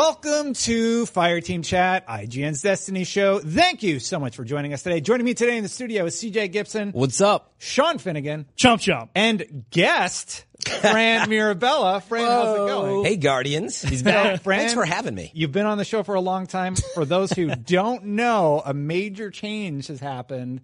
Welcome 0.00 0.54
to 0.54 1.04
Fireteam 1.04 1.62
Chat, 1.62 2.08
IGN's 2.08 2.62
Destiny 2.62 3.04
Show. 3.04 3.38
Thank 3.38 3.82
you 3.82 4.00
so 4.00 4.18
much 4.18 4.34
for 4.34 4.44
joining 4.44 4.72
us 4.72 4.82
today. 4.82 5.02
Joining 5.02 5.26
me 5.26 5.34
today 5.34 5.58
in 5.58 5.62
the 5.62 5.68
studio 5.68 6.06
is 6.06 6.14
CJ 6.14 6.50
Gibson, 6.52 6.92
What's 6.92 7.20
up? 7.20 7.52
Sean 7.58 7.98
Finnegan, 7.98 8.46
Chump 8.56 8.80
chump. 8.80 9.10
and 9.14 9.66
guest 9.68 10.46
Fran 10.80 11.28
Mirabella. 11.28 12.00
Fran, 12.00 12.26
how's 12.26 12.54
it 12.54 12.66
going? 12.66 13.04
Hey, 13.04 13.16
Guardians. 13.16 13.82
He's 13.82 14.02
back. 14.02 14.40
Fran- 14.42 14.60
Thanks 14.60 14.72
for 14.72 14.86
having 14.86 15.14
me. 15.14 15.32
You've 15.34 15.52
been 15.52 15.66
on 15.66 15.76
the 15.76 15.84
show 15.84 16.02
for 16.02 16.14
a 16.14 16.20
long 16.22 16.46
time. 16.46 16.76
For 16.94 17.04
those 17.04 17.30
who 17.32 17.48
don't 17.54 18.02
know, 18.06 18.62
a 18.64 18.72
major 18.72 19.30
change 19.30 19.88
has 19.88 20.00
happened 20.00 20.62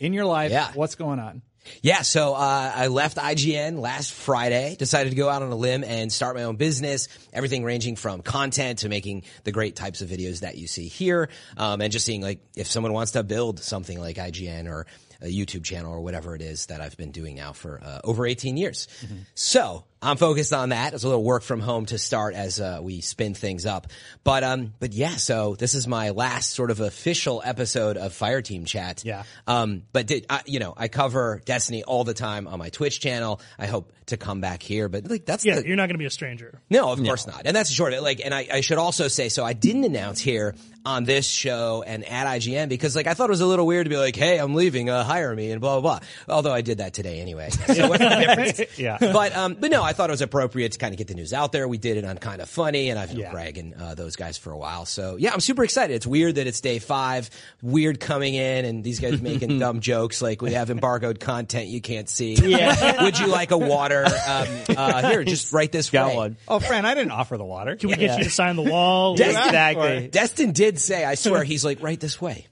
in 0.00 0.12
your 0.12 0.24
life. 0.24 0.50
Yeah. 0.50 0.72
What's 0.74 0.96
going 0.96 1.20
on? 1.20 1.42
Yeah, 1.82 2.02
so 2.02 2.34
uh, 2.34 2.72
I 2.74 2.86
left 2.88 3.16
IGN 3.16 3.80
last 3.80 4.12
Friday, 4.12 4.76
decided 4.76 5.10
to 5.10 5.16
go 5.16 5.28
out 5.28 5.42
on 5.42 5.50
a 5.50 5.56
limb 5.56 5.84
and 5.84 6.12
start 6.12 6.36
my 6.36 6.44
own 6.44 6.56
business, 6.56 7.08
everything 7.32 7.64
ranging 7.64 7.96
from 7.96 8.22
content 8.22 8.80
to 8.80 8.88
making 8.88 9.24
the 9.44 9.52
great 9.52 9.76
types 9.76 10.02
of 10.02 10.08
videos 10.08 10.40
that 10.40 10.56
you 10.56 10.66
see 10.66 10.88
here, 10.88 11.28
um, 11.56 11.80
and 11.80 11.92
just 11.92 12.04
seeing 12.06 12.20
like 12.20 12.40
if 12.56 12.66
someone 12.66 12.92
wants 12.92 13.12
to 13.12 13.22
build 13.22 13.60
something 13.60 13.98
like 13.98 14.16
IGN 14.16 14.68
or 14.68 14.86
a 15.20 15.26
YouTube 15.26 15.64
channel 15.64 15.92
or 15.92 16.00
whatever 16.00 16.34
it 16.34 16.42
is 16.42 16.66
that 16.66 16.80
I've 16.80 16.96
been 16.96 17.12
doing 17.12 17.36
now 17.36 17.52
for 17.52 17.80
uh, 17.82 18.00
over 18.04 18.26
18 18.26 18.56
years. 18.56 18.88
So 19.34 19.84
I'm 20.02 20.16
focused 20.16 20.52
on 20.52 20.70
that. 20.70 20.94
It's 20.94 21.04
a 21.04 21.08
little 21.08 21.22
work 21.22 21.42
from 21.42 21.60
home 21.60 21.86
to 21.86 21.98
start 21.98 22.34
as 22.34 22.60
uh, 22.60 22.80
we 22.82 23.00
spin 23.00 23.34
things 23.34 23.66
up. 23.66 23.86
But 24.24 24.42
um, 24.42 24.74
but 24.80 24.92
yeah, 24.92 25.16
so 25.16 25.54
this 25.54 25.74
is 25.74 25.86
my 25.86 26.10
last 26.10 26.50
sort 26.50 26.70
of 26.70 26.80
official 26.80 27.40
episode 27.44 27.96
of 27.96 28.12
Fireteam 28.12 28.66
Chat. 28.66 29.04
Yeah. 29.04 29.22
Um, 29.46 29.82
but 29.92 30.06
did, 30.06 30.26
I, 30.28 30.42
you 30.46 30.58
know, 30.58 30.74
I 30.76 30.88
cover 30.88 31.40
Destiny 31.44 31.84
all 31.84 32.04
the 32.04 32.14
time 32.14 32.48
on 32.48 32.58
my 32.58 32.68
Twitch 32.70 33.00
channel. 33.00 33.40
I 33.58 33.66
hope 33.66 33.92
to 34.06 34.16
come 34.16 34.40
back 34.40 34.62
here, 34.62 34.88
but 34.88 35.08
like 35.08 35.24
that's 35.24 35.44
Yeah, 35.44 35.60
the, 35.60 35.66
you're 35.68 35.76
not 35.76 35.84
going 35.86 35.94
to 35.94 35.98
be 35.98 36.06
a 36.06 36.10
stranger. 36.10 36.60
no, 36.68 36.90
of 36.92 37.02
course 37.02 37.26
not. 37.26 37.42
And 37.44 37.54
that's 37.54 37.70
short 37.70 37.92
of 37.92 38.00
it. 38.00 38.02
Like, 38.02 38.20
and 38.24 38.34
I, 38.34 38.48
I 38.52 38.60
should 38.60 38.78
also 38.78 39.06
say, 39.06 39.28
so 39.28 39.44
I 39.44 39.52
didn't 39.52 39.84
announce 39.84 40.18
here 40.20 40.56
on 40.84 41.04
this 41.04 41.24
show 41.28 41.84
and 41.86 42.04
at 42.04 42.26
IGN 42.26 42.68
because 42.68 42.96
like 42.96 43.06
I 43.06 43.14
thought 43.14 43.26
it 43.26 43.30
was 43.30 43.40
a 43.40 43.46
little 43.46 43.64
weird 43.66 43.86
to 43.86 43.90
be 43.90 43.96
like, 43.96 44.16
hey, 44.16 44.38
I'm 44.38 44.56
leaving, 44.56 44.90
uh, 44.90 45.04
hire 45.04 45.32
me 45.36 45.52
and 45.52 45.60
blah, 45.60 45.78
blah, 45.80 46.00
blah. 46.00 46.34
Although 46.34 46.52
I 46.52 46.62
did 46.62 46.78
that 46.78 46.92
today 46.94 47.20
anyway. 47.20 47.50
So 47.72 47.88
what's 47.88 48.02
the 48.02 48.08
difference? 48.08 48.60
Yeah. 48.78 48.98
But, 49.00 49.34
um, 49.36 49.54
but 49.58 49.70
no, 49.70 49.82
I 49.84 49.91
thought 49.92 50.10
it 50.10 50.12
was 50.12 50.22
appropriate 50.22 50.72
to 50.72 50.78
kind 50.78 50.92
of 50.94 50.98
get 50.98 51.08
the 51.08 51.14
news 51.14 51.32
out 51.32 51.52
there. 51.52 51.66
We 51.68 51.78
did 51.78 51.96
it 51.96 52.04
on 52.04 52.18
Kinda 52.18 52.46
Funny 52.46 52.90
and 52.90 52.98
I've 52.98 53.08
been 53.10 53.18
Yeah. 53.20 53.30
bragging, 53.32 53.74
uh, 53.80 53.94
those 53.94 54.16
guys 54.16 54.38
for 54.38 54.50
a 54.52 54.56
while. 54.56 54.84
So 54.86 55.16
yeah, 55.16 55.32
I'm 55.32 55.40
super 55.40 55.64
excited. 55.64 55.94
It's 55.94 56.06
weird 56.06 56.34
that 56.36 56.46
it's 56.46 56.60
day 56.60 56.78
five, 56.78 57.30
weird 57.62 58.00
coming 58.00 58.34
in 58.34 58.64
and 58.64 58.82
these 58.84 59.00
guys 59.00 59.20
making 59.20 59.58
dumb 59.60 59.80
jokes 59.80 60.20
like 60.22 60.42
we 60.42 60.52
have 60.52 60.70
embargoed 60.70 61.20
content 61.20 61.68
you 61.68 61.80
can't 61.80 62.08
see. 62.08 62.34
Yeah. 62.52 63.02
Would 63.04 63.18
you 63.18 63.26
like 63.28 63.50
a 63.50 63.58
water? 63.58 64.04
Um, 64.04 64.46
uh, 64.76 65.08
here, 65.10 65.24
just 65.24 65.52
right 65.52 65.70
this 65.70 65.90
Got 65.90 66.10
way. 66.10 66.16
one. 66.16 66.36
Oh, 66.48 66.58
Fran, 66.60 66.84
I 66.84 66.94
didn't 66.94 67.12
offer 67.12 67.36
the 67.36 67.44
water. 67.44 67.76
Can 67.76 67.88
we 67.90 67.96
get 67.96 68.18
you 68.18 68.24
to 68.24 68.30
sign 68.30 68.56
the 68.56 68.62
wall? 68.62 69.14
Exactly. 69.20 70.08
Destin 70.08 70.52
did 70.52 70.78
say, 70.78 71.04
I 71.04 71.14
swear, 71.14 71.44
he's 71.44 71.64
like, 71.64 71.82
right 71.82 71.98
this 71.98 72.20
way. 72.20 72.46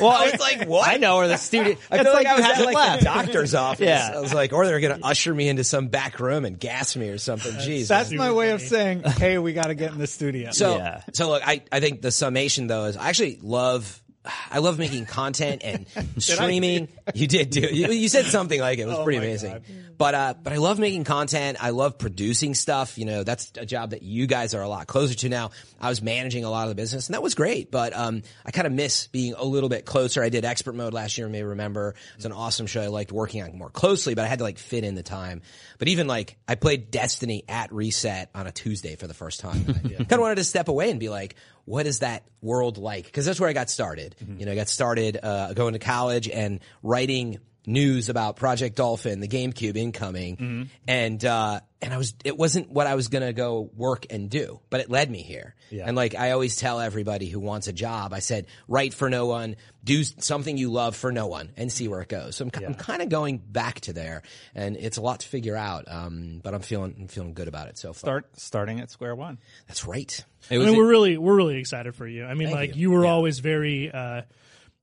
Well, 0.00 0.10
I 0.10 0.30
was 0.30 0.40
like, 0.40 0.66
what? 0.68 0.88
I 0.88 0.96
know 0.96 1.16
or 1.16 1.28
the 1.28 1.36
studio. 1.36 1.76
I 1.90 2.02
feel 2.02 2.12
like, 2.12 2.24
like 2.24 2.26
I 2.26 2.34
was 2.36 2.44
you 2.44 2.50
at 2.50 2.56
had 2.56 2.64
like 2.74 2.98
the 3.00 3.04
doctor's 3.04 3.54
office. 3.54 3.86
Yeah. 3.86 4.12
I 4.14 4.20
was 4.20 4.32
like, 4.32 4.52
or 4.52 4.66
they're 4.66 4.80
going 4.80 4.98
to 5.00 5.06
usher 5.06 5.34
me 5.34 5.48
into 5.48 5.64
some 5.64 5.88
back 5.88 6.18
room 6.20 6.44
and 6.44 6.53
gas 6.58 6.96
me 6.96 7.08
or 7.08 7.18
something. 7.18 7.52
Jeez. 7.52 7.88
That's 7.88 8.08
Super 8.10 8.22
my 8.22 8.32
way 8.32 8.50
of 8.50 8.60
saying, 8.60 9.02
hey, 9.02 9.38
we 9.38 9.52
got 9.52 9.66
to 9.66 9.74
get 9.74 9.92
in 9.92 9.98
the 9.98 10.06
studio. 10.06 10.50
so, 10.52 10.76
Yeah. 10.76 11.02
so 11.12 11.28
look, 11.28 11.42
I, 11.46 11.62
I 11.70 11.80
think 11.80 12.02
the 12.02 12.10
summation 12.10 12.66
though 12.66 12.84
is 12.84 12.96
I 12.96 13.08
actually 13.08 13.38
love, 13.42 14.02
I 14.50 14.58
love 14.58 14.78
making 14.78 15.06
content 15.06 15.62
and 15.64 15.86
streaming. 16.22 16.88
You 17.14 17.26
did 17.26 17.50
do, 17.50 17.60
you, 17.60 17.90
you 17.90 18.08
said 18.08 18.26
something 18.26 18.58
like 18.58 18.78
it. 18.78 18.82
It 18.82 18.86
was 18.86 18.98
pretty 19.00 19.18
amazing. 19.18 19.52
God. 19.52 19.62
But, 19.96 20.14
uh, 20.14 20.34
but 20.42 20.52
I 20.52 20.56
love 20.56 20.78
making 20.78 21.04
content. 21.04 21.58
I 21.60 21.70
love 21.70 21.98
producing 21.98 22.54
stuff. 22.54 22.98
You 22.98 23.04
know, 23.04 23.22
that's 23.22 23.52
a 23.56 23.66
job 23.66 23.90
that 23.90 24.02
you 24.02 24.26
guys 24.26 24.54
are 24.54 24.62
a 24.62 24.68
lot 24.68 24.86
closer 24.86 25.14
to 25.14 25.28
now. 25.28 25.50
I 25.80 25.88
was 25.88 26.02
managing 26.02 26.44
a 26.44 26.50
lot 26.50 26.64
of 26.64 26.70
the 26.70 26.74
business 26.74 27.06
and 27.08 27.14
that 27.14 27.22
was 27.22 27.34
great, 27.34 27.70
but, 27.70 27.94
um, 27.94 28.22
I 28.44 28.50
kind 28.50 28.66
of 28.66 28.72
miss 28.72 29.06
being 29.08 29.34
a 29.34 29.44
little 29.44 29.68
bit 29.68 29.84
closer. 29.84 30.22
I 30.22 30.30
did 30.30 30.44
expert 30.44 30.74
mode 30.74 30.94
last 30.94 31.18
year, 31.18 31.26
you 31.26 31.32
may 31.32 31.42
remember. 31.42 31.94
It's 32.16 32.24
an 32.24 32.32
awesome 32.32 32.66
show. 32.66 32.80
I 32.80 32.86
liked 32.88 33.12
working 33.12 33.42
on 33.42 33.50
it 33.50 33.54
more 33.54 33.70
closely, 33.70 34.14
but 34.14 34.24
I 34.24 34.28
had 34.28 34.38
to 34.38 34.44
like 34.44 34.58
fit 34.58 34.84
in 34.84 34.94
the 34.94 35.02
time. 35.02 35.42
But 35.78 35.88
even 35.88 36.06
like, 36.06 36.36
I 36.48 36.54
played 36.54 36.90
Destiny 36.90 37.44
at 37.48 37.72
reset 37.72 38.30
on 38.34 38.46
a 38.46 38.52
Tuesday 38.52 38.96
for 38.96 39.06
the 39.06 39.14
first 39.14 39.40
time. 39.40 39.64
Kind 39.74 40.12
of 40.12 40.20
wanted 40.20 40.36
to 40.36 40.44
step 40.44 40.68
away 40.68 40.90
and 40.90 40.98
be 40.98 41.08
like, 41.08 41.36
what 41.64 41.86
is 41.86 42.00
that 42.00 42.24
world 42.42 42.78
like? 42.78 43.12
Cause 43.12 43.24
that's 43.24 43.40
where 43.40 43.48
I 43.48 43.52
got 43.52 43.70
started. 43.70 44.14
You 44.38 44.46
know, 44.46 44.52
I 44.52 44.54
got 44.54 44.68
started, 44.68 45.18
uh, 45.22 45.52
going 45.54 45.72
to 45.72 45.78
college 45.78 46.28
and 46.28 46.60
writing 46.82 47.38
news 47.66 48.08
about 48.08 48.36
Project 48.36 48.76
Dolphin, 48.76 49.20
the 49.20 49.28
GameCube 49.28 49.76
incoming, 49.76 50.70
and 50.86 51.24
uh, 51.24 51.60
and 51.80 51.92
I 51.92 51.98
was 51.98 52.14
it 52.24 52.36
wasn't 52.36 52.70
what 52.70 52.86
I 52.86 52.94
was 52.94 53.08
gonna 53.08 53.32
go 53.32 53.70
work 53.76 54.06
and 54.10 54.30
do, 54.30 54.60
but 54.70 54.80
it 54.80 54.90
led 54.90 55.10
me 55.10 55.22
here. 55.22 55.54
Yeah. 55.70 55.84
And 55.86 55.96
like 55.96 56.14
I 56.14 56.32
always 56.32 56.56
tell 56.56 56.80
everybody 56.80 57.26
who 57.28 57.40
wants 57.40 57.68
a 57.68 57.72
job, 57.72 58.12
I 58.12 58.20
said, 58.20 58.46
write 58.68 58.94
for 58.94 59.10
no 59.10 59.26
one, 59.26 59.56
do 59.82 60.04
something 60.04 60.56
you 60.56 60.70
love 60.70 60.96
for 60.96 61.12
no 61.12 61.26
one, 61.26 61.50
and 61.56 61.70
see 61.70 61.88
where 61.88 62.00
it 62.00 62.08
goes. 62.08 62.36
So 62.36 62.44
I'm, 62.44 62.50
ki- 62.50 62.64
I'm 62.64 62.74
kind 62.74 63.02
of 63.02 63.08
going 63.08 63.38
back 63.38 63.80
to 63.82 63.92
there, 63.92 64.22
and 64.54 64.76
it's 64.76 64.96
a 64.96 65.02
lot 65.02 65.20
to 65.20 65.28
figure 65.28 65.56
out. 65.56 65.84
Um, 65.88 66.40
but 66.42 66.54
I'm 66.54 66.62
feeling 66.62 66.94
I'm 67.00 67.08
feeling 67.08 67.34
good 67.34 67.48
about 67.48 67.68
it 67.68 67.78
so 67.78 67.92
far. 67.92 67.98
Start 67.98 68.40
starting 68.40 68.80
at 68.80 68.90
square 68.90 69.14
one. 69.14 69.38
That's 69.68 69.84
right. 69.84 70.24
I 70.50 70.58
mean, 70.58 70.76
we're 70.76 70.88
really 70.88 71.16
we're 71.18 71.36
really 71.36 71.58
excited 71.58 71.94
for 71.94 72.06
you. 72.06 72.24
I 72.24 72.34
mean, 72.34 72.50
like 72.50 72.76
you. 72.76 72.82
you, 72.82 72.90
were 72.90 73.06
always 73.06 73.38
very 73.38 73.90
uh, 73.90 74.22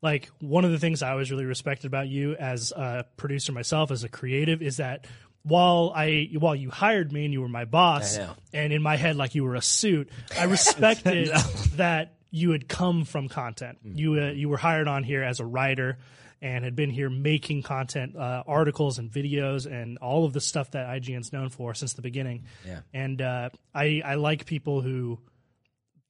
like 0.01 0.30
one 0.39 0.65
of 0.65 0.71
the 0.71 0.80
things 0.80 1.01
I 1.01 1.12
always 1.12 1.31
really 1.31 1.45
respected 1.45 1.88
about 1.88 2.07
you 2.07 2.36
as 2.36 2.71
a 2.71 3.06
producer 3.18 3.51
myself, 3.51 3.92
as 3.92 4.03
a 4.03 4.09
creative, 4.09 4.62
is 4.62 4.77
that 4.77 5.06
while 5.44 5.92
I 5.95 6.30
while 6.38 6.56
you 6.56 6.69
hired 6.69 7.12
me 7.12 7.25
and 7.25 7.33
you 7.33 7.42
were 7.42 7.48
my 7.48 7.65
boss, 7.65 8.18
and 8.53 8.74
in 8.74 8.81
my 8.81 8.95
head 8.98 9.15
like 9.15 9.36
you 9.36 9.44
were 9.44 9.56
a 9.56 9.62
suit, 9.62 10.09
I 10.38 10.45
respected 10.45 11.30
that 11.75 12.15
you 12.31 12.51
had 12.51 12.68
come 12.68 13.06
from 13.06 13.30
content. 13.30 13.80
Mm. 13.86 13.98
You 13.98 14.13
uh, 14.21 14.31
you 14.31 14.50
were 14.50 14.57
hired 14.57 14.88
on 14.88 15.03
here 15.03 15.24
as 15.24 15.39
a 15.39 15.45
writer. 15.45 15.98
And 16.44 16.65
had 16.65 16.75
been 16.75 16.89
here 16.89 17.07
making 17.07 17.62
content, 17.62 18.15
uh, 18.15 18.42
articles 18.48 18.98
and 18.98 19.12
videos, 19.12 19.71
and 19.71 20.00
all 20.00 20.25
of 20.25 20.33
the 20.33 20.42
stuff 20.42 20.71
that 20.71 20.88
IGN's 20.88 21.31
known 21.31 21.50
for 21.50 21.75
since 21.75 21.94
the 21.94 22.01
beginning. 22.01 22.45
Yeah. 22.65 22.80
And 22.95 23.21
uh, 23.21 23.51
I 23.75 24.01
I 24.03 24.15
like 24.15 24.48
people 24.48 24.81
who 24.81 25.19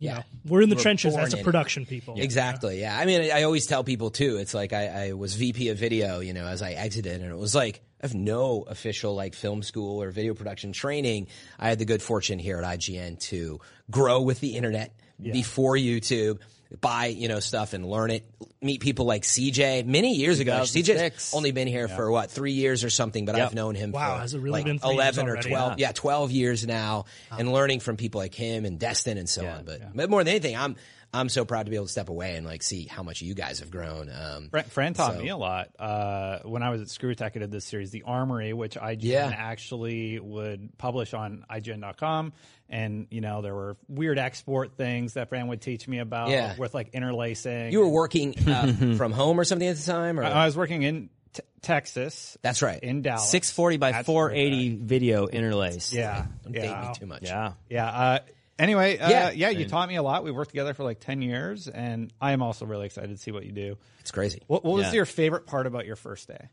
you 0.02 0.10
Yeah. 0.10 0.16
know, 0.16 0.24
we're 0.46 0.62
in 0.64 0.70
the 0.70 0.76
We're 0.76 0.82
trenches 0.82 1.16
as 1.16 1.34
a 1.34 1.38
production 1.38 1.86
people. 1.86 2.16
Exactly. 2.20 2.82
Yeah. 2.82 2.98
I 2.98 3.06
mean, 3.06 3.32
I 3.32 3.44
always 3.44 3.68
tell 3.68 3.84
people 3.84 4.10
too. 4.10 4.38
It's 4.38 4.54
like 4.54 4.74
I, 4.74 5.10
I 5.10 5.12
was 5.14 5.36
VP 5.36 5.70
of 5.70 5.78
video, 5.78 6.20
you 6.20 6.34
know, 6.34 6.46
as 6.48 6.62
I 6.62 6.72
exited, 6.72 7.22
and 7.22 7.32
it 7.32 7.38
was 7.38 7.54
like 7.56 7.82
I 8.02 8.08
have 8.08 8.16
no 8.16 8.64
official 8.64 9.14
like 9.16 9.36
film 9.36 9.62
school 9.62 10.02
or 10.02 10.10
video 10.10 10.34
production 10.34 10.74
training. 10.74 11.28
I 11.60 11.70
had 11.70 11.78
the 11.80 11.86
good 11.86 12.02
fortune 12.02 12.40
here 12.40 12.58
at 12.60 12.64
IGN 12.80 13.20
to 13.30 13.60
grow 13.92 14.22
with 14.22 14.40
the 14.40 14.56
internet 14.58 14.92
before 15.22 15.76
YouTube. 15.76 16.40
Buy 16.80 17.08
you 17.08 17.28
know 17.28 17.42
stuff 17.42 17.74
and 17.74 17.86
learn 17.86 18.12
it. 18.12 18.24
Meet 18.62 18.80
people 18.80 19.06
like 19.06 19.24
CJ 19.24 19.86
many 19.86 20.16
years 20.16 20.40
ago. 20.40 20.62
CJ's 20.62 21.34
only 21.34 21.52
been 21.52 21.68
here 21.68 21.88
for 21.90 22.10
what 22.10 22.32
three 22.32 22.54
years 22.54 22.84
or 22.86 22.90
something, 22.90 23.26
but 23.26 23.36
Yep. 23.36 23.48
I've 23.50 23.54
known 23.56 23.76
him 23.76 23.92
Wow, 23.92 24.16
for 24.16 24.22
has 24.22 24.34
it 24.34 24.40
really 24.40 24.52
like 24.64 24.66
been 24.66 24.80
eleven 24.84 25.28
or 25.28 25.42
twelve. 25.42 25.80
Yeah, 25.80 25.92
twelve 25.92 26.32
years 26.32 26.66
now, 26.66 27.06
and 27.38 27.52
learning 27.52 27.82
from 27.82 27.98
people 27.98 28.20
like 28.22 28.34
him 28.34 28.64
and 28.64 28.80
Destin 28.80 29.18
and 29.18 29.28
so 29.28 29.46
on. 29.46 29.66
But 29.66 29.96
but 29.96 30.10
more 30.10 30.24
than 30.24 30.30
anything, 30.30 30.56
I'm 30.56 30.78
I'm 31.14 31.28
so 31.30 31.44
proud 31.44 31.66
to 31.66 31.70
be 31.70 31.76
able 31.76 31.88
to 31.88 31.92
step 31.92 32.08
away 32.10 32.36
and 32.36 32.46
like 32.46 32.64
see 32.64 32.86
how 32.86 33.04
much 33.04 33.22
you 33.22 33.34
guys 33.34 33.60
have 33.60 33.70
grown. 33.70 34.10
Um, 34.10 34.48
Fran, 34.50 34.64
Fran 34.66 34.94
taught 34.94 35.16
So- 35.16 35.20
me 35.22 35.28
a 35.30 35.36
lot 35.38 35.70
uh, 35.78 36.40
when 36.44 36.64
I 36.64 36.70
was 36.70 36.82
at 36.82 36.88
ScrewAttack. 36.88 37.36
I 37.36 37.40
did 37.40 37.52
this 37.52 37.66
series, 37.66 37.92
The 37.92 38.04
Armory, 38.04 38.54
which 38.54 38.76
IGN 38.78 38.98
Yeah. 39.04 39.34
actually 39.36 40.20
would 40.20 40.78
publish 40.78 41.14
on 41.14 41.44
IGN.com. 41.50 42.32
And 42.70 43.08
you 43.12 43.20
know 43.20 43.42
there 43.42 43.54
were 43.54 43.76
weird 43.90 44.18
export 44.18 44.78
things 44.78 45.16
that 45.16 45.28
Fran 45.28 45.48
would 45.48 45.60
teach 45.62 45.86
me 45.88 46.00
about 46.00 46.30
Yeah. 46.30 46.56
with 46.58 46.74
like 46.74 46.92
interlacing. 46.94 47.74
you 47.74 47.80
were 47.82 47.90
working 47.90 48.34
uh, 48.48 48.72
from 48.98 49.12
home 49.12 49.38
or 49.40 49.44
something 49.44 49.68
at 49.68 49.76
the 49.76 49.84
time, 49.86 50.18
or 50.18 50.24
I 50.24 50.46
was 50.46 50.56
working 50.56 50.84
in 50.84 51.10
t- 51.34 51.44
Texas. 51.62 52.38
That's 52.42 52.62
right. 52.62 52.82
in 52.82 53.02
Dallas. 53.02 53.30
640 53.30 53.76
by 53.78 53.92
That's 53.92 54.06
480 54.06 54.78
video 54.78 55.28
interlace. 55.28 55.92
Yeah, 55.92 56.28
don't 56.46 56.54
yeah. 56.54 56.62
date 56.82 56.88
me 56.88 56.94
too 56.96 57.06
much. 57.08 57.24
Yeah. 57.24 57.52
Yeah. 57.70 57.88
Uh, 57.88 58.20
anyway, 58.62 58.98
uh, 58.98 59.10
Yeah. 59.10 59.32
yeah, 59.32 59.50
you 59.50 59.68
taught 59.68 59.90
me 59.90 59.96
a 59.96 60.04
lot. 60.04 60.24
We 60.24 60.32
worked 60.32 60.52
together 60.52 60.74
for 60.74 60.84
like 60.84 61.00
10 61.00 61.22
years, 61.22 61.68
and 61.68 62.12
I 62.22 62.32
am 62.34 62.42
also 62.42 62.66
really 62.66 62.86
excited 62.86 63.10
to 63.10 63.18
see 63.18 63.32
what 63.32 63.46
you 63.46 63.52
do. 63.52 63.78
it's 64.00 64.12
crazy. 64.12 64.42
What, 64.48 64.64
what 64.64 64.76
was 64.76 64.88
Yeah. 64.88 64.94
your 64.94 65.06
favorite 65.06 65.46
part 65.48 65.68
about 65.68 65.86
your 65.86 65.96
first 65.96 66.28
day? 66.28 66.50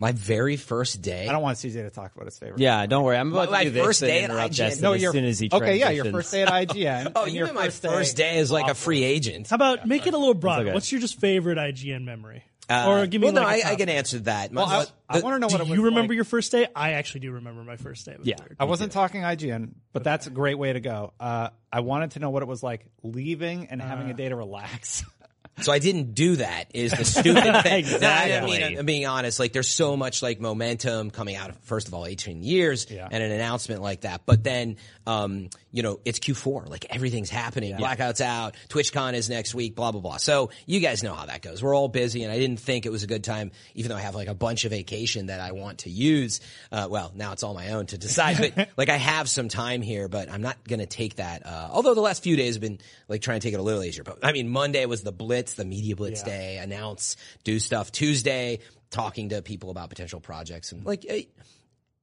My 0.00 0.10
very 0.10 0.56
first 0.56 1.02
day. 1.02 1.28
I 1.28 1.30
don't 1.32 1.42
want 1.42 1.56
CJ 1.56 1.82
to 1.84 1.90
talk 1.90 2.12
about 2.16 2.24
his 2.26 2.36
favorite. 2.36 2.58
Yeah, 2.60 2.84
don't 2.86 3.04
worry. 3.04 3.16
I'm 3.16 3.32
about 3.32 3.48
My- 3.52 3.62
to 3.62 3.70
do 3.70 3.76
my 3.76 3.78
this 3.78 3.86
first 3.86 4.00
day 4.00 4.24
at 4.24 4.30
interrupt 4.30 4.50
IGN. 4.52 4.56
Justin 4.56 4.82
No, 4.82 4.92
as 4.94 5.02
your 5.02 5.12
soon 5.12 5.24
as 5.24 5.38
he 5.38 5.48
okay. 5.52 5.76
Yeah, 5.78 5.90
your 5.90 6.06
first 6.06 6.32
day 6.32 6.42
at 6.42 6.48
IGN. 6.68 7.12
oh, 7.14 7.26
you 7.26 7.34
your 7.34 7.44
meant 7.46 7.54
my 7.56 7.68
first 7.70 8.16
day 8.16 8.38
is 8.38 8.50
like 8.50 8.68
a 8.68 8.74
free 8.74 9.04
agent. 9.04 9.48
How 9.50 9.54
about 9.54 9.86
make 9.86 10.08
it 10.08 10.14
a 10.14 10.18
little 10.18 10.34
broader? 10.34 10.62
okay. 10.64 10.74
What's 10.74 10.90
your 10.90 11.00
just 11.00 11.20
favorite 11.20 11.58
IGN 11.58 12.02
memory? 12.04 12.42
Uh, 12.68 12.86
or 12.88 13.06
give 13.06 13.20
me 13.20 13.26
well, 13.26 13.34
no, 13.34 13.42
like 13.42 13.62
a 13.62 13.68
I, 13.68 13.70
I 13.72 13.76
can 13.76 13.88
answer 13.90 14.18
that. 14.20 14.50
My- 14.52 14.62
Well, 14.62 14.70
I, 14.70 14.78
what- 14.78 14.92
I 15.08 15.20
want 15.20 15.34
to 15.36 15.38
know 15.40 15.48
Do 15.48 15.54
what 15.54 15.60
it 15.60 15.68
was. 15.68 15.76
you 15.78 15.84
remember 15.84 16.12
like. 16.12 16.16
your 16.16 16.24
first 16.24 16.50
day? 16.50 16.66
I 16.74 16.92
actually 16.92 17.20
do 17.20 17.32
remember 17.32 17.62
my 17.62 17.76
first 17.76 18.06
day. 18.06 18.12
It 18.12 18.20
Yeah. 18.24 18.36
weird. 18.40 18.56
I 18.58 18.64
wasn't 18.64 18.92
talking 18.92 19.20
IGN, 19.22 19.72
but 19.92 20.02
that's 20.02 20.26
a 20.26 20.30
great 20.30 20.58
way 20.58 20.72
to 20.72 20.80
go. 20.80 21.12
Uh, 21.20 21.50
I 21.70 21.80
wanted 21.80 22.12
to 22.12 22.20
know 22.20 22.30
what 22.30 22.42
it 22.42 22.48
was 22.48 22.62
like 22.62 22.86
leaving 23.02 23.66
and 23.68 23.82
having 23.82 24.10
a 24.10 24.14
day 24.14 24.28
to 24.28 24.36
relax. 24.36 25.04
So 25.60 25.70
I 25.70 25.78
didn't 25.78 26.14
do 26.16 26.34
that. 26.34 26.64
Is 26.74 26.90
the 26.90 27.04
stupid 27.04 27.62
thing? 27.62 27.78
Exactly. 27.78 28.34
I 28.34 28.44
mean, 28.70 28.78
I'm 28.80 28.86
being 28.86 29.06
honest. 29.06 29.38
Like, 29.38 29.52
there's 29.52 29.68
so 29.68 29.96
much 29.96 30.20
like 30.20 30.40
momentum 30.40 31.12
coming 31.12 31.36
out 31.36 31.50
of 31.50 31.56
first 31.60 31.86
of 31.86 31.94
all 31.94 32.06
18 32.06 32.42
years 32.42 32.88
Yeah. 32.90 33.06
and 33.08 33.22
an 33.22 33.30
announcement 33.30 33.80
like 33.80 34.00
that. 34.00 34.22
But 34.26 34.42
then, 34.42 34.78
um, 35.06 35.50
you 35.74 35.82
know, 35.82 35.98
it's 36.04 36.20
Q4. 36.20 36.70
Like 36.70 36.86
everything's 36.88 37.30
happening. 37.30 37.76
Blackout's 37.76 38.20
out. 38.20 38.54
TwitchCon 38.68 39.14
is 39.14 39.28
next 39.28 39.56
week. 39.56 39.74
Blah 39.74 39.90
blah 39.90 40.00
blah. 40.00 40.16
So 40.18 40.50
you 40.66 40.78
guys 40.78 41.02
know 41.02 41.14
how 41.14 41.26
that 41.26 41.42
goes. 41.42 41.64
We're 41.64 41.74
all 41.74 41.88
busy, 41.88 42.22
and 42.22 42.30
I 42.30 42.38
didn't 42.38 42.60
think 42.60 42.86
it 42.86 42.92
was 42.92 43.02
a 43.02 43.08
good 43.08 43.24
time, 43.24 43.50
even 43.74 43.88
though 43.88 43.96
I 43.96 44.00
have 44.02 44.14
like 44.14 44.28
a 44.28 44.34
bunch 44.34 44.64
of 44.64 44.70
vacation 44.70 45.26
that 45.26 45.40
I 45.40 45.50
want 45.50 45.78
to 45.78 45.90
use. 45.90 46.40
Uh, 46.70 46.86
well, 46.88 47.10
now 47.16 47.32
it's 47.32 47.42
all 47.42 47.54
my 47.54 47.72
own 47.72 47.86
to 47.86 47.98
decide. 47.98 48.54
But 48.54 48.68
like, 48.76 48.88
I 48.88 48.96
have 48.96 49.28
some 49.28 49.48
time 49.48 49.82
here, 49.82 50.06
but 50.06 50.30
I'm 50.30 50.42
not 50.42 50.62
gonna 50.62 50.86
take 50.86 51.16
that. 51.16 51.44
Uh, 51.44 51.70
although 51.72 51.94
the 51.94 52.00
last 52.00 52.22
few 52.22 52.36
days 52.36 52.54
have 52.54 52.62
been 52.62 52.78
like 53.08 53.20
trying 53.20 53.40
to 53.40 53.44
take 53.44 53.54
it 53.54 53.58
a 53.58 53.62
little 53.62 53.82
easier. 53.82 54.04
But 54.04 54.20
I 54.22 54.30
mean, 54.30 54.48
Monday 54.50 54.86
was 54.86 55.02
the 55.02 55.12
Blitz, 55.12 55.54
the 55.54 55.64
media 55.64 55.96
Blitz 55.96 56.22
day, 56.22 56.58
announce, 56.58 57.16
do 57.42 57.58
stuff. 57.58 57.90
Tuesday, 57.90 58.60
talking 58.90 59.30
to 59.30 59.42
people 59.42 59.70
about 59.70 59.88
potential 59.88 60.20
projects 60.20 60.70
and 60.70 60.86
like. 60.86 61.04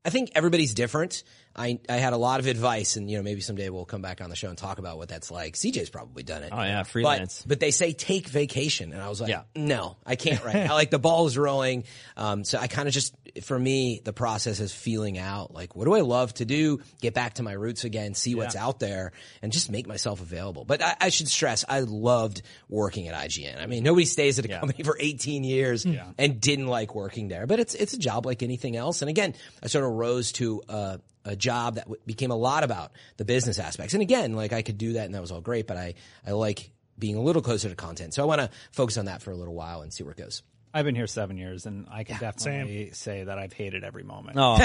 I 0.04 0.10
think 0.10 0.32
everybody's 0.34 0.74
different. 0.74 1.24
I 1.56 1.80
I 1.90 1.96
had 1.98 2.14
a 2.14 2.18
lot 2.18 2.40
of 2.40 2.48
advice, 2.48 2.96
and 2.96 3.10
you 3.10 3.18
know 3.18 3.24
maybe 3.24 3.42
someday 3.42 3.70
we'll 3.70 3.86
come 3.86 4.02
back 4.02 4.22
on 4.22 4.30
the 4.30 4.36
show 4.36 4.50
and 4.50 4.58
talk 4.58 4.80
about 4.80 4.98
what 4.98 5.10
that's 5.10 5.32
like. 5.32 5.56
CJ's 5.56 5.90
probably 5.90 6.24
done 6.24 6.44
it. 6.44 6.50
Oh, 6.52 6.62
yeah, 6.62 6.80
But- 6.82 6.88
freelance. 6.88 7.44
But, 7.46 7.60
they 7.60 7.72
say 7.72 7.94
take 7.94 8.28
vacation, 8.28 8.94
and 8.94 9.02
I 9.02 9.10
was 9.10 9.20
like, 9.22 9.30
Yeah. 9.30 9.44
no, 9.56 9.98
I 10.06 10.16
can't 10.16 10.44
right 10.44 10.56
now. 10.68 10.74
like 10.74 10.90
the 10.90 11.00
ball 11.00 11.28
is 11.28 11.38
rolling, 11.38 11.84
um, 12.18 12.44
so 12.44 12.58
I 12.58 12.68
kind 12.68 12.88
of 12.88 12.94
just 12.94 13.16
for 13.44 13.58
me 13.58 14.02
the 14.04 14.12
process 14.14 14.60
is 14.60 14.74
feeling 14.74 15.18
out. 15.18 15.54
Like 15.54 15.76
what 15.76 15.86
do 15.86 15.94
I 15.94 16.02
love 16.02 16.34
to 16.36 16.46
do? 16.46 16.82
Get 17.02 17.14
back 17.14 17.36
to 17.36 17.44
my 17.44 17.54
roots 17.54 17.84
again, 17.86 18.14
see 18.14 18.36
what's 18.36 18.56
out 18.56 18.80
there, 18.80 19.12
and 19.42 19.52
just 19.54 19.70
make 19.72 19.88
myself 19.88 20.22
available. 20.22 20.66
But 20.66 20.82
I, 20.82 20.96
I 21.00 21.10
should 21.10 21.28
stress, 21.30 21.64
I 21.70 21.80
loved 21.82 22.42
working 22.68 23.08
at 23.08 23.16
IGN. 23.16 23.62
I 23.62 23.68
mean, 23.68 23.84
nobody 23.84 24.06
stays 24.06 24.38
at 24.40 24.46
a 24.46 24.48
company 24.50 24.84
for 24.84 24.98
18 25.00 25.44
years 25.46 25.86
and 26.18 26.42
didn't 26.42 26.68
like 26.68 26.94
working 26.96 27.28
there. 27.30 27.48
But 27.48 27.60
it's 27.60 27.74
it's 27.74 27.94
a 27.94 27.98
job 28.00 28.26
like 28.26 28.44
anything 28.44 28.76
else. 28.76 29.02
And 29.02 29.10
again, 29.10 29.34
I 29.64 29.68
sort 29.68 29.86
of 29.86 29.92
rose 29.92 30.32
to 30.34 30.62
uh, 30.68 30.98
a 31.26 31.36
job 31.36 31.76
that 31.76 31.86
w- 31.86 32.02
became 32.06 32.32
a 32.32 32.36
lot 32.36 32.64
about 32.64 32.92
the 33.18 33.26
business 33.26 33.60
aspects. 33.60 33.94
And 33.94 34.02
again, 34.02 34.34
like 34.34 34.54
I 34.54 34.62
could 34.62 34.78
do 34.78 34.94
that, 34.94 35.06
and 35.06 35.14
that 35.16 35.22
was 35.22 35.32
all 35.32 35.42
great. 35.42 35.68
But 35.68 35.78
I 35.78 35.96
I 36.26 36.32
like 36.32 36.72
being 36.98 37.16
a 37.16 37.22
little 37.22 37.42
closer 37.42 37.70
to 37.70 37.76
content, 37.76 38.14
so 38.14 38.22
I 38.22 38.26
want 38.26 38.42
to 38.42 38.50
focus 38.72 38.98
on 38.98 39.06
that 39.06 39.22
for 39.22 39.32
a 39.32 39.36
little 39.36 39.56
while 39.56 39.82
and 39.82 39.94
see 39.94 40.04
where 40.04 40.12
it 40.12 40.18
goes. 40.18 40.44
I've 40.74 40.86
been 40.86 40.96
here 40.96 41.08
seven 41.08 41.38
years, 41.38 41.66
and 41.66 41.88
I 41.92 42.04
can 42.04 42.18
definitely 42.18 42.92
say 42.94 43.24
that 43.26 43.38
I've 43.38 43.54
hated 43.54 43.84
every 43.84 44.04
moment. 44.04 44.38
Oh, 44.40 44.56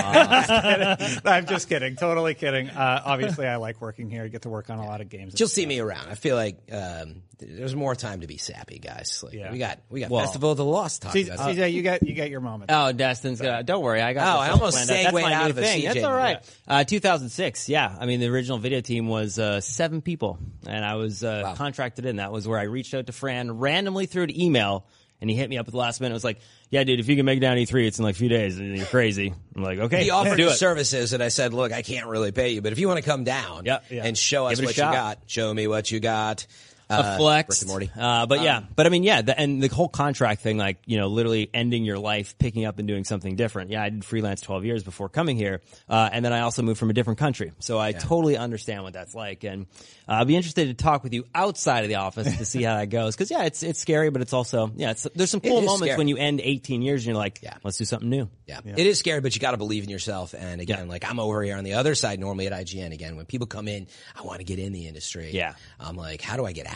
I'm 1.25 1.47
just 1.47 1.69
kidding. 1.69 1.97
Totally 1.97 2.35
kidding. 2.35 2.69
Uh, 2.71 3.03
obviously, 3.05 3.47
I 3.47 3.57
like 3.57 3.81
working 3.81 4.11
here. 4.11 4.25
I 4.25 4.29
get 4.29 4.43
to 4.43 4.49
work 4.49 4.71
on 4.71 4.79
a 4.79 4.87
lot 4.87 5.01
of 5.01 5.09
games. 5.09 5.39
You'll 5.39 5.49
see 5.49 5.67
me 5.67 5.81
around. 5.81 6.09
I 6.09 6.15
feel 6.15 6.37
like 6.37 6.59
um, 6.73 7.23
there's 7.39 7.75
more 7.75 7.95
time 7.95 8.21
to 8.21 8.27
be 8.27 8.37
sappy, 8.39 8.79
guys. 8.79 9.21
Like 9.25 9.35
Yeah. 9.35 9.51
we 9.53 9.59
got 9.59 9.81
we 9.91 10.01
got 10.01 10.11
Well- 10.11 10.25
Festival 10.25 10.53
of 10.53 10.57
the 10.57 10.65
Lost 10.65 11.03
to 11.03 11.09
talk 11.09 11.17
CJ, 11.17 11.35
about. 11.35 11.49
CJ, 11.51 11.73
you 11.73 11.83
got 11.83 12.03
you 12.03 12.15
get 12.15 12.31
your 12.31 12.41
moment. 12.41 12.71
Oh, 12.73 12.93
Destin's 12.93 13.41
good. 13.41 13.67
Don't 13.67 13.83
worry, 13.83 14.01
I 14.01 14.13
got. 14.13 14.27
Oh, 14.27 14.41
this 14.41 14.49
I 14.49 14.53
all 14.53 14.59
almost 14.61 14.77
planned 14.87 14.91
out. 14.91 14.95
That's 14.95 15.15
segued 15.17 15.23
my 15.27 15.33
out 15.35 15.45
new 15.45 15.51
of 15.51 15.59
a 15.59 15.63
thing. 15.63 15.83
CJ. 15.83 15.93
That's 15.95 16.05
all 16.05 16.15
right. 16.15 16.55
Uh, 16.69 16.85
2006. 16.85 17.69
Yeah, 17.69 17.97
I 17.99 18.07
mean 18.07 18.21
the 18.21 18.29
original 18.29 18.59
video 18.59 18.81
team 18.81 19.09
was 19.09 19.39
uh, 19.39 19.61
seven 19.61 20.03
people, 20.03 20.39
and 20.67 20.85
I 20.85 20.95
was 20.95 21.25
uh, 21.25 21.55
contracted 21.57 22.07
in. 22.07 22.17
That 22.17 22.33
was 22.33 22.47
where 22.47 22.59
I 22.59 22.65
reached 22.65 22.95
out 22.95 23.07
to 23.07 23.13
Fran 23.13 23.59
randomly 23.59 24.07
through 24.07 24.25
an 24.25 24.41
email, 24.41 24.87
and 25.21 25.31
he 25.31 25.37
hit 25.37 25.49
me 25.51 25.59
up 25.59 25.67
at 25.67 25.73
the 25.73 25.79
last 25.79 26.01
minute. 26.01 26.13
It 26.13 26.15
was 26.15 26.25
like, 26.25 26.39
"Yeah, 26.71 26.85
dude, 26.85 27.01
if 27.01 27.09
you 27.09 27.17
can 27.17 27.25
make 27.27 27.39
it 27.39 27.41
down 27.41 27.57
E3, 27.57 27.87
it's 27.87 27.99
in 27.99 28.05
like 28.05 28.15
a 28.15 28.19
few 28.19 28.29
days." 28.29 28.59
And 28.59 28.77
you're 28.77 28.87
crazy. 28.87 29.33
I'm 29.55 29.63
like, 29.63 29.79
"Okay, 29.79 30.05
he 30.05 30.11
offered 30.11 30.37
do 30.37 30.49
it." 30.49 30.55
services, 30.55 31.13
and 31.13 31.23
I 31.23 31.29
said, 31.29 31.55
"Look, 31.55 31.73
I 31.73 31.83
can't 31.83 32.07
really 32.07 32.33
pay 32.33 32.51
you, 32.51 32.63
but 32.63 32.73
if 32.73 32.79
you 32.79 32.89
want 32.89 33.03
to 33.03 33.09
come 33.09 33.25
down 33.25 33.65
Yeah, 33.65 33.79
yeah. 33.91 34.05
and 34.05 34.17
show 34.17 34.47
us 34.47 34.61
what 34.61 34.77
you 34.77 34.83
got, 34.83 35.19
show 35.27 35.53
me 35.53 35.67
what 35.67 35.91
you 35.91 36.01
got." 36.01 36.47
A 36.89 36.93
Uh, 36.95 37.17
flex. 37.17 37.57
Rick 37.57 37.63
and 37.63 37.69
Morty. 37.69 37.91
Uh, 37.99 38.27
but 38.27 38.43
yeah, 38.43 38.63
but 38.77 38.87
I 38.87 38.91
mean, 38.91 39.03
yeah, 39.03 39.23
the, 39.23 39.39
and 39.39 39.63
the 39.63 39.69
whole 39.69 39.89
contract 39.89 40.41
thing, 40.43 40.57
like, 40.57 40.79
you 40.87 40.97
know, 40.99 41.09
literally 41.09 41.51
ending 41.53 41.85
your 41.85 41.99
life, 41.99 42.39
picking 42.39 42.65
up 42.65 42.79
and 42.79 42.87
doing 42.87 43.05
something 43.05 43.35
different. 43.37 43.71
Yeah, 43.71 43.83
I 43.83 43.89
did 43.89 44.05
freelance 44.05 44.41
12 44.41 44.65
years 44.65 44.85
before 44.85 45.09
coming 45.09 45.37
here. 45.37 45.63
Uh, 45.89 46.09
and 46.13 46.25
then 46.25 46.33
I 46.33 46.41
also 46.41 46.63
moved 46.63 46.79
from 46.79 46.91
a 46.91 46.93
different 46.93 47.19
country. 47.19 47.53
So 47.59 47.79
I 47.79 47.93
totally 47.93 48.37
understand 48.37 48.85
what 48.85 48.93
that's 48.93 49.15
like. 49.15 49.43
And 49.45 49.67
uh, 50.09 50.13
I'll 50.13 50.25
be 50.25 50.37
interested 50.37 50.69
to 50.69 50.75
talk 50.75 51.03
with 51.03 51.13
you 51.13 51.25
outside 51.35 51.83
of 51.83 51.89
the 51.89 51.97
office 51.97 52.37
to 52.39 52.45
see 52.45 52.63
how 52.63 52.77
that 52.77 52.87
goes. 52.91 53.17
Cause 53.17 53.31
yeah, 53.31 53.45
it's, 53.45 53.63
it's 53.65 53.81
scary, 53.81 54.11
but 54.11 54.23
it's 54.23 54.33
also, 54.33 54.71
yeah, 54.77 54.93
it's, 54.93 55.09
there's 55.15 55.31
some 55.31 55.41
cool 55.41 55.63
moments 55.63 55.83
scary. 55.83 55.99
when 55.99 56.07
you 56.09 56.17
end 56.17 56.41
18 56.41 56.83
years 56.83 57.03
and 57.03 57.07
you're 57.09 57.17
like, 57.17 57.41
Yeah. 57.43 57.55
let's 57.65 57.79
do 57.79 57.85
something 57.85 58.09
new. 58.09 58.29
Yeah. 58.47 58.61
it 58.65 58.87
is 58.87 58.99
scary, 58.99 59.21
but 59.21 59.35
you 59.35 59.41
got 59.41 59.51
to 59.53 59.57
believe 59.57 59.83
in 59.83 59.91
yourself. 59.91 60.35
And 60.39 60.61
again, 60.61 60.85
Yeah. 60.87 60.91
like 60.93 61.05
I'm 61.09 61.19
over 61.19 61.43
here 61.43 61.57
on 61.57 61.65
the 61.65 61.75
other 61.75 61.97
side 61.97 62.21
normally 62.21 62.47
at 62.47 62.53
IGN. 62.53 62.93
Again, 62.93 63.17
when 63.17 63.27
people 63.27 63.49
come 63.49 63.67
in, 63.67 63.89
I 64.15 64.23
want 64.23 64.39
to 64.39 64.45
get 64.45 64.61
in 64.61 64.73
the 64.73 64.87
industry. 64.87 65.31
Yeah. 65.33 65.55
I'm 65.81 65.97
like, 65.97 66.21
how 66.23 66.37
do 66.37 66.47
I 66.47 66.53
get 66.53 66.67
out? 66.69 66.76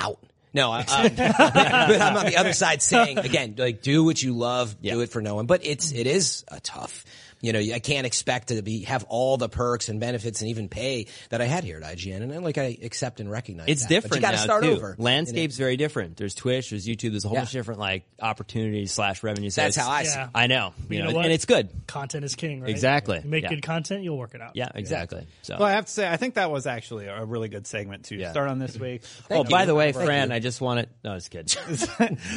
No, 0.53 0.71
I, 0.73 0.81
um, 0.89 1.03
but, 1.15 1.17
but 1.17 2.01
I'm 2.01 2.17
on 2.17 2.27
the 2.27 2.37
other 2.37 2.53
side 2.53 2.83
saying 2.83 3.19
again, 3.19 3.55
like 3.57 3.83
do 3.83 4.05
what 4.05 4.23
you 4.23 4.37
love, 4.37 4.81
do 4.83 5.01
it 5.01 5.11
for 5.11 5.23
no 5.23 5.37
one. 5.37 5.47
But 5.47 5.65
it's 5.65 5.93
it 5.93 6.07
is 6.07 6.45
a 6.49 6.61
tough. 6.61 7.05
You 7.41 7.53
know, 7.53 7.59
I 7.59 7.79
can't 7.79 8.07
expect 8.07 8.49
to 8.49 8.61
be 8.63 8.85
have 8.85 9.05
all 9.09 9.37
the 9.37 9.49
perks 9.49 9.89
and 9.89 9.99
benefits 10.01 10.41
and 10.43 10.51
even 10.51 10.69
pay 10.69 11.07
that 11.31 11.41
I 11.41 11.45
had 11.47 11.65
here 11.65 11.79
at 11.79 11.83
IGN, 11.97 12.23
and 12.23 12.45
like 12.45 12.59
I 12.59 12.77
accept 12.83 13.21
and 13.21 13.31
recognize 13.31 13.69
It's 13.69 13.83
that. 13.83 13.89
But 13.89 13.95
different 14.03 14.15
you 14.17 14.21
got 14.23 14.31
to 14.33 14.39
start 14.39 14.63
too. 14.65 14.73
over. 14.73 14.95
Landscape's 14.99 15.57
very 15.57 15.77
different. 15.77 16.17
There's 16.17 16.35
Twitch, 16.35 16.71
there's 16.71 16.87
YouTube, 16.87 17.13
there's 17.13 17.25
a 17.25 17.29
whole 17.29 17.37
Yeah. 17.37 17.41
bunch 17.43 17.51
of 17.51 17.59
different 17.61 17.81
like 17.81 18.05
opportunities 18.21 18.93
slash 18.93 19.23
revenue. 19.23 19.51
So 19.51 19.63
That's 19.63 19.77
how 19.77 19.91
I 19.91 20.03
see. 20.03 20.11
Yeah. 20.19 20.25
it. 20.25 20.31
I 20.35 20.47
know, 20.49 20.73
you, 20.89 20.97
You 20.97 21.03
know, 21.05 21.11
know 21.11 21.17
what? 21.17 21.25
and 21.25 21.33
it's 21.33 21.45
good. 21.47 21.69
Content 21.87 22.25
is 22.25 22.35
king, 22.35 22.61
right? 22.61 22.71
Exactly. 22.71 23.21
You 23.25 23.31
make 23.31 23.45
Yeah. 23.45 23.51
good 23.51 23.63
content, 23.63 24.03
you'll 24.05 24.19
work 24.19 24.35
it 24.35 24.41
out. 24.43 24.53
Yeah, 24.55 24.69
exactly. 24.75 25.27
So. 25.43 25.57
Well, 25.59 25.69
I 25.69 25.73
have 25.73 25.87
to 25.87 25.93
say, 25.93 26.09
I 26.09 26.17
think 26.19 26.35
that 26.35 26.51
was 26.51 26.67
actually 26.67 27.07
a 27.07 27.25
really 27.25 27.49
good 27.49 27.67
segment 27.67 28.05
to 28.07 28.17
Yeah. 28.17 28.31
start 28.33 28.49
on 28.51 28.59
this 28.59 28.79
week. 28.79 29.03
oh, 29.31 29.45
by 29.45 29.65
the 29.65 29.75
way, 29.75 29.93
Thank 29.93 30.05
Fran. 30.05 30.33
I 30.33 30.39
just 30.41 30.61
wanted. 30.61 30.89
No, 31.03 31.15
it's 31.15 31.29
good. 31.29 31.51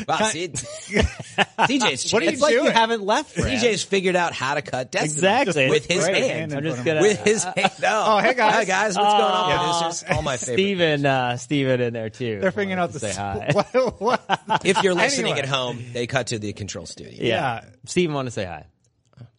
Wow, 0.07 0.17
see, 0.29 0.47
DJ's 0.47 2.11
What 2.13 2.21
are 2.21 2.25
you 2.25 2.31
it's 2.31 2.41
like 2.41 2.53
you 2.53 2.65
haven't 2.65 3.03
left. 3.03 3.31
Fran. 3.31 3.57
DJ's 3.57 3.83
figured 3.83 4.15
out 4.15 4.33
how 4.33 4.53
to 4.55 4.61
cut 4.61 4.91
Destiny. 4.93 5.13
Exactly. 5.13 5.69
With 5.69 5.85
his 5.85 6.03
Right, 6.03 6.15
hand. 6.15 6.31
hand 6.31 6.53
I'm 6.53 6.63
just 6.63 6.75
front 6.75 6.79
of 6.79 6.85
gonna. 6.85 7.01
with 7.01 7.23
his 7.25 7.43
hand. 7.43 7.71
Oh, 7.83 8.19
hey, 8.19 8.33
guys. 8.33 8.53
Hi 8.53 8.63
guys, 8.65 8.97
what's 8.97 9.11
going 9.13 9.21
on, 9.23 9.51
Aw. 9.51 9.81
producers? 9.81 10.05
All 10.15 10.21
my 10.21 10.37
favorite. 10.37 10.53
Steven, 10.55 11.05
uh, 11.05 11.37
Steven 11.37 11.81
in 11.81 11.93
there 11.93 12.09
too. 12.09 12.39
They're 12.39 12.51
figuring 12.51 12.73
out 12.79 12.91
Wanted 12.91 12.93
the 12.93 12.99
to 13.07 13.13
say 13.13 13.19
hi. 13.21 13.49
what, 13.51 14.01
what? 14.01 14.61
If 14.65 14.81
you're 14.83 14.93
listening 14.93 15.33
Anyway. 15.33 15.39
at 15.47 15.49
home, 15.49 15.83
they 15.93 16.07
cut 16.07 16.27
to 16.27 16.39
the 16.39 16.53
control 16.53 16.85
studio. 16.85 17.13
yeah. 17.15 17.25
Yeah. 17.25 17.65
Steven 17.85 18.13
want 18.15 18.27
to 18.27 18.31
say 18.31 18.45
hi. 18.45 18.65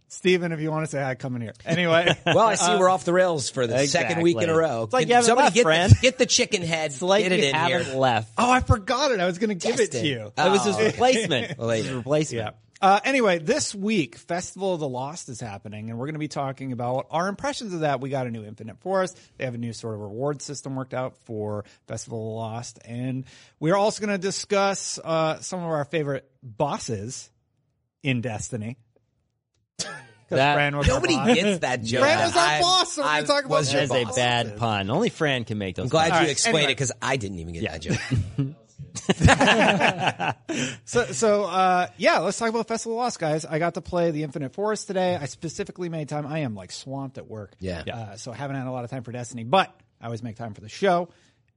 Steven, 0.09 0.53
if 0.53 0.61
you 0.61 0.71
want 0.71 0.85
to 0.85 0.91
say 0.91 1.01
hi, 1.03 1.17
come 1.17 1.35
in 1.35 1.43
here. 1.43 1.55
Anyway. 1.67 2.15
Well, 2.25 2.39
I 2.39 2.55
see 2.55 2.77
we're 2.77 2.89
off 2.89 3.05
the 3.05 3.13
rails 3.13 3.51
for 3.51 3.67
the 3.67 3.85
second 3.89 4.23
week 4.23 4.41
in 4.41 4.49
a 4.49 4.55
row. 4.57 4.85
It's 4.85 4.93
like 4.93 5.09
you 5.09 5.15
haven't 5.15 5.27
somebody 5.27 5.47
left, 5.47 5.55
get, 5.57 5.63
Fran. 5.65 5.89
The, 5.91 5.97
get 6.03 6.19
the 6.19 6.27
chicken 6.27 6.63
head. 6.63 6.93
It's 6.93 7.03
like 7.03 7.25
get 7.25 7.33
it 7.33 7.43
in 7.43 7.53
haven't 7.55 7.87
here. 7.87 7.97
left. 7.97 8.33
oh, 8.39 8.49
I 8.49 8.61
forgot 8.61 9.11
it. 9.11 9.19
I 9.19 9.27
was 9.27 9.39
going 9.39 9.49
to 9.49 9.55
give 9.57 9.81
it 9.81 9.91
to 9.91 9.99
Destin. 9.99 10.05
you. 10.07 10.33
That 10.37 10.53
was 10.53 10.65
his 10.65 10.77
Oh. 10.77 10.85
replacement. 10.85 11.51
It 11.53 11.59
was 11.59 11.79
his 11.85 11.91
replacement. 11.93 12.45
Yeah. 12.47 12.51
Uh, 12.85 13.01
anyway, 13.03 13.39
this 13.39 13.75
week, 13.75 14.15
Festival 14.17 14.75
of 14.75 14.81
the 14.81 14.87
Lost 14.87 15.31
is 15.31 15.41
happening, 15.41 15.89
and 15.89 15.99
we're 15.99 16.05
going 16.05 16.17
to 16.17 16.19
be 16.19 16.29
talking 16.29 16.71
about 16.71 17.07
our 17.11 17.29
impressions 17.29 17.73
of 17.73 17.81
that. 17.81 18.03
We 18.03 18.11
got 18.11 18.27
a 18.27 18.31
new 18.31 18.45
Infinite 18.45 18.79
Forest. 18.81 19.19
They 19.39 19.47
have 19.47 19.55
a 19.55 19.59
new 19.59 19.73
sort 19.73 19.95
of 19.95 20.01
reward 20.01 20.43
system 20.43 20.77
worked 20.77 20.93
out 20.93 21.17
for 21.25 21.65
Festival 21.89 22.19
of 22.19 22.25
the 22.25 22.35
Lost. 22.35 22.79
And 22.85 23.25
we're 23.59 23.75
also 23.75 24.05
going 24.05 24.15
to 24.15 24.23
discuss 24.23 24.99
uh, 25.03 25.39
some 25.41 25.61
of 25.61 25.65
our 25.71 25.87
favorite 25.87 26.31
bosses 26.43 27.31
in 28.03 28.21
Destiny. 28.21 28.77
That- 30.29 30.55
Fran 30.55 30.77
was 30.77 30.87
Nobody 30.87 31.15
gets 31.15 31.61
that 31.61 31.85
joke. 31.85 32.03
Fran 32.03 32.19
was 32.19 32.37
our 32.37 32.45
I- 32.45 32.61
boss, 32.61 32.93
so 32.93 33.03
we're 33.03 33.09
I 33.09 33.15
gonna 33.23 33.27
talk 33.29 33.45
about 33.47 33.51
was 33.51 33.73
your 33.73 33.87
that. 33.87 33.89
That 33.89 34.11
is 34.11 34.17
a 34.17 34.21
bad 34.21 34.57
pun. 34.59 34.91
Only 34.91 35.09
Fran 35.09 35.45
can 35.45 35.57
make 35.57 35.77
those. 35.77 35.85
I'm 35.85 35.89
glad 35.89 36.11
puns. 36.11 36.21
you 36.21 36.27
right, 36.27 36.31
explained 36.33 36.57
anyway. 36.57 36.73
it 36.73 36.75
because 36.77 36.93
I 37.01 37.17
didn't 37.17 37.39
even 37.39 37.55
get 37.55 37.63
that 37.63 37.81
joke. 37.81 38.55
So, 40.87 41.05
so 41.07 41.45
uh, 41.45 41.89
yeah, 41.97 42.19
let's 42.19 42.39
talk 42.39 42.49
about 42.49 42.69
Festival 42.69 42.97
of 42.99 43.03
Lost, 43.05 43.19
guys. 43.19 43.45
I 43.45 43.59
got 43.59 43.75
to 43.75 43.81
play 43.81 44.11
the 44.11 44.23
Infinite 44.23 44.53
Forest 44.55 44.87
today. 44.87 45.17
I 45.21 45.27
specifically 45.27 45.89
made 45.89 46.09
time. 46.09 46.27
I 46.27 46.41
am 46.41 46.55
like 46.55 46.71
swamped 46.71 47.19
at 47.19 47.27
work. 47.27 47.53
Yeah. 47.59 47.83
Uh, 47.93 48.17
so 48.17 48.31
I 48.33 48.37
haven't 48.37 48.57
had 48.57 48.67
a 48.67 48.71
lot 48.71 48.85
of 48.85 48.91
time 48.91 49.03
for 49.03 49.11
Destiny, 49.13 49.43
but 49.45 49.75
I 50.01 50.05
always 50.07 50.23
make 50.23 50.37
time 50.37 50.55
for 50.55 50.61
the 50.61 50.69
show. 50.69 51.09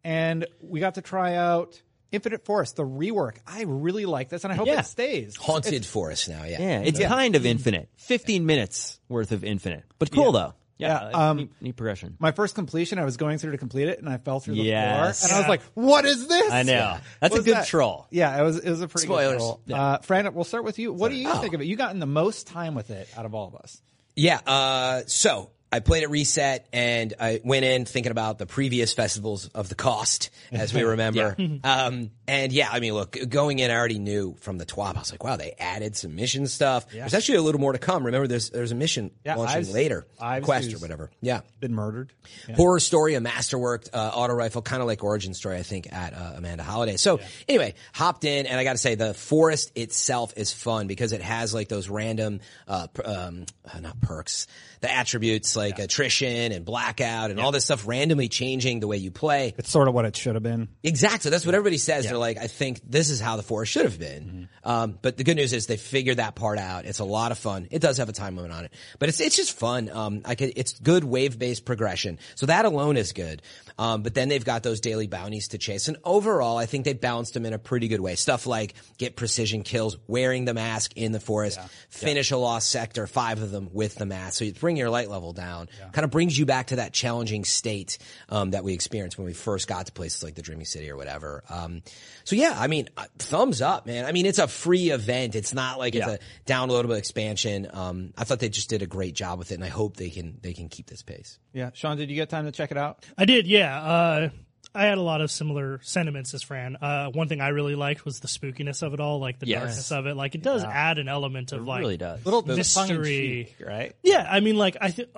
And 0.04 0.48
we 0.62 0.80
got 0.80 0.96
to 0.96 1.02
try 1.02 1.36
out 1.36 1.80
Infinite 2.12 2.46
Forest, 2.46 2.78
the 2.78 2.84
rework. 2.86 3.38
I 3.46 3.64
really 3.68 4.06
like 4.06 4.30
this, 4.30 4.44
and 4.46 4.54
I 4.54 4.56
hope 4.56 4.68
Yeah. 4.68 4.80
it 4.80 4.86
stays. 4.86 5.36
Haunted 5.36 5.86
forest 5.86 6.30
now, 6.30 6.44
yeah. 6.46 6.60
Yeah, 6.62 6.80
it's 6.80 7.00
kind 7.00 7.36
of 7.36 7.46
infinite. 7.46 7.90
Fifteen 7.98 8.46
minutes 8.46 9.00
worth 9.10 9.32
of 9.32 9.44
infinite, 9.44 9.84
but 10.00 10.12
cool 10.12 10.32
though. 10.32 10.54
Yeah, 10.78 11.10
Yeah, 11.10 11.30
um, 11.30 11.38
neat, 11.38 11.52
neat 11.62 11.76
progression. 11.76 12.16
My 12.20 12.32
first 12.32 12.54
completion, 12.56 13.00
I 13.00 13.06
was 13.06 13.18
going 13.18 13.38
through 13.40 13.54
to 13.54 13.58
complete 13.58 13.88
it, 13.90 13.98
and 14.00 14.08
I 14.08 14.18
fell 14.18 14.40
through 14.40 14.56
the 14.56 14.62
Yes. 14.62 15.20
floor, 15.22 15.30
and 15.30 15.36
I 15.36 15.40
was 15.40 15.50
like, 15.50 15.62
"What 15.74 16.06
is 16.06 16.28
this?" 16.28 16.52
I 16.52 16.64
know. 16.64 16.98
That's 17.20 17.32
What 17.32 17.42
a 17.42 17.44
good 17.44 17.56
that? 17.58 17.68
troll. 17.68 18.08
Yeah, 18.12 18.40
it 18.40 18.44
was. 18.44 18.60
It 18.60 18.70
was 18.70 18.82
a 18.82 18.88
pretty 18.88 19.08
Spoilers. 19.08 19.42
good 19.42 19.58
troll. 19.70 19.80
Uh, 19.80 19.98
Fran, 20.00 20.34
we'll 20.36 20.44
start 20.44 20.64
with 20.64 20.78
you. 20.78 20.94
What 20.94 21.10
do 21.10 21.16
you 21.16 21.30
Oh. 21.32 21.38
think 21.40 21.54
of 21.56 21.62
it? 21.62 21.66
You 21.66 21.76
gotten 21.78 22.00
the 22.00 22.06
most 22.06 22.46
time 22.48 22.76
with 22.76 22.92
it 22.92 23.10
out 23.18 23.26
of 23.26 23.34
all 23.34 23.48
of 23.48 23.56
us. 23.56 23.82
Yeah. 24.16 24.40
Uh, 24.46 25.02
so 25.08 25.50
I 25.72 25.80
played 25.80 26.04
at 26.04 26.10
Reset 26.10 26.66
and 26.72 27.14
I 27.20 27.42
went 27.44 27.66
in 27.66 27.86
thinking 27.86 28.12
about 28.12 28.38
the 28.38 28.46
previous 28.46 28.94
festivals 28.94 29.48
of 29.50 29.70
the 29.70 29.76
Lost, 29.84 30.30
as 30.52 30.74
we 30.74 30.82
remember. 30.84 31.36
um, 31.64 32.12
and 32.28 32.52
yeah, 32.52 32.70
I 32.72 32.80
mean, 32.80 32.94
look, 32.94 33.18
going 33.30 33.60
in, 33.60 33.72
I 33.72 33.76
already 33.76 34.00
knew 34.00 34.36
from 34.42 34.58
the 34.58 34.66
TWAB. 34.66 34.96
I 34.96 35.00
was 35.00 35.12
like, 35.12 35.24
wow, 35.24 35.38
they 35.38 35.54
added 35.58 35.96
some 35.96 36.16
mission 36.16 36.46
stuff. 36.48 36.90
There's 36.90 37.14
actually 37.14 37.38
a 37.38 37.42
little 37.42 37.62
more 37.62 37.72
to 37.74 37.80
come. 37.80 38.06
Remember, 38.06 38.28
there's 38.28 38.50
there's 38.50 38.72
a 38.72 38.76
mission 38.76 39.12
Yeah, 39.26 39.36
launching 39.36 39.58
Ives- 39.58 39.74
later, 39.74 40.06
Ives 40.20 40.46
quest 40.46 40.74
or 40.74 40.80
whatever. 40.80 41.10
Yeah. 41.22 41.42
Been 41.60 41.74
murdered. 41.74 42.12
Horror 42.56 42.80
story, 42.80 43.16
a 43.16 43.22
masterwork 43.22 43.86
uh, 43.94 44.12
auto 44.14 44.34
rifle, 44.34 44.62
kind 44.62 44.82
of 44.82 44.88
like 44.88 45.04
Origin 45.04 45.34
Story, 45.34 45.58
I 45.58 45.64
think, 45.64 45.92
at 45.92 46.14
uh, 46.14 46.34
Amanda 46.36 46.64
Holliday. 46.64 46.98
So 46.98 47.20
anyway, 47.48 47.76
hopped 47.94 48.26
in, 48.26 48.46
and 48.46 48.60
I 48.60 48.64
got 48.64 48.74
to 48.74 48.78
say, 48.78 48.96
the 48.96 49.14
forest 49.14 49.72
itself 49.76 50.34
is 50.36 50.52
fun 50.52 50.88
because 50.88 51.14
it 51.14 51.22
has 51.22 51.54
like 51.54 51.70
those 51.70 51.90
random, 51.90 52.42
uh, 52.68 52.88
um, 53.06 53.46
uh, 53.74 53.80
not 53.80 54.00
perks, 54.02 54.48
the 54.82 54.92
attributes 54.94 55.56
like 55.56 55.80
attrition 55.80 56.52
and 56.52 56.64
blackout 56.66 57.32
and 57.32 57.40
all 57.40 57.52
this 57.52 57.66
stuff 57.66 57.88
randomly 57.88 58.28
changing 58.30 58.80
the 58.80 58.88
way 58.88 58.98
you 58.98 59.12
play. 59.12 59.56
It's 59.58 59.70
sort 59.72 59.88
of 59.88 59.94
what 59.94 60.06
it 60.06 60.16
should 60.16 60.36
have 60.36 60.44
been. 60.44 60.68
Exactly. 60.84 61.32
That's 61.32 61.46
what 61.46 61.56
everybody 61.56 61.78
says. 61.78 62.06
They're 62.18 62.34
like, 62.34 62.38
I 62.40 62.48
think 62.48 62.82
this 62.84 63.12
is 63.12 63.22
how 63.22 63.38
the 63.38 63.44
forest 63.44 63.72
should 63.72 63.86
have 63.86 64.00
been. 64.00 64.50
Um, 64.64 64.98
but 65.02 65.18
the 65.18 65.24
good 65.24 65.36
news 65.36 65.54
is 65.54 65.68
they 65.68 65.78
figured 65.78 66.18
that 66.18 66.34
part 66.34 66.58
out. 66.58 66.86
It's 66.86 66.98
a 66.98 67.06
lot 67.06 67.32
of 67.32 67.38
fun. 67.38 67.68
It 67.70 67.80
does 67.80 67.98
have 67.98 68.10
a 68.10 68.12
time 68.12 68.36
limit 68.36 68.52
on 68.52 68.66
it, 68.66 68.74
but 68.98 69.08
it's 69.08 69.20
it's 69.20 69.36
just 69.36 69.54
fun. 69.56 69.90
Um, 69.90 70.22
I 70.26 70.34
could, 70.34 70.54
it's 70.56 70.74
good 70.80 71.04
wave 71.04 71.38
based 71.38 71.64
progression. 71.64 72.18
So 72.34 72.48
that 72.48 72.66
alone 72.66 72.98
is 72.98 73.14
good. 73.14 73.44
Um, 73.78 74.02
but 74.02 74.14
then 74.14 74.30
they've 74.30 74.44
got 74.44 74.64
those 74.64 74.80
daily 74.82 75.08
bounties 75.08 75.50
to 75.50 75.58
chase, 75.58 75.88
and 75.88 75.98
overall, 76.04 76.58
I 76.58 76.66
think 76.66 76.86
they 76.86 76.94
balanced 76.94 77.34
them 77.34 77.46
in 77.46 77.54
a 77.54 77.60
pretty 77.60 77.88
good 77.88 78.00
way. 78.02 78.16
Stuff 78.16 78.48
like 78.48 78.74
get 78.98 79.16
precision 79.16 79.64
kills, 79.64 79.98
wearing 80.08 80.46
the 80.46 80.54
mask 80.54 80.94
in 80.96 81.12
the 81.12 81.20
forest, 81.20 81.60
finish 81.90 82.32
a 82.32 82.38
lost 82.38 82.70
sector, 82.70 83.06
five 83.08 83.42
of 83.42 83.52
them 83.52 83.70
with 83.74 83.96
the 83.96 84.06
mask. 84.06 84.40
So 84.40 84.46
you 84.46 84.54
bring 84.54 84.78
your 84.78 84.90
light 84.90 85.10
level 85.10 85.34
down. 85.34 85.70
Kind 85.92 86.06
of 86.06 86.12
brings 86.12 86.38
you 86.38 86.46
back 86.46 86.68
to 86.68 86.78
that 86.78 86.94
challenging 86.94 87.46
state 87.46 87.98
um, 88.30 88.52
that 88.52 88.64
we 88.64 88.74
experienced 88.74 89.18
when 89.18 89.26
we 89.26 89.34
first 89.34 89.68
got 89.68 89.86
to 89.86 89.92
places 89.92 90.24
like 90.24 90.36
the 90.36 90.42
Dreaming 90.42 90.66
City 90.66 90.90
or 90.90 90.98
whatever. 90.98 91.44
Um, 91.50 91.82
so 92.24 92.36
yeah, 92.36 92.56
I 92.58 92.68
mean, 92.68 92.90
uh, 92.98 93.06
thumbs 93.20 93.62
up, 93.62 93.86
man. 93.86 94.06
I 94.06 94.12
mean, 94.12 94.26
it's 94.26 94.40
a 94.40 94.48
free 94.48 94.90
event. 94.90 95.36
It's 95.36 95.54
not 95.54 95.80
like 95.80 95.96
it's 95.96 96.08
a 96.08 96.20
downloadable 96.46 96.98
expansion. 96.98 97.68
Um, 97.72 98.14
I 98.18 98.24
thought 98.24 98.40
they 98.40 98.50
just 98.50 98.70
did 98.70 98.82
a 98.82 98.88
great 98.88 99.14
job 99.14 99.40
with 99.40 99.52
it, 99.52 99.56
and 99.56 99.64
I 99.64 99.70
hope 99.70 99.98
they 99.98 100.10
can 100.10 100.38
they 100.42 100.54
can 100.54 100.70
keep 100.70 100.88
this 100.88 101.04
pace. 101.04 101.40
Yeah, 101.54 101.72
Sean, 101.74 101.98
did 101.98 102.10
you 102.10 102.16
get 102.16 102.30
time 102.30 102.46
to 102.46 102.52
check 102.52 102.72
it 102.72 102.78
out? 102.78 103.04
I 103.18 103.26
did, 103.26 103.48
yeah. 103.48 103.67
Uh, 103.76 104.30
I 104.76 104.86
had 104.86 105.00
a 105.00 105.02
lot 105.02 105.22
of 105.22 105.32
similar 105.32 105.80
sentiments 105.82 106.34
as 106.36 106.44
Fran. 106.44 106.76
Uh, 106.76 107.08
one 107.10 107.28
thing 107.28 107.42
I 107.42 107.48
really 107.48 107.74
liked 107.74 108.06
was 108.06 108.20
the 108.20 108.28
spookiness 108.28 108.84
of 108.84 108.94
it 108.94 109.00
all, 109.00 109.20
like 109.20 109.40
the 109.40 109.48
Yes. 109.48 109.60
darkness 109.64 109.92
of 109.92 110.06
it. 110.06 110.16
Like 110.16 110.36
it 110.36 110.44
does 110.44 110.64
add 110.64 111.00
an 111.00 111.08
element 111.08 111.52
of 111.52 111.62
It 111.62 111.66
like 111.66 111.80
really 111.80 111.98
does. 111.98 112.24
Little 112.24 112.44
mystery. 112.46 112.88
tongue-in-cheek, 112.88 113.56
right? 113.66 113.96
Yeah, 114.04 114.28
I 114.30 114.40
mean, 114.40 114.56
like 114.56 114.78
I, 114.80 114.90
th- 114.92 115.10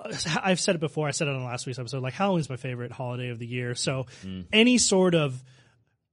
I've 0.42 0.60
said 0.60 0.76
it 0.76 0.80
before. 0.80 1.08
I 1.08 1.10
said 1.10 1.28
it 1.28 1.34
on 1.34 1.44
last 1.44 1.66
week's 1.66 1.78
episode. 1.78 2.02
Like 2.02 2.14
Halloween's 2.14 2.48
my 2.48 2.56
favorite 2.56 2.90
holiday 2.92 3.28
of 3.28 3.38
the 3.38 3.46
year. 3.46 3.74
So 3.74 4.06
any 4.52 4.78
sort 4.78 5.14
of 5.14 5.42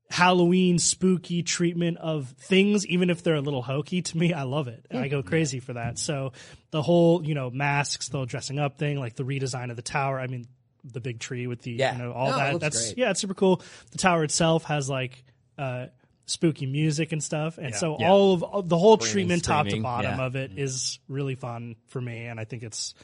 Halloween 0.10 0.79
spooky 0.79 1.44
treatment 1.44 1.98
of 1.98 2.29
things, 2.39 2.86
even 2.88 3.10
if 3.10 3.24
they're 3.24 3.36
a 3.36 3.41
little 3.41 3.62
hokey, 3.62 4.01
to 4.01 4.17
me, 4.17 4.34
I 4.34 4.44
love 4.44 4.67
it. 4.67 4.86
I 4.91 5.10
go 5.10 5.22
crazy 5.22 5.60
for 5.60 5.74
that. 5.74 6.00
So 6.00 6.32
the 6.72 6.82
whole, 6.82 7.25
you 7.25 7.36
know, 7.36 7.50
masks, 7.50 8.08
the 8.10 8.17
whole 8.17 8.25
dressing 8.25 8.58
up 8.58 8.77
thing, 8.77 9.00
like 9.00 9.15
the 9.15 9.24
redesign 9.24 9.70
of 9.70 9.75
the 9.75 9.82
tower. 9.82 10.17
I 10.20 10.27
mean, 10.27 10.48
the 10.84 11.00
big 11.00 11.19
tree 11.19 11.48
with 11.48 11.62
the, 11.62 11.72
Yeah. 11.72 11.93
you 11.98 12.03
know, 12.03 12.12
all 12.13 12.31
No, 12.31 12.38
that. 12.38 12.60
That's 12.60 12.86
great. 12.88 12.98
yeah, 12.98 13.10
it's 13.12 13.19
super 13.22 13.34
cool. 13.34 13.62
The 13.91 13.98
tower 13.98 14.24
itself 14.24 14.63
has 14.65 14.89
like. 14.89 15.24
uh 15.57 15.88
spooky 16.29 16.65
music 16.65 17.13
and 17.13 17.24
stuff 17.24 17.57
and 17.57 17.74
so 17.74 17.96
Yeah. 17.98 18.10
all 18.10 18.34
of 18.34 18.43
all- 18.43 18.62
the 18.62 18.77
whole 18.77 18.98
treatment 18.98 19.46
top 19.46 19.63
to 19.63 19.69
screaming, 19.69 19.84
bottom 19.84 20.19
yeah. 20.19 20.25
of 20.25 20.36
it 20.36 20.51
is 20.60 21.00
really 21.07 21.36
fun 21.36 21.77
for 21.88 22.01
me 22.01 22.25
and 22.25 22.38
i 22.38 22.43
think 22.43 22.63
it's 22.63 22.96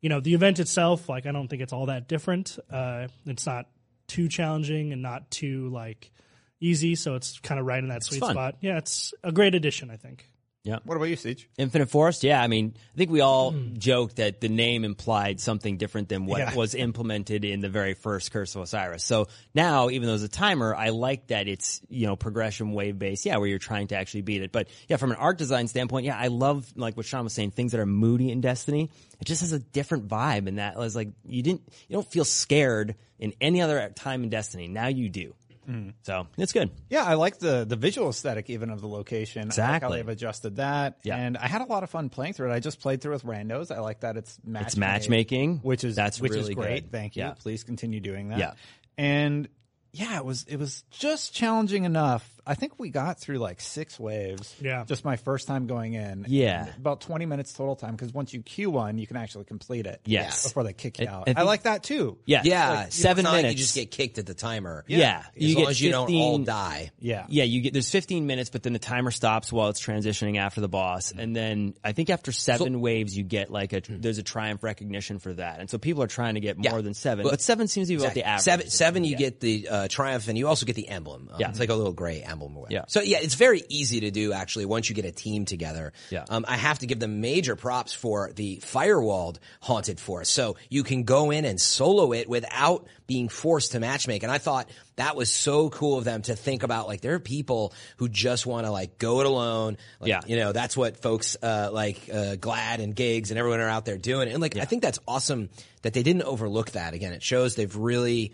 you 0.00 0.08
know 0.08 0.18
the 0.20 0.32
event 0.32 0.58
itself 0.60 1.06
like 1.06 1.26
i 1.26 1.30
don't 1.30 1.48
think 1.48 1.60
it's 1.60 1.74
all 1.74 1.84
that 1.86 2.08
different 2.08 2.58
uh 2.70 3.06
it's 3.26 3.44
not 3.44 3.68
too 4.08 4.28
challenging 4.28 4.94
and 4.94 5.02
not 5.02 5.30
too 5.30 5.68
like 5.68 6.10
easy 6.58 6.94
so 6.94 7.16
it's 7.16 7.38
kind 7.40 7.60
of 7.60 7.66
right 7.66 7.82
in 7.82 7.90
that 7.90 8.02
sweet 8.02 8.20
fun. 8.20 8.30
spot 8.32 8.56
yeah 8.62 8.78
it's 8.78 9.12
a 9.22 9.30
great 9.30 9.54
addition 9.54 9.90
i 9.90 9.96
think 9.98 10.26
Yeah. 10.64 10.78
What 10.84 10.96
about 10.96 11.10
you, 11.10 11.16
CJ? 11.16 11.44
Infinite 11.58 11.90
Forest, 11.90 12.24
yeah. 12.24 12.42
I 12.42 12.46
mean, 12.46 12.72
I 12.94 12.96
think 12.96 13.10
we 13.10 13.20
all 13.20 13.50
hmm. 13.50 13.74
joked 13.74 14.16
that 14.16 14.40
the 14.40 14.48
name 14.48 14.82
implied 14.82 15.38
something 15.38 15.76
different 15.76 16.08
than 16.08 16.24
what 16.24 16.38
Yeah. 16.38 16.54
was 16.54 16.74
implemented 16.74 17.44
in 17.44 17.60
the 17.60 17.68
very 17.68 17.92
first 17.92 18.32
Curse 18.32 18.54
of 18.54 18.62
Osiris. 18.62 19.04
So 19.04 19.28
now, 19.54 19.90
even 19.90 20.08
though 20.08 20.14
it's 20.14 20.24
a 20.24 20.28
timer, 20.28 20.74
I 20.74 20.88
like 20.88 21.26
that 21.26 21.48
it's, 21.48 21.82
you 21.90 22.06
know, 22.06 22.16
progression 22.16 22.72
wave 22.72 22.98
based, 22.98 23.26
yeah, 23.26 23.36
where 23.36 23.46
you're 23.46 23.58
trying 23.58 23.88
to 23.88 23.96
actually 23.96 24.22
beat 24.22 24.40
it. 24.40 24.52
But 24.52 24.68
yeah, 24.88 24.96
from 24.96 25.10
an 25.10 25.18
art 25.18 25.36
design 25.36 25.68
standpoint, 25.68 26.06
yeah, 26.06 26.16
I 26.18 26.28
love, 26.28 26.72
like 26.76 26.96
what 26.96 27.04
Sean 27.04 27.24
was 27.24 27.34
saying, 27.34 27.50
things 27.50 27.72
that 27.72 27.80
are 27.80 27.86
moody 27.86 28.30
in 28.30 28.40
Destiny. 28.40 28.90
It 29.20 29.26
just 29.26 29.42
has 29.42 29.52
a 29.52 29.58
different 29.58 30.08
vibe 30.08 30.48
and 30.48 30.58
that 30.58 30.76
was 30.76 30.96
like, 30.96 31.10
you 31.26 31.42
didn't, 31.42 31.60
you 31.88 31.94
don't 31.94 32.10
feel 32.10 32.24
scared 32.24 32.94
in 33.18 33.34
any 33.38 33.60
other 33.60 33.92
time 33.94 34.22
in 34.22 34.30
Destiny. 34.30 34.68
Now 34.68 34.86
you 34.86 35.10
do. 35.10 35.34
Mm. 35.68 35.94
So 36.02 36.26
it's 36.36 36.52
good. 36.52 36.70
Yeah, 36.90 37.04
I 37.04 37.14
like 37.14 37.38
the 37.38 37.64
the 37.64 37.76
visual 37.76 38.08
aesthetic 38.10 38.50
even 38.50 38.70
of 38.70 38.80
the 38.80 38.88
location. 38.88 39.42
I 39.42 39.44
like 39.44 39.48
Exactly. 39.52 39.96
they've 39.98 40.08
adjusted 40.08 40.56
that. 40.56 40.98
Yeah. 41.02 41.16
And 41.16 41.36
I 41.36 41.46
had 41.48 41.60
a 41.62 41.66
lot 41.66 41.82
of 41.82 41.90
fun 41.90 42.08
playing 42.10 42.32
through 42.34 42.50
it. 42.50 42.54
I 42.54 42.60
just 42.60 42.80
played 42.80 43.00
through 43.00 43.12
with 43.12 43.24
randos. 43.24 43.74
I 43.74 43.80
like 43.80 44.00
that 44.00 44.16
it's 44.16 44.38
match 44.44 44.66
It's 44.68 44.76
matchmaking, 44.76 45.58
which 45.62 45.84
is 45.84 45.96
that's 45.96 46.20
which 46.20 46.34
is 46.34 46.50
great. 46.50 46.84
good. 46.84 46.92
Thank 46.92 47.16
you. 47.16 47.22
Yeah. 47.24 47.32
Please 47.34 47.64
continue 47.64 48.00
doing 48.00 48.28
that. 48.28 48.38
Yeah. 48.38 48.52
And 48.98 49.48
yeah, 49.94 50.16
it 50.18 50.24
was 50.24 50.44
it 50.48 50.56
was 50.58 50.82
just 50.90 51.32
challenging 51.32 51.84
enough. 51.84 52.28
I 52.46 52.54
think 52.54 52.78
we 52.78 52.90
got 52.90 53.18
through 53.18 53.38
like 53.38 53.58
six 53.62 53.98
waves. 53.98 54.54
Yeah. 54.60 54.84
Just 54.84 55.02
my 55.02 55.16
first 55.16 55.46
time 55.48 55.66
going 55.66 55.94
in. 55.94 56.26
Yeah. 56.28 56.66
About 56.76 57.00
twenty 57.00 57.24
minutes 57.24 57.54
total 57.54 57.74
time 57.74 57.92
because 57.92 58.12
once 58.12 58.34
you 58.34 58.42
queue 58.42 58.70
one, 58.70 58.98
you 58.98 59.06
can 59.06 59.16
actually 59.16 59.44
complete 59.44 59.86
it. 59.86 60.00
Yes. 60.04 60.42
Before 60.48 60.62
they 60.62 60.74
kick 60.74 60.98
you 60.98 61.06
I- 61.06 61.10
out. 61.10 61.28
I 61.28 61.30
I, 61.30 61.34
think- 61.34 61.46
like 61.46 61.62
that 61.62 61.84
too. 61.84 62.18
Yeah. 62.26 62.42
Yeah, 62.44 62.68
Like, 62.68 62.78
you 62.78 62.84
know, 62.84 62.90
seven 62.90 63.24
like 63.24 63.34
minutes. 63.36 63.52
you 63.54 63.58
just 63.60 63.74
get 63.74 63.90
kicked 63.90 64.18
at 64.18 64.26
the 64.26 64.34
timer. 64.34 64.84
Yeah. 64.88 65.22
as 65.34 65.42
You 65.42 65.54
long 65.54 65.64
get 65.64 65.70
as 65.70 65.80
you 65.80 65.90
don't 65.90 66.14
all 66.14 66.38
die. 66.38 66.90
Yeah. 66.98 67.24
Yeah, 67.30 67.44
you 67.44 67.62
get 67.62 67.72
there's 67.72 67.90
15 67.90 68.26
minutes, 68.26 68.50
but 68.50 68.62
then 68.62 68.74
the 68.74 68.78
timer 68.78 69.10
stops 69.10 69.50
while 69.50 69.70
it's 69.70 69.80
transitioning 69.80 70.36
after 70.36 70.60
the 70.60 70.68
boss, 70.68 71.12
and 71.12 71.34
then 71.34 71.74
I 71.82 71.92
think 71.92 72.10
after 72.10 72.30
seven 72.32 72.80
waves, 72.82 73.16
you 73.16 73.24
get 73.24 73.50
like 73.50 73.72
a 73.72 73.80
there's 73.88 74.18
a 74.18 74.22
triumph 74.22 74.62
recognition 74.62 75.18
for 75.18 75.32
that, 75.34 75.60
and 75.60 75.70
so 75.70 75.78
people 75.78 76.02
are 76.02 76.06
trying 76.08 76.34
to 76.34 76.40
get 76.40 76.58
more 76.58 76.74
Yeah. 76.76 76.80
than 76.82 76.92
seven, 76.94 77.24
Well, 77.24 77.32
but 77.32 77.40
seven 77.40 77.68
seems 77.68 77.88
to 77.88 77.96
be 77.96 78.02
about 78.02 78.12
the 78.14 78.24
average. 78.24 78.42
Seven, 78.42 78.68
seven 78.68 79.04
you 79.04 79.16
get 79.16 79.40
the 79.40 79.68
uh, 79.68 79.83
triumph, 79.88 80.28
and 80.28 80.36
you 80.38 80.48
also 80.48 80.66
get 80.66 80.76
the 80.76 80.88
emblem. 80.88 81.28
Um, 81.32 81.40
Yeah. 81.40 81.50
it's 81.50 81.58
like 81.60 81.70
a 81.70 81.74
little 81.74 81.92
gray 81.92 82.22
emblem 82.22 82.54
whatever. 82.54 82.72
Yeah. 82.74 82.84
So 82.88 83.00
yeah, 83.00 83.18
it's 83.20 83.34
very 83.34 83.62
easy 83.68 84.00
to 84.00 84.10
do 84.10 84.32
actually 84.32 84.64
once 84.66 84.88
you 84.88 84.94
get 84.94 85.04
a 85.04 85.12
team 85.12 85.44
together. 85.44 85.92
Yeah. 86.10 86.24
Um, 86.28 86.44
I 86.48 86.56
have 86.56 86.78
to 86.80 86.86
give 86.86 87.00
them 87.00 87.20
major 87.20 87.56
props 87.56 87.92
for 87.92 88.32
the 88.34 88.58
firewalled 88.58 89.36
haunted 89.60 90.00
forest. 90.00 90.32
So 90.34 90.56
you 90.68 90.82
can 90.84 91.04
go 91.04 91.30
in 91.30 91.44
and 91.44 91.60
solo 91.60 92.12
it 92.12 92.28
without 92.28 92.86
being 93.06 93.28
forced 93.28 93.72
to 93.72 93.80
matchmake. 93.80 94.22
And 94.22 94.32
I 94.32 94.38
thought 94.38 94.68
that 94.96 95.14
was 95.16 95.30
so 95.30 95.68
cool 95.70 95.98
of 95.98 96.04
them 96.04 96.22
to 96.22 96.34
think 96.36 96.62
about 96.62 96.86
like 96.86 97.00
there 97.00 97.14
are 97.14 97.20
people 97.20 97.74
who 97.98 98.08
just 98.08 98.46
want 98.46 98.66
to 98.66 98.70
like 98.72 98.98
go 98.98 99.20
it 99.20 99.26
alone. 99.26 99.76
Like, 100.00 100.08
Yeah. 100.08 100.20
You 100.26 100.36
know, 100.36 100.52
that's 100.52 100.76
what 100.76 100.96
folks 101.02 101.36
uh, 101.42 101.70
like 101.72 102.08
uh, 102.10 102.36
Gladd 102.36 102.80
and 102.80 102.94
Gigz 102.96 103.30
and 103.30 103.38
everyone 103.38 103.60
are 103.60 103.68
out 103.68 103.84
there 103.84 103.98
doing. 103.98 104.28
And 104.28 104.40
like 104.40 104.56
I 104.56 104.64
think 104.64 104.82
that's 104.82 104.98
awesome 105.06 105.50
that 105.82 105.92
they 105.92 106.02
didn't 106.02 106.22
overlook 106.22 106.70
that. 106.72 106.94
Again, 106.94 107.12
it 107.12 107.22
shows 107.22 107.56
they've 107.56 107.76
really 107.76 108.32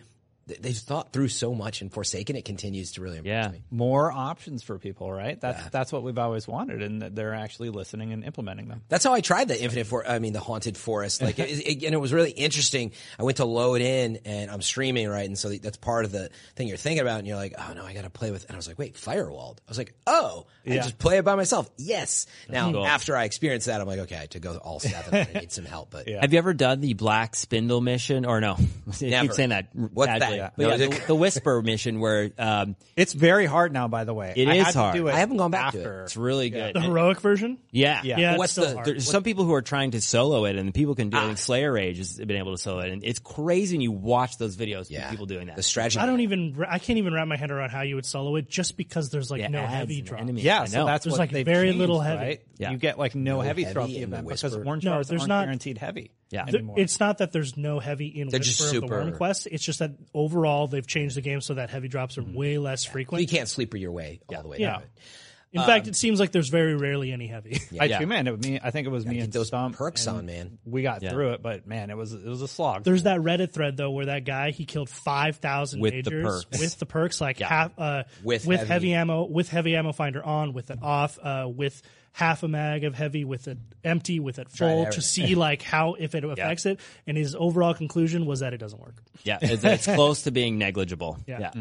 they've 0.61 0.77
thought 0.77 1.13
through 1.13 1.29
so 1.29 1.55
much 1.55 1.81
and 1.81 1.93
Forsaken 1.93 2.37
it 2.37 2.45
continues 2.45 2.93
to 2.93 3.03
really 3.03 3.19
impress 3.19 3.47
Yeah. 3.47 3.51
me. 3.53 3.63
More 3.71 4.11
options 4.11 4.63
for 4.63 4.79
people, 4.79 5.13
right? 5.13 5.41
That's 5.41 5.69
that's 5.71 5.93
what 5.93 6.03
we've 6.03 6.19
always 6.19 6.47
wanted, 6.49 6.83
and 6.83 7.03
that 7.03 7.15
they're 7.15 7.35
actually 7.35 7.71
listening 7.71 8.13
and 8.13 8.25
implementing 8.25 8.69
them. 8.69 8.83
That's 8.89 9.05
how 9.05 9.13
I 9.13 9.21
tried 9.21 9.49
the 9.49 9.61
Infinite 9.63 9.87
For 9.87 10.07
I 10.07 10.19
mean, 10.19 10.33
the 10.33 10.41
Haunted 10.41 10.77
Forest. 10.77 11.23
Like, 11.23 11.39
it, 11.39 11.51
it, 11.67 11.85
and 11.85 11.95
it 11.95 11.99
was 12.01 12.13
really 12.13 12.31
interesting. 12.31 12.93
I 13.19 13.23
went 13.23 13.37
to 13.39 13.45
load 13.45 13.81
in 13.81 14.19
and 14.25 14.51
I'm 14.51 14.63
streaming, 14.63 15.09
right? 15.09 15.27
And 15.27 15.39
so 15.39 15.51
that's 15.51 15.77
part 15.77 16.05
of 16.05 16.13
the 16.13 16.31
thing 16.57 16.69
you're 16.69 16.77
thinking 16.77 17.01
about. 17.03 17.19
And 17.19 17.27
you're 17.29 17.37
like, 17.37 17.55
oh 17.59 17.73
no, 17.75 17.85
I 17.85 17.93
got 17.95 18.03
to 18.05 18.11
play 18.11 18.31
with, 18.31 18.45
and 18.47 18.53
I 18.55 18.57
was 18.57 18.69
like, 18.69 18.79
wait, 18.79 18.95
Firewalled. 18.95 19.59
I 19.59 19.69
was 19.71 19.79
like, 19.79 19.95
oh, 20.07 20.47
I 20.67 20.77
just 20.77 20.99
play 20.99 21.19
it 21.19 21.25
by 21.25 21.35
myself. 21.35 21.69
Yes. 21.77 22.27
Now, 22.49 22.71
cool. 22.73 22.87
after 22.87 23.17
I 23.17 23.25
experienced 23.25 23.67
that, 23.67 23.81
I'm 23.81 23.87
like, 23.87 24.01
okay, 24.01 24.27
to 24.31 24.39
go 24.41 24.57
all 24.57 24.81
seven, 24.81 25.15
I 25.15 25.33
need 25.41 25.53
some 25.53 25.65
help. 25.65 25.91
But 25.91 26.09
Have 26.09 26.33
you 26.33 26.39
ever 26.39 26.55
done 26.55 26.81
the 26.81 26.95
Black 26.95 27.35
Spindle 27.35 27.81
mission? 27.81 28.25
Or 28.25 28.41
no? 28.41 28.53
I 28.89 28.93
keep 28.93 29.33
saying 29.33 29.51
that. 29.51 29.69
What's 29.75 30.19
badly. 30.19 30.39
that? 30.39 30.40
But 30.57 30.63
No, 30.63 30.69
yeah, 30.71 30.77
the, 30.89 31.03
the 31.09 31.15
Whisper 31.15 31.63
mission 31.63 32.01
where 32.01 32.31
um, 32.39 32.77
It's 32.97 33.13
very 33.13 33.47
hard 33.47 33.73
now, 33.73 33.89
by 33.89 34.05
the 34.05 34.15
way. 34.15 34.33
It 34.37 34.49
I 34.49 34.55
is 34.57 34.65
had 34.67 34.73
to 34.73 34.79
hard. 34.79 34.95
do 34.97 35.09
it 35.09 35.13
I 35.15 35.19
haven't 35.19 35.37
gone 35.37 35.51
back 35.51 35.73
to 35.73 35.79
it. 35.79 35.81
after. 35.83 36.03
it's 36.03 36.17
really 36.17 36.51
good. 36.51 36.75
The 36.75 36.81
heroic 36.81 37.21
version. 37.21 37.59
yeah. 37.71 38.01
Yeah. 38.03 38.19
Yeah, 38.19 38.37
What's 38.37 38.55
the- 38.55 38.75
hard. 38.75 38.87
There's 38.87 39.09
some 39.11 39.23
people 39.23 39.45
who 39.45 39.55
are 39.55 39.63
trying 39.63 39.91
to 39.93 40.01
solo 40.01 40.45
it, 40.47 40.57
and 40.57 40.73
people 40.75 40.95
can 40.95 41.11
do 41.11 41.17
it. 41.17 41.21
I 41.21 41.25
Slayerage 41.35 41.99
has 41.99 42.17
been 42.19 42.31
able 42.39 42.53
to 42.53 42.59
solo 42.59 42.81
it, 42.81 42.91
and 42.91 43.05
it's 43.05 43.19
crazy 43.19 43.77
when 43.77 43.83
you 43.83 43.93
watch 43.93 44.39
those 44.39 44.57
videos. 44.57 44.83
of 44.83 44.91
yeah, 44.93 45.11
people 45.11 45.27
doing 45.27 45.47
that. 45.49 45.57
The 45.57 45.63
strategy. 45.63 45.99
I 45.99 46.07
don't 46.07 46.21
even. 46.21 46.65
I 46.69 46.79
can't 46.79 46.99
even 46.99 47.13
wrap 47.15 47.29
my 47.29 47.37
head 47.37 47.51
around 47.51 47.71
how 47.71 47.83
you 47.83 47.95
would 47.97 48.07
solo 48.07 48.37
it, 48.37 48.49
just 48.49 48.77
because 48.77 49.11
there's 49.11 49.31
like 49.31 49.41
Yeah, 49.41 49.49
no 49.49 49.67
heavy 49.67 50.01
drop. 50.03 50.21
enemies. 50.21 50.45
Yeah, 50.45 50.63
I 50.63 50.65
so 50.67 50.79
know. 50.81 50.87
that's 50.87 51.05
There's, 51.05 51.13
what 51.19 51.33
like, 51.33 51.45
very 51.45 51.69
changed, 51.69 51.79
little 51.79 52.01
heavy. 52.01 52.25
Right? 52.25 52.41
Yeah. 52.59 52.71
You 52.71 52.79
get 52.79 52.99
like 52.99 53.15
no, 53.15 53.41
heavy 53.41 53.63
heavy 53.65 53.73
throughout 53.73 53.89
the 53.89 53.97
in 53.99 54.03
event 54.05 54.27
because 54.29 54.43
Whisper. 54.43 54.65
orange 54.67 54.85
No, 54.85 54.93
bars 54.93 55.09
there's 55.09 55.23
aren't 55.23 55.29
not- 55.29 55.45
guaranteed 55.45 55.79
heavy. 55.79 56.11
Yeah. 56.31 56.45
Anymore. 56.47 56.77
It's 56.79 57.01
not 57.01 57.19
that 57.19 57.33
there's 57.33 57.57
no 57.57 57.81
heavy 57.81 58.07
in 58.07 58.29
They're 58.29 58.39
Whisper 58.41 58.63
just 58.65 58.75
of 58.75 58.81
the 58.83 58.87
Worm 58.87 59.07
super- 59.09 59.17
Quest. 59.17 59.49
It's 59.51 59.65
just 59.65 59.81
that 59.81 59.93
overall 60.15 60.69
they've 60.69 60.87
changed 60.87 61.17
the 61.17 61.21
game 61.23 61.41
so 61.41 61.55
that 61.55 61.71
heavy 61.71 61.89
drops 61.89 62.19
are 62.19 62.23
way 62.23 62.59
less 62.59 62.85
frequent. 62.85 63.23
you 63.23 63.29
can't 63.29 63.49
sleeper 63.49 63.77
your 63.77 63.93
way 63.93 64.21
all 64.35 64.43
the 64.43 64.49
way 64.49 64.59
Yeah. 64.59 64.73
down. 64.75 64.83
In 65.53 65.63
fact, 65.63 65.89
it 65.89 65.97
seems 65.97 66.21
like 66.21 66.31
there's 66.31 66.49
very 66.49 66.77
rarely 66.77 67.11
any 67.11 67.27
heavy. 67.27 67.59
I 67.81 67.87
Yeah. 67.87 67.99
too, 67.99 68.07
man. 68.07 68.29
It 68.29 68.31
was 68.39 68.41
me. 68.49 68.61
I 68.63 68.71
think 68.71 68.87
it 68.87 68.91
was 68.91 69.05
me 69.05 69.17
get 69.17 69.25
and 69.25 69.33
those 69.33 69.49
Stump. 69.49 69.75
perks 69.75 70.07
and 70.07 70.19
on, 70.19 70.27
man. 70.27 70.59
We 70.65 70.83
got 70.83 71.03
Yeah. 71.03 71.11
through 71.11 71.31
it, 71.33 71.43
but 71.43 71.67
man, 71.67 71.91
it 71.91 71.97
was 71.97 72.13
it 72.13 72.25
was 72.25 72.41
a 72.41 72.47
slog. 72.47 72.85
There's 72.85 73.03
that 73.03 73.19
Reddit 73.19 73.51
thread 73.53 73.77
though 73.77 73.91
where 73.91 74.07
that 74.07 74.25
guy 74.25 74.53
he 74.53 74.65
killed 74.65 74.89
five 74.89 75.39
thousand 75.39 75.81
With 75.81 75.91
the 76.05 76.09
majors 76.13 76.45
perks. 76.45 76.61
with 76.61 76.79
the 76.79 76.87
perks 76.87 77.21
like 77.21 77.41
half 77.41 77.73
uh, 77.77 78.05
With 78.23 78.47
with 78.47 78.59
heavy. 78.61 78.69
heavy. 78.69 78.95
ammo 78.95 79.25
with 79.25 79.49
heavy 79.49 79.75
ammo 79.75 79.91
finder 79.91 80.23
on 80.23 80.53
with 80.53 80.71
it 80.71 80.79
off 80.83 81.19
uh, 81.21 81.49
with 81.53 81.83
half 82.13 82.43
a 82.43 82.49
mag 82.49 82.85
of 82.85 82.95
heavy 82.95 83.25
with 83.25 83.49
it 83.49 83.59
empty 83.85 84.19
with 84.21 84.39
it 84.39 84.51
full 84.51 84.87
to 84.87 85.01
see 85.01 85.35
like 85.35 85.63
how 85.63 85.95
if 85.95 86.15
it 86.15 86.25
affects 86.25 86.67
it 86.67 86.81
and 87.07 87.17
his 87.17 87.35
overall 87.39 87.73
conclusion 87.75 88.27
was 88.27 88.41
that 88.41 88.53
it 88.53 88.59
doesn't 88.59 88.81
work. 88.81 88.97
yeah, 89.23 89.39
it's, 89.43 89.65
it's 89.65 89.85
close 89.87 90.23
to 90.23 90.31
being 90.31 90.59
negligible. 90.59 91.17
Yeah. 91.27 91.53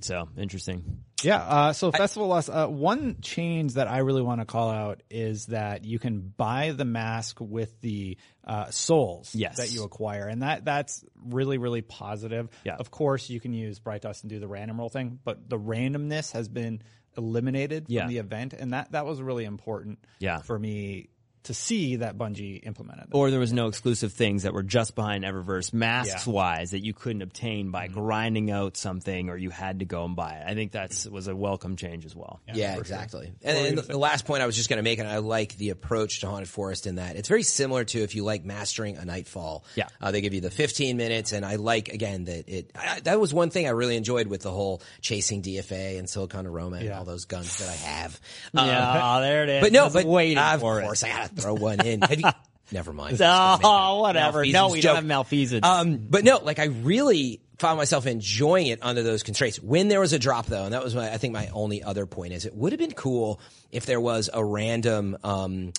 So 0.00 0.28
interesting. 0.36 1.04
Yeah. 1.22 1.36
Uh, 1.36 1.72
so 1.72 1.92
Festival 1.92 2.26
Lost. 2.26 2.50
Uh, 2.50 2.66
one 2.66 3.18
change 3.22 3.74
that 3.74 3.86
I 3.86 3.98
really 3.98 4.22
want 4.22 4.40
to 4.40 4.44
call 4.44 4.68
out 4.70 5.00
is 5.08 5.46
that 5.46 5.84
you 5.84 6.00
can 6.00 6.18
buy 6.36 6.72
the 6.72 6.84
mask 6.84 7.36
with 7.40 7.80
the 7.80 8.18
uh, 8.44 8.70
souls 8.70 9.32
Yes. 9.32 9.58
that 9.58 9.72
you 9.72 9.84
acquire, 9.84 10.26
and 10.26 10.42
that 10.42 10.64
that's 10.64 11.04
really 11.24 11.58
really 11.58 11.82
positive. 11.82 12.48
Yeah. 12.64 12.74
Of 12.80 12.90
course, 12.90 13.30
you 13.30 13.38
can 13.38 13.52
use 13.54 13.78
Bright 13.78 14.02
Dust 14.02 14.24
and 14.24 14.30
do 14.30 14.40
the 14.40 14.48
random 14.48 14.80
roll 14.80 14.88
thing, 14.88 15.20
but 15.22 15.48
the 15.48 15.58
randomness 15.58 16.32
has 16.32 16.48
been 16.48 16.82
eliminated 17.16 17.86
Yeah. 17.88 18.02
from 18.02 18.10
the 18.10 18.18
event, 18.18 18.52
and 18.52 18.72
that 18.72 18.92
that 18.92 19.06
was 19.06 19.20
really 19.20 19.44
important. 19.44 19.98
Yeah. 20.18 20.40
For 20.42 20.58
me 20.58 21.08
to 21.44 21.54
see 21.54 21.96
that 21.96 22.16
Bungie 22.16 22.64
implemented. 22.64 23.06
that. 23.10 23.16
Or 23.16 23.30
there 23.30 23.40
was 23.40 23.52
no 23.52 23.66
exclusive 23.66 24.12
things 24.12 24.44
that 24.44 24.52
were 24.52 24.62
just 24.62 24.94
behind 24.94 25.24
Eververse 25.24 25.72
masks 25.72 26.26
Yeah. 26.26 26.32
wise 26.32 26.70
that 26.70 26.84
you 26.84 26.92
couldn't 26.94 27.22
obtain 27.22 27.70
by 27.70 27.88
grinding 27.88 28.50
out 28.50 28.76
something 28.76 29.28
or 29.28 29.36
you 29.36 29.50
had 29.50 29.80
to 29.80 29.84
go 29.84 30.04
and 30.04 30.14
buy 30.14 30.34
it. 30.34 30.44
I 30.46 30.54
think 30.54 30.72
that's 30.72 31.06
was 31.06 31.28
a 31.28 31.34
welcome 31.34 31.76
change 31.76 32.04
as 32.06 32.14
well. 32.14 32.40
Yeah, 32.52 32.76
exactly. 32.76 33.32
And, 33.42 33.58
and 33.66 33.78
the, 33.78 33.82
the 33.82 33.98
last 33.98 34.24
point 34.24 34.42
I 34.42 34.46
was 34.46 34.56
just 34.56 34.68
going 34.68 34.76
to 34.78 34.82
make, 34.82 34.98
and 34.98 35.08
I 35.08 35.18
like 35.18 35.56
the 35.56 35.70
approach 35.70 36.20
to 36.20 36.28
Haunted 36.28 36.48
Forest 36.48 36.86
in 36.86 36.96
that 36.96 37.16
it's 37.16 37.28
very 37.28 37.42
similar 37.42 37.84
to 37.84 38.02
if 38.02 38.14
you 38.14 38.24
like 38.24 38.44
mastering 38.44 38.96
a 38.96 39.04
Nightfall. 39.04 39.64
Yeah. 39.74 39.88
uh, 40.00 40.10
they 40.12 40.20
give 40.20 40.34
you 40.34 40.40
the 40.40 40.50
15 40.50 40.96
minutes, 40.96 41.32
and 41.32 41.44
I 41.44 41.56
like 41.56 41.88
again 41.88 42.24
that 42.24 42.48
it. 42.48 42.70
I, 42.74 43.00
that 43.00 43.18
was 43.20 43.34
one 43.34 43.50
thing 43.50 43.66
I 43.66 43.70
really 43.70 43.96
enjoyed 43.96 44.26
with 44.28 44.42
the 44.42 44.50
whole 44.50 44.80
chasing 45.00 45.42
DFA 45.42 45.98
and 45.98 46.08
Silicon 46.08 46.46
Neuroma 46.46 46.76
and 46.78 46.86
Yeah. 46.86 46.98
all 46.98 47.04
those 47.04 47.24
guns 47.24 47.58
that 47.58 47.68
I 47.68 47.74
have. 47.88 48.20
Yeah, 48.54 49.18
there 49.20 49.42
it 49.44 49.48
is. 49.48 49.62
But 49.62 49.72
no, 49.72 49.84
Just 49.84 49.94
but 49.94 50.04
waiting 50.04 50.38
of 50.38 50.60
for 50.60 50.80
it. 50.80 50.84
course 50.84 51.02
I 51.04 51.08
got 51.08 51.28
to 51.28 51.31
throw 51.36 51.54
one 51.54 51.84
in. 51.84 52.02
Have 52.02 52.20
you? 52.20 52.30
Never 52.72 52.92
mind. 52.92 53.18
Oh, 53.20 54.00
whatever. 54.00 54.44
No, 54.46 54.70
we 54.70 54.80
joke. 54.80 54.90
don't 54.90 54.96
have 54.96 55.04
malfeasance. 55.04 55.66
Um, 55.66 55.98
but 55.98 56.24
no, 56.24 56.38
like 56.38 56.58
I 56.58 56.66
really 56.66 57.40
found 57.58 57.78
myself 57.78 58.06
enjoying 58.06 58.66
it 58.68 58.80
under 58.82 59.02
those 59.02 59.22
constraints. 59.22 59.60
When 59.60 59.88
there 59.88 60.00
was 60.00 60.12
a 60.12 60.18
drop 60.18 60.46
though, 60.46 60.64
and 60.64 60.72
that 60.74 60.82
was 60.82 60.94
my, 60.94 61.12
I 61.12 61.16
think 61.18 61.32
my 61.32 61.48
only 61.52 61.82
other 61.82 62.06
point 62.06 62.32
is 62.32 62.46
it 62.46 62.54
would 62.54 62.72
have 62.72 62.78
been 62.78 62.92
cool 62.92 63.40
if 63.70 63.86
there 63.86 64.00
was 64.00 64.30
a 64.32 64.44
random, 64.44 65.16
um, 65.22 65.72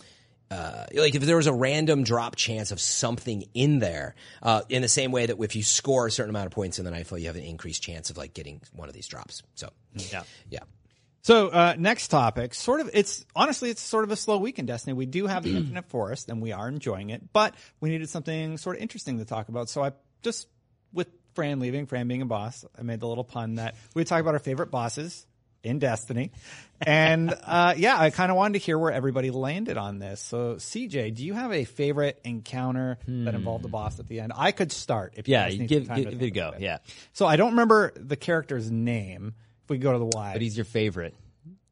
uh, 0.52 0.86
like 0.94 1.16
if 1.16 1.24
there 1.24 1.36
was 1.36 1.48
a 1.48 1.54
random 1.54 2.04
drop 2.04 2.36
chance 2.36 2.72
of 2.72 2.80
something 2.80 3.44
in 3.54 3.80
there, 3.80 4.16
uh, 4.44 4.62
in 4.70 4.82
the 4.82 4.88
same 4.88 5.12
way 5.12 5.26
that 5.26 5.42
if 5.42 5.56
you 5.56 5.64
score 5.64 6.08
a 6.08 6.12
certain 6.12 6.30
amount 6.30 6.46
of 6.46 6.52
points 6.52 6.80
in 6.80 6.86
the 6.86 6.92
Nightfall, 6.92 7.18
you 7.18 7.28
have 7.28 7.36
an 7.36 7.44
increased 7.44 7.82
chance 7.82 8.10
of 8.10 8.18
like 8.18 8.34
getting 8.34 8.62
one 8.72 8.88
of 8.88 8.94
these 8.94 9.08
drops. 9.08 9.42
So, 9.56 9.70
yeah. 9.96 10.24
yeah. 10.50 10.60
So 11.24 11.48
uh, 11.48 11.76
next 11.78 12.10
topic, 12.10 12.54
sort 12.54 12.82
of, 12.82 12.90
it's 12.94 13.26
honestly, 13.34 13.70
it's 13.70 13.82
sort 13.82 14.04
of 14.04 14.12
a 14.12 14.16
slow 14.18 14.38
week 14.38 14.60
in 14.60 14.66
Destiny. 14.66 14.94
We 14.94 15.06
do 15.06 15.26
have 15.26 15.44
the 15.44 15.52
Infinite 15.56 15.86
Forest, 15.86 16.30
and 16.30 16.42
we 16.42 16.52
are 16.52 16.68
enjoying 16.68 17.12
it, 17.12 17.32
but 17.32 17.56
we 17.80 17.90
needed 17.90 18.10
something 18.10 18.58
sort 18.58 18.76
of 18.76 18.82
interesting 18.82 19.20
to 19.20 19.26
talk 19.26 19.48
about. 19.48 19.70
So 19.70 19.82
I 19.82 19.94
just, 20.22 20.50
with 20.92 21.08
Fran 21.34 21.62
leaving, 21.62 21.86
Fran 21.86 22.10
being 22.10 22.22
a 22.22 22.26
boss, 22.26 22.66
I 22.78 22.84
made 22.84 23.00
the 23.00 23.08
little 23.08 23.24
pun 23.24 23.56
that 23.56 23.76
we 23.96 24.02
would 24.02 24.08
talk 24.08 24.20
about 24.20 24.34
our 24.34 24.40
favorite 24.40 24.70
bosses 24.70 25.26
in 25.64 25.80
Destiny, 25.80 26.34
and 26.82 27.34
uh, 27.44 27.74
yeah, 27.78 27.98
I 27.98 28.10
kind 28.10 28.30
of 28.30 28.36
wanted 28.36 28.60
to 28.60 28.66
hear 28.66 28.78
where 28.78 28.92
everybody 28.92 29.32
landed 29.32 29.78
on 29.78 30.00
this. 30.00 30.20
So 30.20 30.56
CJ, 30.56 31.16
do 31.16 31.24
you 31.26 31.34
have 31.36 31.54
a 31.54 31.64
favorite 31.64 32.20
encounter 32.26 32.98
that 33.08 33.34
involved 33.34 33.64
a 33.64 33.70
boss 33.70 33.98
at 33.98 34.10
the 34.10 34.20
end? 34.20 34.34
I 34.36 34.52
could 34.52 34.74
start. 34.74 35.14
If 35.16 35.30
you 35.30 35.36
Yeah, 35.36 35.48
you 35.48 35.68
give, 35.68 35.88
give, 35.88 36.10
give 36.10 36.22
it 36.22 36.26
a 36.26 36.32
go. 36.32 36.50
about 36.50 36.60
Yeah. 36.60 36.80
So 37.14 37.26
I 37.26 37.38
don't 37.38 37.52
remember 37.52 37.94
the 37.96 38.18
character's 38.18 38.70
name. 38.70 39.36
If 39.64 39.70
we 39.70 39.78
go 39.78 39.94
to 39.94 40.00
the 40.00 40.06
Y, 40.14 40.34
But 40.34 40.42
he's 40.42 40.58
your 40.58 40.66
favorite. 40.66 41.14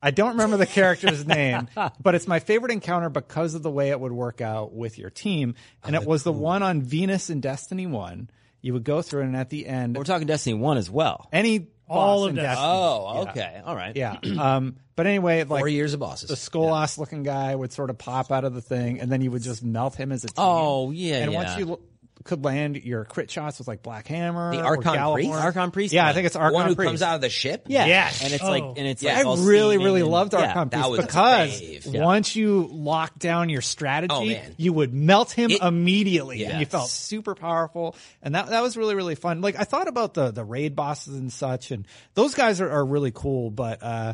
I 0.02 0.10
don't 0.12 0.30
remember 0.32 0.58
the 0.58 0.66
character's 0.66 1.26
name, 1.28 1.68
but 2.02 2.16
it's 2.16 2.28
my 2.28 2.40
favorite 2.40 2.72
encounter 2.72 3.10
because 3.10 3.54
of 3.54 3.62
the 3.62 3.70
way 3.70 3.90
it 3.90 4.00
would 4.00 4.12
work 4.12 4.42
out 4.42 4.74
with 4.74 4.98
your 4.98 5.10
team. 5.12 5.54
And 5.84 5.96
it 5.96 6.06
was 6.06 6.24
the 6.24 6.32
one 6.34 6.64
on 6.64 6.82
Venus 6.82 7.30
in 7.30 7.40
Destiny 7.42 7.86
1. 7.86 8.30
You 8.62 8.74
would 8.74 8.84
go 8.84 9.02
through 9.04 9.22
it, 9.22 9.26
and 9.26 9.36
at 9.36 9.50
the 9.50 9.68
end, 9.68 9.96
We're 9.98 10.04
talking 10.04 10.26
Destiny 10.28 10.56
1 10.56 10.78
as 10.78 10.90
well. 10.90 11.28
any 11.32 11.68
All 11.88 12.22
boss 12.22 12.30
of 12.30 12.36
Destiny. 12.36 12.48
Destiny. 12.48 12.68
Oh, 12.72 13.26
okay. 13.30 13.62
All 13.66 13.76
right. 13.76 13.96
Yeah. 13.96 14.18
Um, 14.40 14.78
but 14.96 15.06
anyway, 15.08 15.44
like 15.44 15.62
Four 15.62 15.68
years 15.68 15.94
of 15.94 16.00
bosses. 16.00 16.30
the 16.30 16.36
Skolas 16.36 16.98
looking 16.98 17.22
guy 17.24 17.56
would 17.56 17.72
sort 17.74 17.90
of 17.92 17.98
pop 17.98 18.32
out 18.32 18.44
of 18.44 18.54
the 18.56 18.62
thing, 18.62 19.00
and 19.02 19.12
then 19.12 19.22
you 19.22 19.30
would 19.32 19.42
just 19.44 19.64
melt 19.64 19.96
him 19.96 20.12
as 20.12 20.24
a 20.24 20.28
team. 20.28 20.34
Oh, 20.38 20.92
yeah, 20.92 21.18
And 21.18 21.32
yeah. 21.32 21.38
once 21.44 21.58
you 21.60 21.70
l- 21.72 21.80
could 22.24 22.44
land 22.44 22.78
your 22.78 23.06
crit 23.06 23.30
shots 23.32 23.60
with 23.60 23.68
like 23.68 23.82
Black 23.84 24.08
Hammer, 24.08 24.52
The 24.56 24.62
or 24.62 24.78
Archon 24.78 24.96
Gjallarhorn. 24.96 25.14
Priest? 25.14 25.32
Archon 25.32 25.72
Priest? 25.72 25.94
Yeah, 25.94 26.08
I 26.08 26.14
think 26.14 26.26
it's 26.26 26.36
Archon 26.36 26.54
one 26.54 26.68
who 26.68 26.76
Priest. 26.76 26.88
comes 26.90 27.02
out 27.02 27.16
of 27.16 27.22
the 27.22 27.30
ship. 27.30 27.66
Yeah. 27.68 27.86
Yes. 27.86 28.24
And 28.24 28.34
it's 28.34 28.44
Oh. 28.44 28.50
like, 28.50 28.64
and 28.64 28.88
it's 28.88 29.02
Yeah. 29.04 29.16
like 29.16 29.26
I 29.26 29.30
all 29.30 29.38
really, 29.38 29.78
really 29.78 30.02
and- 30.02 30.10
loved 30.10 30.34
yeah. 30.34 30.48
Archon 30.48 30.70
that 30.70 30.78
Priest 30.78 30.90
was 30.90 31.00
because. 31.06 31.62
Yeah. 31.88 32.04
once 32.06 32.36
you 32.36 32.70
lock 32.72 33.18
down 33.18 33.50
your 33.50 33.62
strategy, 33.62 34.38
Oh, 34.38 34.52
you 34.58 34.74
would 34.74 34.94
melt 34.94 35.32
him 35.32 35.52
It- 35.52 35.62
immediately. 35.62 36.44
And 36.46 36.60
you 36.60 36.66
felt 36.66 36.90
super 36.90 37.36
powerful. 37.36 37.96
And 38.22 38.36
that, 38.36 38.48
that 38.48 38.62
was 38.62 38.78
really, 38.78 38.96
really 38.96 39.16
fun. 39.16 39.42
Like 39.42 39.60
I 39.60 39.64
thought 39.64 39.88
about 39.88 40.14
the, 40.14 40.32
the 40.32 40.44
raid 40.44 40.76
bosses 40.76 41.16
and 41.16 41.32
such, 41.32 41.72
and 41.72 41.86
those 42.14 42.34
guys 42.36 42.62
are, 42.62 42.70
are 42.70 42.86
really 42.86 43.12
cool, 43.14 43.50
but, 43.52 43.82
uh, 43.82 44.14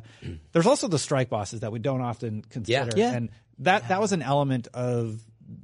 there's 0.54 0.68
also 0.68 0.88
the 0.88 1.00
strike 1.00 1.30
bosses 1.30 1.62
that 1.62 1.72
we 1.72 1.80
don't 1.80 2.02
often 2.02 2.44
consider. 2.50 2.92
Yeah. 2.98 3.14
And 3.14 3.30
that, 3.60 3.88
that 3.90 4.00
was 4.00 4.12
an 4.12 4.22
element 4.22 4.68
of 4.74 5.20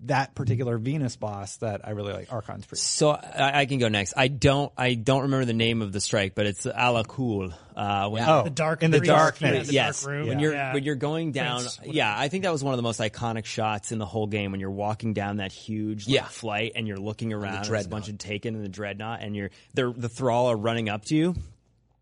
that 0.05 0.33
particular 0.33 0.77
Venus 0.77 1.15
boss 1.17 1.57
that 1.57 1.81
I 1.85 1.91
really 1.91 2.13
like, 2.13 2.31
Archon's 2.31 2.65
Priest. 2.65 2.83
So 2.85 3.11
I, 3.11 3.61
I 3.61 3.65
can 3.65 3.79
go 3.79 3.89
next. 3.89 4.13
I 4.15 4.29
don't. 4.29 4.71
I 4.77 4.93
don't 4.93 5.23
remember 5.23 5.45
the 5.45 5.53
name 5.53 5.81
of 5.81 5.91
the 5.91 5.99
strike, 5.99 6.35
but 6.35 6.45
it's 6.45 6.65
ala 6.65 7.03
cool. 7.03 7.51
Uh, 7.75 8.07
when, 8.09 8.23
Oh, 8.27 8.43
The 8.43 8.49
dark 8.49 8.81
in 8.83 8.91
the 8.91 8.99
priest. 8.99 9.09
darkness. 9.09 9.51
Yeah, 9.53 9.63
the 9.63 9.73
yes, 9.73 10.01
dark 10.03 10.11
room. 10.13 10.27
when 10.27 10.39
Yeah. 10.39 10.43
you're 10.43 10.53
Yeah. 10.53 10.73
when 10.73 10.83
you're 10.83 10.95
going 10.95 11.31
down. 11.33 11.61
Thanks. 11.61 11.79
Yeah, 11.83 12.13
I 12.17 12.29
think 12.29 12.43
that 12.43 12.51
was 12.51 12.63
one 12.63 12.73
of 12.73 12.77
the 12.77 12.83
most 12.83 12.99
iconic 13.01 13.45
shots 13.45 13.91
in 13.91 13.97
the 13.99 14.05
whole 14.05 14.27
game 14.27 14.51
when 14.51 14.59
you're 14.61 14.71
walking 14.71 15.13
down 15.13 15.37
that 15.37 15.51
huge 15.51 16.07
like, 16.07 16.13
Yeah. 16.15 16.23
flight 16.25 16.73
and 16.75 16.87
you're 16.87 16.97
looking 16.97 17.33
around. 17.33 17.55
and 17.57 17.65
There's 17.65 17.85
a 17.85 17.89
bunch 17.89 18.07
of 18.09 18.17
taken 18.17 18.55
in 18.55 18.61
the 18.61 18.69
dreadnought, 18.69 19.21
and 19.21 19.35
you're 19.35 19.49
they're 19.73 19.91
the 19.91 20.09
thrall 20.09 20.47
are 20.51 20.55
running 20.57 20.87
up 20.89 21.05
to 21.05 21.15
you. 21.15 21.35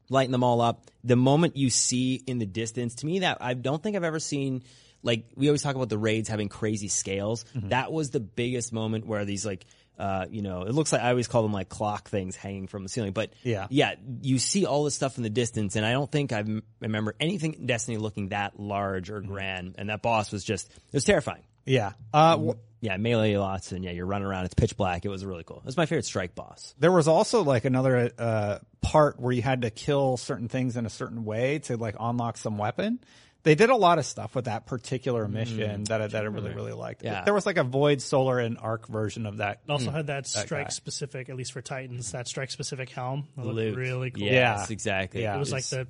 lighting 0.09 0.31
them 0.33 0.43
all 0.43 0.59
up. 0.59 0.91
The 1.05 1.15
moment 1.15 1.55
you 1.55 1.69
see 1.69 2.21
in 2.27 2.37
the 2.37 2.45
distance, 2.45 2.95
to 2.95 3.05
me, 3.05 3.19
that 3.19 3.37
I 3.39 3.53
don't 3.53 3.81
think 3.81 3.95
I've 3.95 4.03
ever 4.03 4.19
seen. 4.19 4.61
Like 5.03 5.25
we 5.35 5.47
always 5.47 5.61
talk 5.63 5.75
about 5.75 5.89
the 5.89 5.97
raids 5.97 6.29
having 6.29 6.49
crazy 6.49 6.87
scales. 6.87 7.45
Mm-hmm. 7.55 7.69
That 7.69 7.91
was 7.91 8.09
the 8.11 8.19
biggest 8.19 8.71
moment 8.73 9.05
where 9.05 9.25
these 9.25 9.45
like. 9.45 9.65
Uh, 9.99 10.25
you 10.31 10.41
know, 10.41 10.63
it 10.63 10.71
looks 10.73 10.91
like 10.91 11.01
I 11.01 11.09
always 11.11 11.27
call 11.27 11.43
them 11.43 11.53
like 11.53 11.69
clock 11.69 12.09
things 12.09 12.35
hanging 12.35 12.65
from 12.65 12.81
the 12.81 12.89
ceiling, 12.89 13.11
but 13.11 13.33
Yeah. 13.43 13.67
yeah, 13.69 13.93
you 14.23 14.39
see 14.39 14.65
all 14.65 14.83
this 14.85 14.95
stuff 14.95 15.17
in 15.17 15.23
the 15.23 15.29
distance, 15.29 15.75
and 15.75 15.85
I 15.85 15.91
don't 15.91 16.11
think 16.11 16.33
I 16.33 16.39
m- 16.39 16.63
remember 16.79 17.13
anything 17.19 17.53
in 17.53 17.67
Destiny 17.67 17.97
looking 17.97 18.29
that 18.29 18.59
large 18.59 19.11
or 19.11 19.21
grand. 19.21 19.75
And 19.77 19.89
that 19.89 20.01
boss 20.01 20.31
was 20.31 20.43
just 20.43 20.71
it 20.71 20.93
was 20.93 21.03
terrifying. 21.03 21.43
Yeah. 21.67 21.91
Uh, 22.11 22.53
Yeah, 22.79 22.97
melee 22.97 23.35
lots, 23.37 23.73
and 23.73 23.83
yeah, 23.85 23.91
you're 23.91 24.07
running 24.07 24.27
around. 24.27 24.45
It's 24.45 24.55
pitch 24.55 24.75
black. 24.75 25.05
It 25.05 25.09
was 25.09 25.23
really 25.23 25.43
cool. 25.43 25.57
It 25.57 25.65
was 25.65 25.77
my 25.77 25.85
favorite 25.85 26.05
strike 26.05 26.33
boss. 26.33 26.73
there 26.79 26.91
was 26.91 27.07
also 27.07 27.43
like 27.43 27.65
another 27.65 28.09
uh, 28.17 28.57
part 28.81 29.19
where 29.19 29.33
you 29.33 29.43
had 29.43 29.61
to 29.63 29.69
kill 29.69 30.17
certain 30.17 30.47
things 30.47 30.77
in 30.77 30.87
a 30.87 30.89
certain 30.89 31.25
way 31.25 31.59
to 31.59 31.77
like 31.77 31.95
unlock 31.99 32.37
some 32.37 32.57
weapon. 32.57 32.99
They 33.43 33.55
did 33.55 33.69
a 33.69 33.75
lot 33.75 33.97
of 33.97 34.05
stuff 34.05 34.35
with 34.35 34.45
that 34.45 34.65
particular 34.67 35.27
mission 35.27 35.85
that 35.85 36.01
I, 36.01 36.07
that 36.07 36.23
I 36.23 36.27
really 36.27 36.53
really 36.53 36.73
liked. 36.73 37.03
Yeah. 37.03 37.23
There 37.23 37.33
was 37.33 37.45
like 37.45 37.57
a 37.57 37.63
Void 37.63 38.01
Solar 38.01 38.39
and 38.39 38.57
Arc 38.59 38.87
version 38.87 39.25
of 39.25 39.37
that. 39.37 39.61
It 39.67 39.71
also 39.71 39.91
had 39.91 40.07
that 40.07 40.29
guy. 40.33 40.41
strike 40.41 40.71
specific, 40.71 41.29
at 41.29 41.35
least 41.35 41.53
for 41.53 41.61
Titans, 41.61 42.11
that 42.11 42.27
strike 42.27 42.51
specific 42.51 42.89
helm. 42.89 43.27
That 43.37 43.45
looked 43.45 43.55
Luke. 43.55 43.77
really 43.77 44.11
cool. 44.11 44.23
Yeah. 44.23 44.57
Yes, 44.59 44.69
exactly. 44.69 45.23
Yeah. 45.23 45.35
It 45.35 45.39
was 45.39 45.51
like 45.51 45.65
the 45.65 45.87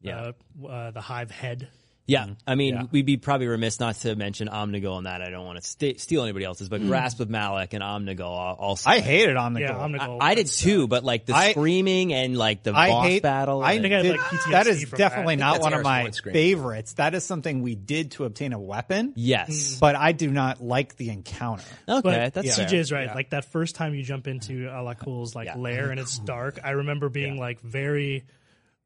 yeah. 0.00 0.32
uh, 0.62 0.66
uh, 0.66 0.90
the 0.92 1.00
hive 1.00 1.30
head. 1.30 1.68
Yeah, 2.08 2.22
mm-hmm. 2.24 2.32
I 2.46 2.54
mean, 2.54 2.74
Yeah. 2.74 2.82
we'd 2.90 3.04
be 3.04 3.18
probably 3.18 3.46
remiss 3.48 3.78
not 3.78 3.96
to 3.96 4.16
mention 4.16 4.48
Omnigul 4.48 4.92
on 4.94 5.04
that. 5.04 5.20
I 5.20 5.28
don't 5.28 5.44
want 5.44 5.62
to 5.62 5.68
st- 5.68 6.00
steal 6.00 6.22
anybody 6.22 6.46
else's, 6.46 6.70
but 6.70 6.80
mm. 6.80 6.88
Grasp 6.88 7.20
of 7.20 7.28
Malik 7.28 7.74
and 7.74 7.82
Omnigul 7.84 8.20
al- 8.20 8.56
also. 8.58 8.88
I 8.88 9.00
hated 9.00 9.36
on 9.36 9.52
the 9.52 9.60
Yeah, 9.60 9.72
goal. 9.74 9.82
Omnigul. 9.82 10.16
I, 10.18 10.30
I 10.30 10.34
did 10.34 10.46
too, 10.46 10.88
but 10.88 11.04
like 11.04 11.26
the 11.26 11.34
I- 11.36 11.50
screaming 11.52 12.14
and 12.14 12.34
like 12.36 12.62
the 12.62 12.72
I 12.74 12.88
boss 12.88 13.06
hate 13.06 13.22
battle. 13.22 13.62
I 13.62 13.74
and- 13.74 13.82
think 13.82 13.92
I 13.94 14.00
did- 14.02 14.16
like, 14.16 14.30
that 14.50 14.66
is 14.66 14.84
definitely 14.90 15.36
that. 15.36 15.40
not 15.44 15.60
one 15.60 15.74
of 15.74 15.82
my 15.84 16.00
Point 16.00 16.20
favorites. 16.32 16.94
That 16.94 17.14
is 17.14 17.24
something 17.24 17.60
we 17.60 17.74
did 17.74 18.12
to 18.12 18.24
obtain 18.24 18.54
a 18.54 18.58
weapon. 18.58 19.12
yes. 19.14 19.50
Mm. 19.76 19.80
but 19.80 19.94
I 19.94 20.12
do 20.12 20.30
not 20.30 20.62
like 20.62 20.96
the 20.96 21.10
encounter. 21.10 21.62
Okay, 21.86 22.00
But 22.02 22.32
that's 22.32 22.58
CJ 22.58 22.70
fair. 22.70 22.80
is 22.80 22.90
right. 22.90 23.06
Yeah. 23.08 23.14
Like 23.14 23.30
that 23.30 23.44
first 23.44 23.74
time 23.76 23.94
you 23.94 24.02
jump 24.02 24.26
into 24.26 24.66
Alak-Hul's 24.68 25.34
like 25.34 25.46
Yeah. 25.46 25.56
lair 25.58 25.90
and 25.90 26.00
it's 26.00 26.18
dark. 26.18 26.58
I 26.64 26.70
remember 26.70 27.10
being 27.10 27.36
like 27.38 27.60
very. 27.60 28.24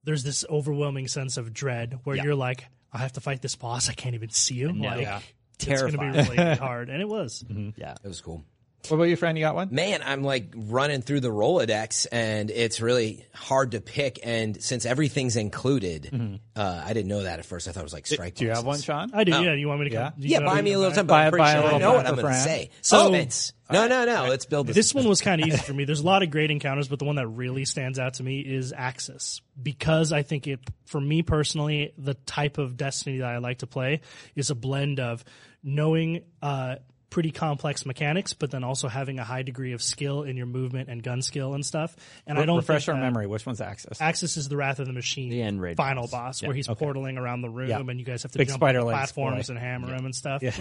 There's 0.05 0.25
this 0.25 0.45
overwhelming 0.51 1.07
sense 1.07 1.37
of 1.37 1.53
dread 1.55 2.01
where 2.03 2.17
Yeah. 2.17 2.25
you're 2.25 2.35
like, 2.35 2.67
I 2.93 2.99
have 2.99 3.13
to 3.15 3.21
fight 3.21 3.41
this 3.43 3.57
boss. 3.57 3.89
I 3.89 3.93
can't 3.95 4.15
even 4.15 4.31
see 4.31 4.61
him. 4.61 4.79
know. 4.81 4.89
Like, 4.89 5.01
Yeah. 5.03 5.21
it's 5.59 5.65
going 5.67 5.93
to 5.93 5.99
be 5.99 6.05
Terrifying. 6.13 6.39
really 6.39 6.57
hard, 6.59 6.91
and 6.91 7.01
it 7.01 7.09
was. 7.09 7.43
Mm-hmm. 7.43 7.81
Yeah. 7.81 7.95
It 8.03 8.09
was 8.09 8.21
cool. 8.21 8.45
What 8.89 8.97
about 8.97 9.05
you, 9.05 9.17
friend? 9.17 9.39
You 9.39 9.45
got 9.45 9.55
one? 9.55 9.69
Man, 9.71 10.03
I'm 10.05 10.23
like 10.25 10.53
running 10.57 11.03
through 11.03 11.21
the 11.21 11.29
Rolodex 11.31 12.07
and 12.11 12.51
it's 12.51 12.81
really 12.81 13.25
hard 13.35 13.71
to 13.73 13.81
pick. 13.81 14.19
And 14.25 14.61
since 14.63 14.85
everything's 14.85 15.37
included, 15.37 16.41
uh, 16.57 16.83
I 16.85 16.93
didn't 16.93 17.09
know 17.09 17.23
that 17.23 17.39
at 17.39 17.45
first. 17.47 17.69
I 17.69 17.73
thought 17.73 17.81
it 17.81 17.85
was 17.85 17.93
like 17.93 18.07
strike. 18.09 18.35
Do 18.35 18.45
you 18.45 18.51
have 18.51 18.65
one. 18.67 18.81
Sean? 18.81 19.11
I 19.15 19.25
do. 19.25 19.31
Yeah. 19.33 19.55
You 19.55 19.69
want 19.69 19.81
me 19.81 19.89
to? 19.91 19.93
Yeah. 19.95 20.11
Come, 20.11 20.21
you 20.23 20.29
Yeah, 20.31 20.41
buy 20.41 20.61
me 20.61 20.73
a 20.73 20.79
little 20.79 20.93
time. 20.95 21.07
Buy- 21.07 21.23
But 21.23 21.27
I'm 21.27 21.31
pretty 21.31 21.43
buy 21.43 21.51
a 21.51 21.55
sure 21.55 21.61
I 21.61 21.65
little 21.65 21.79
know 21.81 21.93
what 21.95 22.07
I'm 22.07 22.17
for 22.17 22.23
going 22.23 22.35
to 22.35 22.41
say. 22.41 22.71
So- 22.81 23.07
oh, 23.09 23.11
Vince. 23.13 23.53
No, 23.71 23.87
no, 23.89 24.05
no. 24.05 24.25
Let's 24.29 24.45
build 24.45 24.67
this. 24.67 24.77
This 24.77 24.95
one 24.95 25.09
was 25.09 25.23
kind 25.23 25.41
of 25.41 25.49
easy 25.49 25.57
for 25.57 25.73
me. 25.73 25.85
There's 25.85 26.01
a 26.01 26.05
lot 26.05 26.23
of 26.23 26.31
great 26.31 26.51
encounters, 26.51 26.89
but 26.89 26.99
the 26.99 27.07
one 27.07 27.17
that 27.17 27.27
really 27.29 27.65
stands 27.65 27.99
out 27.99 28.15
to 28.15 28.23
me 28.23 28.41
is 28.41 28.71
Aksis 28.71 29.41
because 29.63 30.13
I 30.13 30.23
think 30.23 30.47
it, 30.47 30.61
for 30.85 31.01
me 31.01 31.23
personally, 31.23 31.95
the 31.97 32.13
type 32.13 32.59
of 32.59 32.77
Destiny 32.77 33.19
that 33.19 33.29
I 33.31 33.39
like 33.39 33.59
to 33.61 33.67
play 33.67 34.03
is 34.37 34.51
a 34.51 34.55
blend 34.55 35.01
of 35.01 35.25
knowing 35.63 36.23
uh, 36.43 36.77
pretty 37.13 37.31
complex 37.31 37.85
mechanics, 37.85 38.33
but 38.33 38.51
then 38.51 38.65
also 38.65 38.89
having 38.89 39.19
a 39.19 39.25
high 39.25 39.43
degree 39.43 39.73
of 39.75 39.83
skill 39.83 40.23
in 40.23 40.37
your 40.37 40.47
movement 40.47 40.89
and 40.89 41.03
gun 41.03 41.21
skill 41.21 41.53
and 41.55 41.65
stuff. 41.65 41.95
And 42.27 42.39
I 42.39 42.47
don't 42.47 42.57
refresh 42.57 42.89
our 42.89 42.97
memory. 42.97 43.27
Which 43.27 43.45
one's 43.45 43.61
Aksis? 43.61 43.99
Aksis 43.99 44.37
is 44.39 44.49
the 44.49 44.57
Wrath 44.57 44.79
of 44.81 44.87
the 44.87 44.95
Machine, 44.95 45.29
The 45.29 45.43
end 45.43 45.61
raid 45.61 45.77
final 45.77 46.09
boss. 46.09 46.41
Yeah, 46.43 46.49
where 46.49 46.57
he's 46.57 46.69
portaling 46.69 47.19
around 47.19 47.43
the 47.43 47.51
room, 47.51 47.69
Yeah. 47.69 47.81
and 47.81 48.01
you 48.01 48.07
guys 48.07 48.23
have 48.23 48.33
to 48.33 48.39
Big 48.39 48.49
jump 48.49 48.63
on 48.63 48.75
platforms 48.81 49.49
boy. 49.49 49.53
and 49.53 49.63
hammer 49.63 49.95
him 49.95 50.07
and 50.07 50.15
stuff. 50.15 50.43
Yeah. 50.43 50.53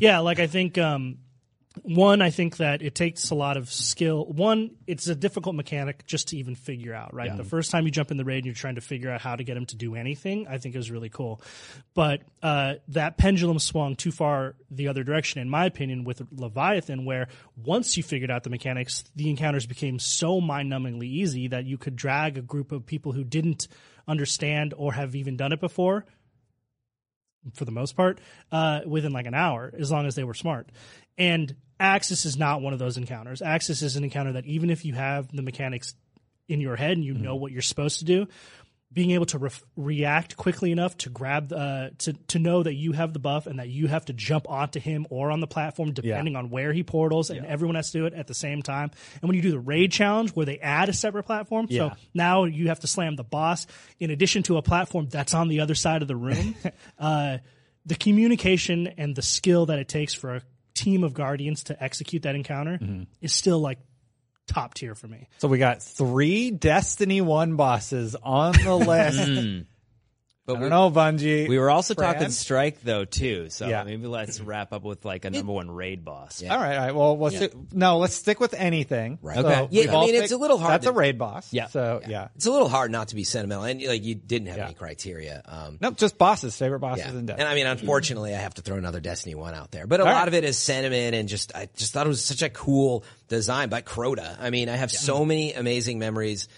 Yeah. 0.00 0.18
like 0.18 0.40
I 0.40 0.48
think 0.48 0.76
um, 0.78 1.18
one, 1.82 2.20
I 2.20 2.30
think 2.30 2.56
that 2.56 2.82
it 2.82 2.96
takes 2.96 3.30
a 3.30 3.36
lot 3.36 3.56
of 3.56 3.72
skill. 3.72 4.24
One, 4.26 4.72
it's 4.88 5.06
a 5.06 5.14
difficult 5.14 5.54
mechanic 5.54 6.04
just 6.04 6.28
to 6.28 6.36
even 6.36 6.56
figure 6.56 6.92
out. 6.92 7.14
Right, 7.14 7.36
the 7.36 7.44
first 7.44 7.70
time 7.70 7.84
you 7.84 7.92
jump 7.92 8.10
in 8.10 8.16
the 8.16 8.24
raid, 8.24 8.38
and 8.38 8.46
you're 8.46 8.54
trying 8.54 8.74
to 8.74 8.80
figure 8.80 9.08
out 9.10 9.20
how 9.20 9.36
to 9.36 9.44
get 9.44 9.56
him 9.56 9.66
to 9.66 9.76
do 9.76 9.94
anything. 9.94 10.48
I 10.48 10.58
think 10.58 10.74
is 10.74 10.90
really 10.90 11.10
cool, 11.10 11.40
but 11.94 12.22
uh, 12.42 12.74
that 12.88 13.18
pendulum 13.18 13.60
swung 13.60 13.94
too 13.94 14.10
far 14.10 14.56
the 14.70 14.88
other 14.88 15.04
direction, 15.04 15.40
in 15.40 15.48
my 15.48 15.64
opinion, 15.64 16.02
with 16.02 16.20
Leviathan, 16.32 17.04
where 17.04 17.28
once 17.56 17.96
you 17.96 18.02
figured 18.02 18.32
out 18.32 18.42
the 18.42 18.50
mechanics, 18.50 19.04
the 19.14 19.30
encounters 19.30 19.66
became 19.66 20.00
so 20.00 20.40
mind-numbingly 20.40 21.06
easy 21.06 21.48
that 21.48 21.66
you 21.66 21.78
could 21.78 21.94
drag 21.94 22.36
a 22.36 22.42
group 22.42 22.72
of 22.72 22.84
people 22.84 23.12
who 23.12 23.22
didn't 23.22 23.68
understand 24.08 24.74
or 24.76 24.92
have 24.92 25.14
even 25.14 25.36
done 25.36 25.52
it 25.52 25.60
before 25.60 26.04
for 27.54 27.64
the 27.64 27.70
most 27.70 27.96
part, 27.96 28.20
uh, 28.52 28.80
within 28.86 29.12
like 29.12 29.26
an 29.26 29.34
hour, 29.34 29.72
as 29.78 29.90
long 29.90 30.06
as 30.06 30.14
they 30.14 30.24
were 30.24 30.34
smart. 30.34 30.68
And 31.20 31.54
Aksis 31.78 32.26
is 32.26 32.36
not 32.36 32.62
one 32.62 32.72
of 32.72 32.78
those 32.78 32.96
encounters. 32.96 33.40
Aksis 33.40 33.82
is 33.82 33.96
an 33.96 34.04
encounter 34.04 34.32
that 34.32 34.46
even 34.46 34.70
if 34.70 34.84
you 34.84 34.94
have 34.94 35.34
the 35.34 35.42
mechanics 35.42 35.94
in 36.48 36.60
your 36.60 36.76
head 36.76 36.92
and 36.92 37.04
you 37.04 37.14
know 37.14 37.36
what 37.36 37.52
you're 37.52 37.62
supposed 37.62 38.00
to 38.00 38.04
do, 38.04 38.26
being 38.92 39.12
able 39.12 39.26
to 39.26 39.38
ref 39.38 39.62
react 39.76 40.36
quickly 40.36 40.72
enough 40.72 40.96
to 40.96 41.10
grab 41.10 41.52
uh, 41.52 41.90
to 41.98 42.12
to 42.26 42.38
know 42.40 42.62
that 42.62 42.74
you 42.74 42.90
have 42.92 43.12
the 43.12 43.20
buff 43.20 43.46
and 43.46 43.60
that 43.60 43.68
you 43.68 43.86
have 43.86 44.04
to 44.06 44.12
jump 44.12 44.50
onto 44.50 44.80
him 44.80 45.06
or 45.10 45.30
on 45.30 45.38
the 45.38 45.46
platform 45.46 45.92
depending 45.92 46.34
on 46.34 46.50
where 46.50 46.72
he 46.72 46.82
portals 46.82 47.30
and 47.30 47.46
everyone 47.46 47.76
has 47.76 47.92
to 47.92 47.98
do 47.98 48.06
it 48.06 48.14
at 48.14 48.26
the 48.26 48.34
same 48.34 48.62
time. 48.62 48.90
And 49.22 49.28
when 49.28 49.36
you 49.36 49.42
do 49.42 49.52
the 49.52 49.60
raid 49.60 49.92
challenge 49.92 50.30
where 50.32 50.44
they 50.46 50.58
add 50.58 50.88
a 50.88 50.92
separate 50.92 51.22
platform, 51.22 51.66
Yeah. 51.70 51.90
so 51.90 51.96
now 52.14 52.44
you 52.44 52.68
have 52.68 52.80
to 52.80 52.88
slam 52.88 53.14
the 53.14 53.22
boss 53.22 53.66
in 54.00 54.10
addition 54.10 54.42
to 54.44 54.56
a 54.56 54.62
platform 54.62 55.06
that's 55.08 55.34
on 55.34 55.46
the 55.48 55.60
other 55.60 55.76
side 55.76 56.02
of 56.02 56.08
the 56.08 56.16
room. 56.16 56.56
uh, 56.98 57.38
the 57.86 57.94
communication 57.94 58.88
and 58.88 59.14
the 59.14 59.22
skill 59.22 59.66
that 59.66 59.78
it 59.78 59.88
takes 59.88 60.14
for 60.14 60.36
a 60.36 60.42
team 60.82 61.04
of 61.04 61.12
guardians 61.14 61.64
to 61.64 61.82
execute 61.82 62.22
that 62.22 62.34
encounter 62.34 62.78
Mm-hmm. 62.78 63.02
is 63.20 63.32
still 63.32 63.58
like 63.60 63.78
top 64.46 64.74
tier 64.74 64.94
for 64.94 65.06
me. 65.08 65.28
So 65.38 65.46
we 65.48 65.58
got 65.58 65.82
three 65.82 66.50
Destiny 66.50 67.20
One 67.20 67.56
bosses 67.56 68.16
on 68.22 68.52
the 68.52 68.74
list. 68.92 69.66
But 70.46 70.56
I 70.56 70.60
don't 70.60 70.70
know, 70.70 70.90
Bungie. 70.90 71.48
We 71.48 71.58
were 71.58 71.70
also 71.70 71.94
Fran? 71.94 72.14
talking 72.14 72.30
strike 72.30 72.80
though 72.82 73.04
too, 73.04 73.50
so 73.50 73.68
Yeah. 73.68 73.84
maybe 73.84 74.06
let's 74.06 74.40
wrap 74.40 74.72
up 74.72 74.82
with 74.82 75.04
like 75.04 75.24
a 75.24 75.30
number 75.30 75.52
one 75.52 75.70
raid 75.70 76.04
boss. 76.04 76.42
All 76.42 76.48
right, 76.58 76.76
all 76.76 76.84
right. 76.86 76.94
Well, 76.94 77.16
we'll 77.16 77.30
stick, 77.30 77.52
no, 77.72 77.98
let's 77.98 78.14
stick 78.14 78.40
with 78.40 78.54
anything. 78.54 79.18
Right. 79.22 79.36
So 79.36 79.46
Okay. 79.46 79.68
Yeah, 79.70 79.90
I 79.92 79.94
all 79.94 80.06
mean, 80.06 80.14
it's 80.16 80.32
a 80.32 80.36
little 80.38 80.58
hard 80.58 80.72
That's 80.74 80.84
to- 80.86 80.90
a 80.90 80.94
raid 80.94 81.18
boss. 81.18 81.52
Yeah. 81.52 81.66
So 81.68 82.00
yeah. 82.08 82.28
it's 82.34 82.46
a 82.46 82.50
little 82.50 82.68
hard 82.70 82.90
not 82.90 83.08
to 83.08 83.14
be 83.14 83.22
sentimental, 83.22 83.64
and 83.64 83.82
like 83.82 84.02
you 84.02 84.14
didn't 84.14 84.48
have 84.48 84.56
Yeah. 84.56 84.64
any 84.64 84.74
criteria. 84.74 85.42
Um, 85.44 85.78
No, 85.80 85.90
just 85.92 86.16
bosses. 86.18 86.56
Favorite 86.56 86.80
bosses 86.80 87.04
Yeah. 87.04 87.10
in 87.18 87.30
And 87.30 87.42
I 87.42 87.54
mean, 87.54 87.66
unfortunately, 87.66 88.34
I 88.34 88.38
have 88.38 88.54
to 88.54 88.62
throw 88.62 88.76
another 88.76 89.00
Destiny 89.00 89.34
one 89.34 89.54
out 89.54 89.70
there. 89.70 89.86
But 89.86 90.00
a 90.00 90.04
All 90.04 90.08
lot 90.10 90.20
right. 90.20 90.28
of 90.28 90.34
it 90.34 90.44
is 90.44 90.56
sentiment 90.58 91.14
and 91.14 91.28
just, 91.28 91.54
I 91.54 91.68
just 91.76 91.92
thought 91.92 92.06
it 92.06 92.08
was 92.08 92.24
such 92.24 92.42
a 92.42 92.48
cool 92.48 93.04
design 93.28 93.68
by 93.68 93.82
Crota. 93.82 94.36
I 94.40 94.50
mean, 94.50 94.68
I 94.68 94.76
have 94.76 94.90
so 94.90 95.24
many 95.24 95.52
amazing 95.52 95.98
memories 95.98 96.48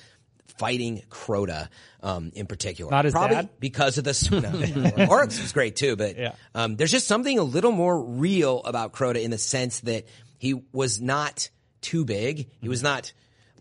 fighting 0.58 1.02
Crota, 1.10 1.68
um, 2.02 2.32
in 2.34 2.46
particular. 2.46 2.90
Not 2.90 3.04
his 3.04 3.12
Probably 3.12 3.36
dad? 3.36 3.48
because 3.60 3.98
of 3.98 4.04
the, 4.04 4.92
no, 4.98 5.06
Oryx 5.06 5.40
was 5.40 5.52
great 5.52 5.76
too, 5.76 5.96
but, 5.96 6.16
Yeah. 6.18 6.32
um, 6.54 6.76
there's 6.76 6.90
just 6.90 7.06
something 7.06 7.38
a 7.38 7.42
little 7.44 7.72
more 7.72 8.00
real 8.02 8.60
about 8.64 8.92
Crota 8.92 9.22
in 9.22 9.30
the 9.30 9.38
sense 9.38 9.80
that 9.80 10.06
he 10.38 10.54
was 10.72 11.00
not 11.00 11.50
too 11.80 12.04
big. 12.04 12.48
He 12.60 12.68
was 12.68 12.82
not, 12.82 13.12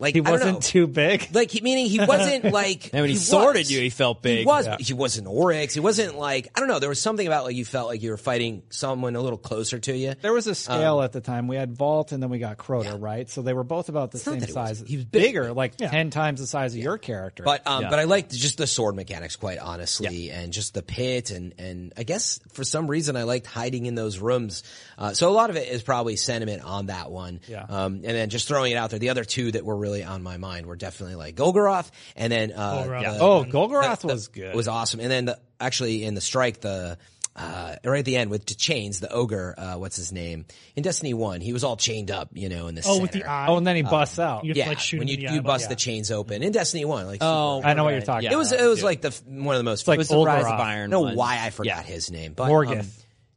like, 0.02 0.14
he 0.14 0.20
I 0.20 0.24
don't 0.24 0.32
wasn't 0.32 0.52
know. 0.54 0.60
too 0.60 0.86
big. 0.86 1.28
Like, 1.32 1.50
he, 1.50 1.60
meaning 1.62 1.86
he 1.86 1.98
wasn't 2.00 2.44
like. 2.52 2.84
And 2.92 3.00
when 3.00 3.08
he 3.08 3.14
was. 3.14 3.26
sorted 3.26 3.70
you, 3.70 3.80
he 3.80 3.88
felt 3.90 4.20
big. 4.20 4.40
He 4.40 4.44
was. 4.44 4.66
Yeah. 4.66 4.76
He 4.78 4.92
wasn't 4.92 5.26
Oryx. 5.28 5.72
He 5.74 5.80
wasn't 5.80 6.18
like 6.18 6.48
I 6.54 6.60
don't 6.60 6.68
know. 6.68 6.78
There 6.78 6.88
was 6.88 7.00
something 7.00 7.26
about 7.26 7.44
like 7.44 7.56
you 7.56 7.64
felt 7.64 7.88
like 7.88 8.02
you 8.02 8.10
were 8.10 8.16
fighting 8.18 8.62
someone 8.70 9.16
a 9.16 9.20
little 9.20 9.38
closer 9.38 9.78
to 9.78 9.96
you. 9.96 10.14
There 10.20 10.32
was 10.32 10.46
a 10.46 10.54
scale 10.54 10.98
Um, 10.98 11.04
at 11.04 11.12
the 11.12 11.20
time. 11.20 11.48
We 11.48 11.56
had 11.56 11.76
Vault 11.76 12.12
and 12.12 12.22
then 12.22 12.28
we 12.30 12.38
got 12.38 12.58
Crota, 12.58 13.00
right? 13.00 13.30
So 13.30 13.40
they 13.42 13.54
were 13.54 13.64
both 13.64 13.88
about 13.88 14.10
the 14.10 14.18
not 14.18 14.24
same 14.24 14.40
size. 14.40 14.54
wasn't. 14.54 14.88
He 14.88 14.96
was 14.96 15.04
big, 15.06 15.22
bigger, 15.22 15.52
like 15.52 15.76
ten 15.76 16.10
times 16.10 16.40
the 16.40 16.46
size 16.46 16.74
of 16.74 16.80
your 16.80 16.98
character. 16.98 17.44
But 17.44 17.66
um, 17.66 17.82
Yeah. 17.82 17.90
but 17.90 17.98
I 17.98 18.04
liked 18.04 18.32
just 18.32 18.58
the 18.58 18.66
sword 18.66 18.96
mechanics, 18.96 19.36
quite 19.36 19.58
honestly, 19.58 20.30
and 20.30 20.52
just 20.52 20.74
the 20.74 20.82
pit, 20.82 21.30
and 21.30 21.54
and 21.58 21.92
I 21.96 22.02
guess 22.02 22.40
for 22.52 22.64
some 22.64 22.88
reason 22.88 23.16
I 23.16 23.22
liked 23.22 23.46
hiding 23.46 23.86
in 23.86 23.94
those 23.94 24.18
rooms. 24.18 24.62
Uh, 24.98 25.12
so 25.12 25.28
a 25.28 25.32
lot 25.34 25.50
of 25.50 25.56
it 25.56 25.68
is 25.68 25.82
probably 25.82 26.16
sentiment 26.16 26.62
on 26.64 26.86
that 26.86 27.10
one. 27.10 27.40
Yeah. 27.48 27.64
Um, 27.68 27.94
and 27.96 28.04
then 28.04 28.28
just 28.30 28.48
throwing 28.48 28.72
it 28.72 28.76
out 28.76 28.90
there, 28.90 28.98
the 28.98 29.10
other 29.10 29.24
two 29.24 29.52
that 29.52 29.64
were 29.64 29.76
really 29.76 29.91
on 30.00 30.22
my 30.22 30.38
mind 30.38 30.66
were 30.66 30.76
definitely 30.76 31.16
like 31.16 31.34
Golgoroth, 31.36 31.90
and 32.16 32.32
then 32.32 32.52
uh, 32.52 32.84
Golgoroth. 32.84 33.02
the- 33.18 33.20
oh, 33.20 33.44
Golgoroth 33.44 34.00
the- 34.00 34.06
the- 34.08 34.14
was 34.14 34.28
good. 34.28 34.54
Was 34.54 34.68
awesome. 34.68 35.00
And 35.00 35.10
then 35.10 35.24
the, 35.26 35.38
actually 35.60 36.04
in 36.04 36.14
the 36.14 36.20
strike, 36.22 36.60
the 36.62 36.96
uh, 37.34 37.76
right 37.84 38.00
at 38.00 38.04
the 38.04 38.16
end 38.18 38.30
with 38.30 38.44
the 38.44 38.54
chains, 38.54 39.00
the 39.00 39.10
ogre, 39.10 39.54
uh, 39.56 39.74
what's 39.76 39.96
his 39.96 40.12
name 40.12 40.44
in 40.76 40.82
Destiny 40.82 41.14
One? 41.14 41.40
He 41.40 41.54
was 41.54 41.64
all 41.64 41.76
chained 41.78 42.10
up, 42.10 42.28
you 42.34 42.50
know, 42.50 42.66
in 42.66 42.74
the 42.74 42.82
Oh, 42.84 42.92
center. 42.92 43.02
with 43.02 43.12
the 43.12 43.24
eye. 43.24 43.46
oh, 43.48 43.56
and 43.56 43.66
then 43.66 43.74
he 43.76 43.80
busts 43.82 44.18
out. 44.18 44.44
You 44.44 44.52
Yeah, 44.54 44.68
like 44.68 44.80
when 44.92 45.08
you, 45.08 45.16
the 45.16 45.22
you 45.22 45.28
eyeball. 45.28 45.42
bust 45.54 45.70
the 45.70 45.74
chains 45.76 46.10
open 46.10 46.42
in 46.42 46.52
Destiny 46.52 46.84
One, 46.84 47.06
like 47.06 47.18
Oh, 47.22 47.58
super- 47.60 47.68
I 47.68 47.72
know 47.74 47.84
what 47.84 47.94
you're 47.94 48.02
talking 48.02 48.24
Yeah. 48.26 48.34
it 48.34 48.36
was 48.36 48.52
it 48.52 48.62
was 48.66 48.82
like 48.82 49.00
the 49.00 49.18
one 49.28 49.54
of 49.54 49.60
the 49.60 49.64
most. 49.64 49.88
like 49.88 49.96
It 49.96 49.98
was 49.98 50.08
the 50.08 50.18
Rise 50.18 50.44
of 50.44 50.50
I 50.52 50.74
Iron. 50.74 50.90
don't 50.90 51.00
know 51.00 51.06
one. 51.08 51.16
why 51.16 51.38
I 51.42 51.48
forgot 51.50 51.76
Yeah. 51.78 51.82
his 51.82 52.10
name, 52.10 52.34
but 52.34 52.48
Morgan. 52.48 52.80
um, 52.80 52.86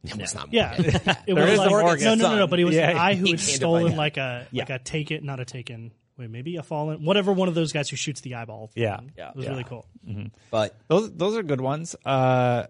it 0.04 0.16
was 0.18 0.34
not 0.34 0.52
Yeah, 0.52 0.74
it 1.26 1.32
was 1.32 1.58
like 1.58 1.70
Morgan 1.70 2.04
no, 2.04 2.14
no, 2.16 2.28
no, 2.32 2.36
no. 2.40 2.46
But 2.48 2.60
it 2.60 2.64
was 2.64 2.74
Yeah, 2.74 2.92
the 2.92 2.98
eye 3.00 3.14
who 3.14 3.24
he 3.24 3.30
had 3.30 3.40
stolen 3.40 3.96
like 3.96 4.18
a 4.18 4.46
like 4.52 4.68
a 4.68 4.78
take 4.78 5.10
it, 5.10 5.24
not 5.24 5.40
a 5.40 5.46
taken. 5.46 5.90
Wait, 6.18 6.30
maybe 6.30 6.56
a 6.56 6.62
fallen, 6.62 7.04
whatever 7.04 7.32
one 7.32 7.48
of 7.48 7.54
those 7.54 7.72
guys 7.72 7.88
who 7.90 7.96
shoots 7.96 8.20
the 8.22 8.36
eyeball. 8.36 8.68
thing. 8.68 8.82
Yeah. 8.84 9.00
Yeah. 9.16 9.30
it 9.30 9.36
was 9.36 9.44
Yeah. 9.44 9.50
really 9.50 9.64
cool. 9.64 9.86
But 10.50 10.74
Those 10.88 11.12
those 11.12 11.36
are 11.36 11.42
good 11.42 11.60
ones. 11.60 11.94
Uh, 12.04 12.66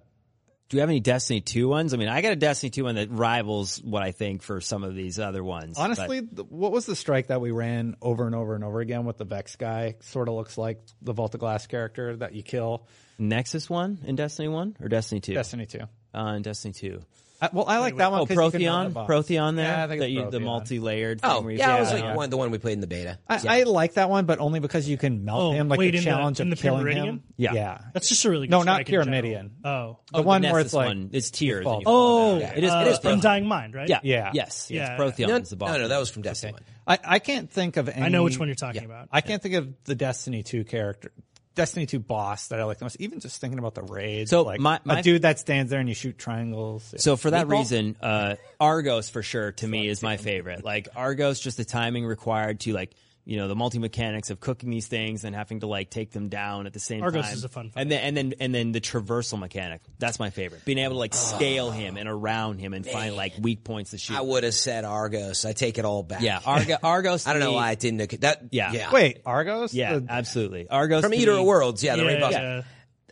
Do 0.68 0.76
you 0.76 0.80
have 0.80 0.88
any 0.90 0.98
Destiny 0.98 1.40
2 1.40 1.68
ones? 1.68 1.94
I 1.94 1.96
mean, 1.96 2.08
I 2.08 2.22
got 2.22 2.32
a 2.32 2.36
Destiny 2.36 2.70
2 2.70 2.82
one 2.82 2.96
that 2.96 3.08
rivals 3.12 3.80
what 3.84 4.02
I 4.02 4.10
think 4.10 4.42
for 4.42 4.60
some 4.60 4.82
of 4.82 4.96
these 4.96 5.20
other 5.20 5.44
ones. 5.44 5.78
honestly, 5.78 6.22
th- 6.22 6.48
what 6.48 6.72
was 6.72 6.86
the 6.86 6.96
strike 6.96 7.28
that 7.28 7.40
we 7.40 7.52
ran 7.52 7.94
over 8.02 8.26
and 8.26 8.34
over 8.34 8.56
and 8.56 8.64
over 8.64 8.80
again 8.80 9.04
with 9.04 9.16
the 9.16 9.24
Vex 9.24 9.54
guy? 9.54 9.94
Sort 10.00 10.26
of 10.28 10.34
looks 10.34 10.58
like 10.58 10.80
the 11.00 11.12
Vault 11.12 11.34
of 11.34 11.40
Glass 11.40 11.68
character 11.68 12.16
that 12.16 12.34
you 12.34 12.42
kill. 12.42 12.88
Nexus 13.16 13.70
1 13.70 14.00
in 14.06 14.16
Destiny 14.16 14.48
1 14.48 14.78
or 14.80 14.88
Destiny 14.88 15.20
2? 15.20 15.34
Destiny 15.34 15.66
two. 15.66 15.82
Uh, 16.12 16.34
in 16.34 16.42
Destiny 16.42 16.74
2. 16.74 17.00
I, 17.40 17.50
well, 17.52 17.66
I 17.68 17.78
like 17.78 17.96
that 17.96 18.10
one. 18.10 18.20
Oh, 18.20 18.26
'cause 18.26 18.36
you 18.36 18.50
can 18.50 18.60
Protheon? 18.60 18.66
mount 18.72 18.86
a 18.88 18.90
box. 18.92 19.10
Protheon 19.12 19.56
there? 19.56 19.66
Yeah, 19.66 19.84
I 19.84 19.88
think 19.88 20.00
that 20.00 20.06
it's 20.06 20.14
you, 20.14 20.30
the 20.30 20.40
multi-layered 20.40 21.20
oh 21.22 21.42
where 21.42 21.52
you 21.52 21.58
yeah, 21.58 21.76
it 21.76 21.80
was 21.80 21.92
yeah, 21.92 22.04
like 22.08 22.16
one 22.16 22.30
the 22.30 22.36
one 22.36 22.50
we 22.50 22.58
played 22.58 22.72
in 22.74 22.80
the 22.80 22.86
beta. 22.86 23.18
I, 23.28 23.40
I 23.46 23.62
like 23.64 23.94
that 23.94 24.08
one, 24.08 24.24
but 24.24 24.38
only 24.38 24.60
because 24.60 24.88
you 24.88 24.96
can 24.96 25.24
melt 25.24 25.40
Oh, 25.42 25.52
him. 25.52 25.68
Like 25.68 25.78
wait, 25.78 25.90
the 25.90 25.98
in 25.98 26.04
the- 26.04 26.10
challenge 26.10 26.40
in 26.40 26.50
of 26.50 26.56
the 26.58 26.62
killing 26.62 26.84
Pyramidion? 26.86 27.04
him. 27.04 27.22
Yeah. 27.36 27.52
yeah. 27.52 27.78
That's 27.92 28.08
just 28.08 28.24
a 28.24 28.30
really 28.30 28.46
good 28.46 28.52
No, 28.52 28.62
not 28.62 28.86
strike 28.86 28.88
in 28.88 29.04
general. 29.04 29.22
Pyramidion. 29.22 29.50
Oh, 29.64 29.98
The 30.12 30.18
Oh, 30.18 30.22
one 30.22 30.42
the 30.42 30.50
where 30.50 30.60
it's 30.60 30.72
like 30.72 30.86
one, 30.88 31.10
it's 31.12 31.30
tiers. 31.30 31.64
fall 31.64 31.74
and 31.74 31.80
you 31.82 31.84
down. 31.84 31.92
fall 31.92 32.30
oh, 32.36 32.38
down. 32.40 32.52
It 32.56 32.64
is- 32.64 32.70
uh, 32.72 32.84
it 32.86 32.88
is 32.92 32.98
Protheon. 33.00 33.12
Undying 33.12 33.46
Mind, 33.46 33.74
right? 33.74 33.88
Yeah. 33.88 34.00
Yeah. 34.02 34.30
Yes. 34.32 34.68
Yeah. 34.70 34.92
Yeah. 34.92 34.96
Protheon 34.96 35.42
is 35.42 35.50
the 35.50 35.56
boss. 35.56 35.70
no, 35.72 35.78
no, 35.78 35.88
that 35.88 35.98
was 35.98 36.10
from 36.10 36.22
Destiny 36.22 36.54
I, 36.86 36.98
I 37.04 37.18
can't 37.18 37.50
think 37.50 37.76
of 37.76 37.88
any. 37.88 38.02
I 38.02 38.08
know 38.08 38.22
which 38.22 38.38
one 38.38 38.48
you're 38.48 38.54
talking 38.54 38.84
about. 38.84 39.08
I 39.12 39.20
can't 39.20 39.42
think 39.42 39.56
of 39.56 39.74
the 39.84 39.94
Destiny 39.96 40.42
2 40.44 40.64
character, 40.64 41.10
Destiny 41.56 41.86
2 41.86 41.98
boss 41.98 42.48
that 42.48 42.60
I 42.60 42.64
like 42.64 42.78
the 42.78 42.84
most. 42.84 42.98
Even 43.00 43.18
just 43.18 43.40
thinking 43.40 43.58
about 43.58 43.74
the 43.74 43.82
raids. 43.82 44.30
So 44.30 44.42
like 44.42 44.60
my- 44.60 44.78
my- 44.84 45.00
a 45.00 45.02
dude 45.02 45.22
that 45.22 45.40
stands 45.40 45.70
there 45.70 45.80
and 45.80 45.88
you 45.88 45.94
shoot 45.94 46.16
triangles. 46.16 46.94
So 46.98 47.16
for 47.16 47.30
that 47.30 47.46
Meatball? 47.48 47.58
reason, 47.58 47.96
uh, 48.00 48.36
Argos 48.60 49.08
for 49.08 49.22
sure 49.22 49.50
to 49.52 49.66
me 49.66 49.88
is 49.88 50.02
my 50.02 50.16
favorite. 50.18 50.64
Like 50.64 50.88
Argos, 50.94 51.40
just 51.40 51.56
the 51.56 51.64
timing 51.64 52.06
required 52.06 52.60
to 52.60 52.72
like 52.72 52.92
you 53.28 53.36
know 53.36 53.48
the 53.48 53.56
multi 53.56 53.78
mechanics 53.80 54.30
of 54.30 54.38
cooking 54.40 54.70
these 54.70 54.86
things 54.86 55.24
and 55.24 55.34
having 55.34 55.60
to 55.60 55.66
like 55.66 55.90
take 55.90 56.12
them 56.12 56.28
down 56.28 56.66
at 56.66 56.72
the 56.72 56.78
same 56.80 57.02
Argos 57.02 57.24
time. 57.24 57.34
is 57.34 57.42
a 57.44 57.48
fun 57.48 57.70
fight. 57.70 57.80
And 57.82 57.90
then 57.90 58.00
and 58.04 58.16
then 58.16 58.34
and 58.40 58.54
then 58.54 58.72
the 58.72 58.80
traversal 58.80 59.38
mechanic. 59.38 59.82
That's 59.98 60.18
my 60.20 60.30
favorite. 60.30 60.64
Being 60.64 60.78
able 60.78 60.94
to 60.94 60.98
like 61.00 61.12
scale 61.12 61.70
him 61.72 61.96
and 61.96 62.08
around 62.08 62.60
him 62.60 62.72
and 62.72 62.86
find 62.86 63.16
like 63.16 63.32
weak 63.40 63.64
points 63.64 63.90
to 63.90 63.98
shoot. 63.98 64.16
I 64.16 64.20
would 64.20 64.44
have 64.44 64.54
said 64.54 64.84
Argos. 64.84 65.44
I 65.44 65.52
take 65.52 65.76
it 65.78 65.84
all 65.84 66.02
back. 66.04 66.22
yeah, 66.22 66.40
Argo, 66.46 66.76
Argos. 66.82 67.26
I 67.26 67.32
don't 67.32 67.40
know 67.40 67.50
me- 67.50 67.56
why 67.56 67.68
I 67.70 67.74
didn't. 67.74 68.20
That 68.20 68.44
Yeah. 68.52 68.72
yeah. 68.72 68.92
Wait, 68.92 69.22
Argos? 69.26 69.74
Yeah, 69.74 69.98
The- 69.98 70.06
absolutely. 70.08 70.68
Argos 70.68 71.02
from 71.02 71.12
Eater 71.14 71.34
me- 71.34 71.40
of 71.40 71.44
Worlds. 71.46 71.82
Yeah, 71.82 71.96
the 71.96 72.02
yeah, 72.02 72.08
raid 72.08 72.20
boss. 72.20 72.32
yeah. 72.32 72.62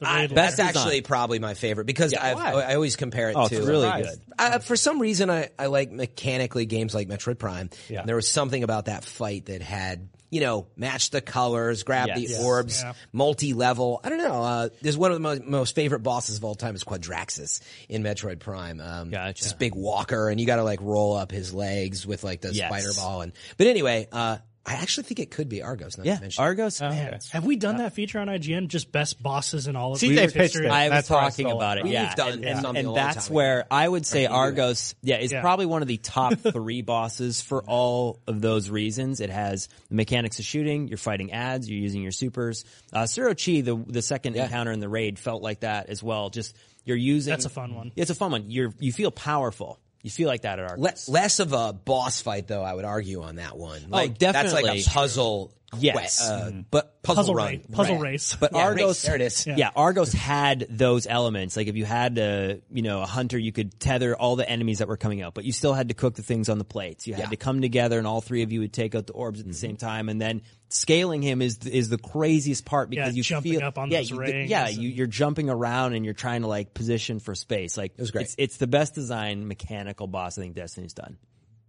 I- 0.03 0.27
that's 0.27 0.57
design. 0.57 0.67
actually 0.69 1.01
probably 1.03 1.39
my 1.39 1.55
favorite 1.55 1.85
because 1.87 2.13
I've. 2.15 2.37
I 2.37 2.75
always 2.75 2.97
compare 2.97 3.31
it 3.31 3.37
Oh, 3.37 3.49
to 3.49 3.57
it's 3.57 3.67
really 3.67 3.91
good. 4.03 4.21
Uh, 4.39 4.59
for 4.59 4.77
some 4.77 4.99
reason, 5.01 5.31
I, 5.31 5.51
I 5.59 5.67
like 5.67 5.93
mechanically 5.93 6.67
games 6.67 6.95
like 6.95 7.09
Metroid 7.09 7.39
Prime. 7.39 7.71
Yeah. 7.89 8.01
And 8.01 8.09
there 8.09 8.17
was 8.17 8.29
something 8.29 8.63
about 8.65 8.87
that 8.87 9.05
fight 9.05 9.47
that 9.47 9.63
had, 9.63 10.09
you 10.31 10.41
know, 10.41 10.67
match 10.77 11.11
the 11.11 11.21
colors, 11.21 11.85
grab 11.85 12.09
Yes. 12.09 12.17
the 12.19 12.23
Yes. 12.25 12.43
orbs, 12.43 12.83
Yeah. 12.83 12.93
multi-level. 13.13 14.01
I 14.03 14.09
don't 14.09 14.19
know. 14.19 14.43
Uh, 14.43 14.69
there's 14.83 14.97
one 14.99 15.13
of 15.13 15.17
the 15.17 15.21
most, 15.21 15.45
most 15.45 15.75
favorite 15.77 16.01
bosses 16.03 16.37
of 16.39 16.45
all 16.45 16.55
time 16.57 16.75
is 16.75 16.83
Quadraxis 16.85 17.61
in 17.89 18.03
Metroid 18.03 18.41
Prime. 18.41 18.81
Um, 18.81 19.11
Gotcha. 19.11 19.45
This 19.45 19.53
big 19.53 19.75
walker, 19.75 20.29
and 20.29 20.41
you 20.41 20.47
got 20.47 20.57
to 20.57 20.65
like 20.65 20.81
roll 20.83 21.15
up 21.17 21.31
his 21.31 21.55
legs 21.55 22.05
with 22.07 22.25
like 22.25 22.41
the 22.41 22.53
Yes. 22.53 22.69
spider 22.69 22.93
ball. 22.97 23.21
And 23.23 23.33
but 23.57 23.69
anyway, 23.69 24.09
uh, 24.13 24.39
I 24.66 24.74
actually 24.74 25.05
think 25.05 25.20
it 25.20 25.31
could 25.31 25.50
be 25.50 25.61
Argos. 25.62 25.98
Not 25.98 26.07
Yeah, 26.07 26.18
mention. 26.20 26.42
Argos. 26.42 26.81
Oh, 26.81 26.88
man, 26.88 27.09
okay. 27.09 27.18
Have 27.33 27.44
we 27.44 27.57
done 27.57 27.77
that 27.79 27.92
feature 27.92 28.18
on 28.18 28.29
IGN? 28.29 28.68
Just 28.68 28.90
best 28.90 29.22
bosses 29.22 29.66
in 29.66 29.77
all 29.77 29.92
of 29.92 29.98
CJ 30.00 30.09
we 30.09 30.16
pitched 30.16 30.35
history? 30.37 30.66
it. 30.66 30.70
I 30.70 30.85
was 30.85 30.90
That's 30.90 31.09
talking 31.09 31.50
about 31.50 31.77
it 31.77 31.85
it. 31.85 31.90
Yeah, 31.92 32.14
done 32.14 32.33
and, 32.33 32.44
it 32.44 32.48
and, 32.48 32.61
something 32.62 32.87
and 32.87 32.96
that's 32.96 33.29
where 33.29 33.61
ago. 33.61 33.68
I 33.70 33.87
would 33.87 34.07
say 34.07 34.27
do. 34.27 34.33
Argos. 34.33 34.94
Yeah, 35.03 35.18
is 35.18 35.33
Yeah. 35.33 35.42
probably 35.42 35.66
one 35.66 35.83
of 35.83 35.88
the 35.88 35.98
top 35.98 36.35
three 36.38 36.81
bosses 36.81 37.42
for 37.42 37.62
all 37.64 38.20
of 38.27 38.40
those 38.40 38.70
reasons. 38.70 39.20
It 39.20 39.29
has 39.31 39.68
the 39.90 39.96
mechanics 39.96 40.38
of 40.38 40.46
shooting. 40.46 40.88
You're 40.88 40.96
fighting 40.96 41.33
ads. 41.33 41.68
You're 41.68 41.81
using 41.81 42.00
your 42.03 42.12
supers. 42.12 42.64
Uh, 42.90 43.03
Surochi, 43.03 43.62
the 43.62 43.77
the 43.77 44.00
second 44.03 44.37
encounter 44.37 44.72
in 44.72 44.81
the 44.81 44.88
raid, 44.88 45.18
felt 45.18 45.42
like 45.42 45.61
that 45.61 45.90
as 45.90 46.03
well. 46.03 46.31
Just 46.31 46.57
you're 46.87 46.96
using. 46.96 47.31
That's 47.33 47.44
a 47.44 47.50
fun 47.50 47.74
one. 47.74 47.92
It's 47.96 48.11
a 48.11 48.14
fun 48.14 48.31
one. 48.33 48.50
You're 48.50 48.72
you 48.79 48.92
feel 48.92 49.11
powerful. 49.11 49.79
You 50.05 50.11
feel 50.11 50.29
like 50.29 50.43
that 50.43 50.59
at. 50.59 50.79
Le- 50.79 50.93
less 51.09 51.38
of 51.40 51.55
a 51.55 51.73
boss 51.73 52.21
fight, 52.21 52.47
though. 52.47 52.62
I 52.62 52.75
would 52.75 52.85
argue 52.85 53.23
on 53.23 53.37
that 53.37 53.57
one. 53.57 53.87
Oh, 53.87 53.97
like, 53.97 54.19
That's 54.19 54.53
like 54.53 54.67
a 54.67 54.85
puzzle. 54.85 55.51
Yes. 55.81 56.21
que- 56.21 56.35
uh, 56.35 56.41
mm-hmm. 56.51 56.61
but 56.71 57.03
puzzle, 57.03 57.23
Puzzle 57.23 57.35
run. 57.35 57.47
race. 57.49 57.67
Puzzle 57.73 57.95
Right. 57.97 58.03
race. 58.03 58.37
But 58.37 58.53
Yeah, 58.53 58.59
Argos, 58.65 58.87
race, 58.89 59.03
there 59.03 59.15
it 59.17 59.21
is. 59.21 59.47
Yeah. 59.47 59.71
Argos 59.77 60.13
had 60.13 60.67
those 60.71 61.07
elements. 61.07 61.57
Like 61.57 61.67
if 61.67 61.77
you 61.77 61.85
had 61.85 62.17
a, 62.19 62.61
you 62.71 62.83
know, 62.83 63.03
a 63.03 63.07
hunter, 63.07 63.39
you 63.39 63.53
could 63.53 63.79
tether 63.79 64.17
all 64.17 64.37
the 64.37 64.49
enemies 64.49 64.79
that 64.79 64.89
were 64.89 64.97
coming 64.97 65.23
out, 65.23 65.35
but 65.35 65.45
you 65.45 65.53
still 65.53 65.75
had 65.75 65.89
to 65.89 65.95
cook 65.95 66.15
the 66.15 66.23
things 66.23 66.49
on 66.49 66.59
the 66.59 66.65
plates. 66.65 67.07
You 67.07 67.15
had 67.15 67.25
Yeah. 67.25 67.29
to 67.31 67.37
come 67.37 67.61
together, 67.61 67.99
and 67.99 68.07
all 68.07 68.21
three 68.21 68.43
of 68.43 68.53
you 68.53 68.61
would 68.61 68.73
take 68.73 68.95
out 68.95 69.07
the 69.07 69.13
orbs 69.13 69.41
at 69.41 69.47
the 69.47 69.55
same 69.55 69.77
mm-hmm. 69.77 69.87
time, 69.87 70.09
and 70.09 70.21
then 70.21 70.43
scaling 70.71 71.23
him 71.23 71.41
is 71.41 71.59
is 71.67 71.89
the 71.89 71.99
craziest 71.99 72.65
part 72.65 72.91
because 72.91 73.13
Yeah, 73.13 73.17
you 73.17 73.23
jumping 73.23 73.53
feel 73.53 73.63
up 73.65 73.79
on 73.79 73.91
yeah, 73.91 73.99
those 73.99 74.11
you, 74.11 74.17
rings 74.19 74.51
yeah, 74.51 74.67
and- 74.67 74.77
you, 74.77 74.89
you're 74.89 75.07
jumping 75.07 75.49
around 75.49 75.93
and 75.95 76.05
you're 76.05 76.15
trying 76.15 76.41
to 76.43 76.49
like 76.49 76.75
position 76.75 77.21
for 77.21 77.35
space. 77.35 77.77
Like 77.77 77.93
it 77.97 78.01
was 78.01 78.11
great. 78.11 78.23
It's, 78.25 78.35
it's 78.39 78.57
the 78.57 78.67
best 78.67 78.95
design 78.95 79.47
mechanical 79.47 80.07
boss 80.09 80.37
I 80.39 80.43
think 80.43 80.57
Destiny's 80.57 80.95
done. 80.95 81.17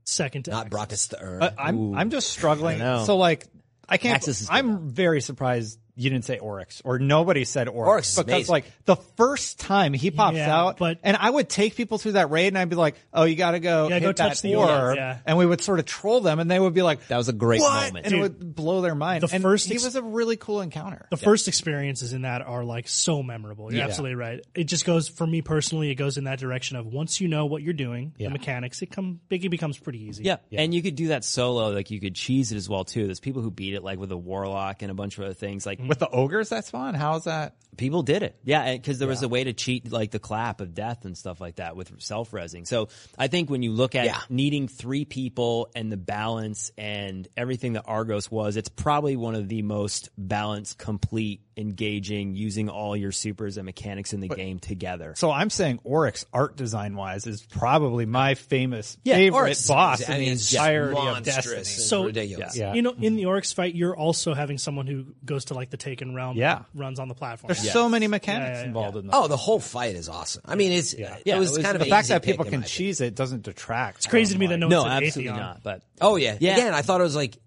Second 0.05 0.45
to 0.45 0.51
Not 0.51 0.69
Aksis. 0.69 0.69
Brockus 0.69 1.09
the 1.09 1.21
Urn. 1.23 1.43
Uh, 1.43 1.51
I- 1.57 1.67
I'm 1.69 1.95
I'm 1.95 2.09
just 2.09 2.29
struggling. 2.29 2.79
So 3.05 3.17
like 3.17 3.47
I 3.87 3.97
can't. 3.97 4.27
I'm 4.49 4.89
very 4.89 5.21
surprised 5.21 5.79
you 5.95 6.09
didn't 6.09 6.25
say 6.25 6.37
Oryx 6.39 6.81
or 6.83 6.99
nobody 6.99 7.45
said 7.45 7.67
Oryx, 7.67 7.87
Oryx 7.87 8.15
because 8.17 8.27
amazing. 8.33 8.51
like 8.51 8.65
the 8.85 8.95
first 9.17 9.59
time 9.59 9.93
he 9.93 10.11
pops 10.11 10.37
Yeah, 10.37 10.55
out, 10.55 10.77
but- 10.77 10.99
and 11.03 11.15
I 11.17 11.29
would 11.29 11.47
take 11.49 11.75
people 11.75 11.97
through 11.97 12.13
that 12.13 12.29
raid 12.31 12.47
and 12.47 12.57
I'd 12.57 12.69
be 12.69 12.75
like, 12.75 12.95
oh, 13.13 13.23
you 13.23 13.35
got 13.35 13.51
to 13.51 13.59
go 13.59 13.83
gotta 13.89 13.95
hit 13.95 14.01
go 14.01 14.07
that 14.07 14.17
touch 14.17 14.41
the 14.41 14.55
orb, 14.55 14.69
orb, 14.69 14.95
yeah. 14.97 15.19
and 15.25 15.37
we 15.37 15.45
would 15.45 15.61
sort 15.61 15.79
of 15.79 15.85
troll 15.85 16.21
them, 16.21 16.39
and 16.39 16.49
they 16.51 16.59
would 16.59 16.73
be 16.73 16.81
like, 16.81 17.07
That 17.07 17.17
was 17.17 17.29
a 17.29 17.33
great 17.33 17.61
what? 17.61 17.87
moment. 17.87 18.05
and 18.05 18.15
it 18.15 18.19
would 18.21 18.55
blow 18.55 18.81
their 18.81 18.95
mind. 18.95 19.23
the 19.23 19.33
and 19.33 19.41
first 19.41 19.67
he 19.67 19.75
ex- 19.75 19.85
was 19.85 19.95
a 19.95 20.01
really 20.03 20.35
cool 20.37 20.61
encounter. 20.61 21.07
The 21.09 21.17
first 21.17 21.47
experiences 21.47 22.13
in 22.13 22.23
that 22.23 22.41
are 22.41 22.63
like 22.63 22.87
so 22.87 23.23
memorable. 23.23 23.71
You're 23.71 23.79
Yeah. 23.79 23.85
absolutely 23.87 24.15
right. 24.15 24.45
It 24.53 24.65
just 24.65 24.85
goes 24.85 25.07
for 25.07 25.25
me 25.25 25.41
personally. 25.41 25.89
It 25.91 25.95
goes 25.95 26.17
in 26.17 26.25
that 26.25 26.39
direction 26.39 26.77
of 26.77 26.85
once 26.87 27.21
you 27.21 27.27
know 27.27 27.45
what 27.45 27.61
you're 27.61 27.73
doing, 27.73 28.13
Yeah. 28.17 28.27
the 28.27 28.33
mechanics, 28.33 28.81
it 28.81 28.91
come 28.91 29.19
Biggie 29.31 29.49
becomes 29.49 29.77
pretty 29.77 30.03
easy. 30.03 30.23
Yeah. 30.23 30.37
and 30.51 30.73
you 30.73 30.81
could 30.81 30.95
do 30.95 31.07
that 31.09 31.23
solo. 31.23 31.69
Like 31.71 31.91
you 31.91 31.99
could 31.99 32.15
cheese 32.15 32.51
it 32.51 32.55
as 32.57 32.67
well 32.69 32.83
too. 32.83 33.05
There's 33.05 33.19
people 33.19 33.41
who 33.41 33.51
beat 33.51 33.73
it 33.73 33.83
like 33.83 33.99
with 33.99 34.11
a 34.11 34.17
warlock 34.17 34.81
and 34.81 34.91
a 34.91 34.93
bunch 34.93 35.17
of 35.17 35.23
other 35.23 35.33
things. 35.33 35.65
Like 35.65 35.79
With 35.87 35.99
the 35.99 36.09
ogres, 36.09 36.49
that's 36.49 36.69
fun. 36.69 36.93
How's 36.95 37.25
that? 37.25 37.55
people 37.77 38.03
did 38.03 38.23
it. 38.23 38.39
Yeah, 38.45 38.63
eh, 38.63 38.77
because 38.77 38.99
there 38.99 39.07
was 39.09 39.21
a 39.21 39.27
way 39.27 39.43
to 39.43 39.51
cheat 39.53 39.91
like 39.91 40.11
the 40.11 40.17
clap 40.19 40.61
of 40.61 40.73
death 40.73 41.03
and 41.05 41.17
stuff 41.17 41.41
like 41.41 41.57
that 41.57 41.75
with 41.75 41.91
self 42.01 42.31
resing. 42.31 42.65
So 42.65 42.87
I 43.17 43.27
think 43.27 43.49
when 43.49 43.63
you 43.63 43.71
look 43.73 43.95
at 43.95 44.05
Yeah. 44.05 44.21
needing 44.29 44.67
three 44.69 45.03
people 45.05 45.69
and 45.75 45.91
the 45.91 45.97
balance 45.97 46.71
and 46.77 47.27
everything 47.35 47.73
that 47.73 47.83
Argos 47.85 48.31
was, 48.31 48.55
it's 48.55 48.69
probably 48.69 49.15
one 49.17 49.35
of 49.35 49.49
the 49.49 49.61
most 49.61 50.09
balanced, 50.17 50.77
complete, 50.77 51.41
engaging, 51.57 52.35
using 52.35 52.69
all 52.69 52.95
your 52.95 53.11
supers 53.11 53.57
and 53.57 53.65
mechanics 53.65 54.13
in 54.13 54.19
the 54.19 54.27
game 54.27 54.59
together. 54.59 55.13
So 55.17 55.31
I'm 55.31 55.49
saying 55.49 55.79
Oryx 55.83 56.25
art 56.33 56.55
design 56.55 56.95
wise 56.95 57.27
is 57.27 57.41
probably 57.43 58.05
my 58.05 58.35
famous 58.35 58.97
Yeah, 59.03 59.15
favorite 59.15 59.37
Oryx 59.39 59.67
boss 59.67 60.01
is- 60.01 60.07
in 60.09 60.13
I 60.13 60.17
mean, 60.17 60.27
the 60.27 60.31
it's 60.33 60.49
just 60.49 60.53
entirety 60.55 60.99
of 60.99 61.23
Destiny. 61.23 61.63
So- 61.63 62.05
ridiculous. 62.05 62.57
Yeah. 62.57 62.73
You 62.73 62.81
know, 62.81 62.93
in 62.99 63.15
the 63.15 63.25
Oryx 63.25 63.53
fight, 63.53 63.73
you're 63.75 63.95
also 63.95 64.33
having 64.33 64.57
someone 64.57 64.87
who 64.87 65.05
goes 65.23 65.45
to 65.45 65.53
like 65.53 65.69
the 65.69 65.77
Taken 65.77 66.13
Realm, 66.13 66.37
Yeah. 66.37 66.63
runs 66.73 66.99
on 66.99 67.07
the 67.07 67.15
platform. 67.15 67.53
There's 67.53 67.71
so 67.71 67.87
many 67.89 68.07
mechanics 68.07 68.47
Yeah, 68.47 68.53
yeah, 68.55 68.59
yeah. 68.61 68.65
involved 68.67 68.97
in 68.97 69.07
that. 69.07 69.15
Oh, 69.15 69.27
the 69.27 69.37
whole 69.37 69.59
fight 69.59 69.95
is 69.95 70.09
awesome. 70.09 70.41
I 70.45 70.55
mean, 70.55 70.71
it's 70.71 70.93
Yeah. 70.93 71.15
it 71.25 71.37
was, 71.39 71.57
kind 71.57 71.75
of 71.75 71.79
the 71.79 71.85
fact 71.89 72.09
that 72.09 72.23
people 72.23 72.45
can 72.45 72.63
cheese 72.63 73.01
it 73.01 73.15
doesn't 73.15 73.43
detract. 73.43 73.97
It's 73.97 74.07
crazy 74.07 74.33
to 74.33 74.39
me 74.39 74.47
that 74.47 74.57
no, 74.57 74.67
no, 74.67 74.81
one 74.83 74.91
said 74.91 75.03
absolutely 75.03 75.33
Atheon. 75.33 75.37
not. 75.39 75.63
But 75.63 75.81
Oh 76.01 76.15
yeah. 76.17 76.37
Yeah. 76.39 76.53
Again, 76.57 76.73
I 76.73 76.81
thought 76.81 76.99
it 76.99 77.05
was 77.05 77.15
like 77.15 77.37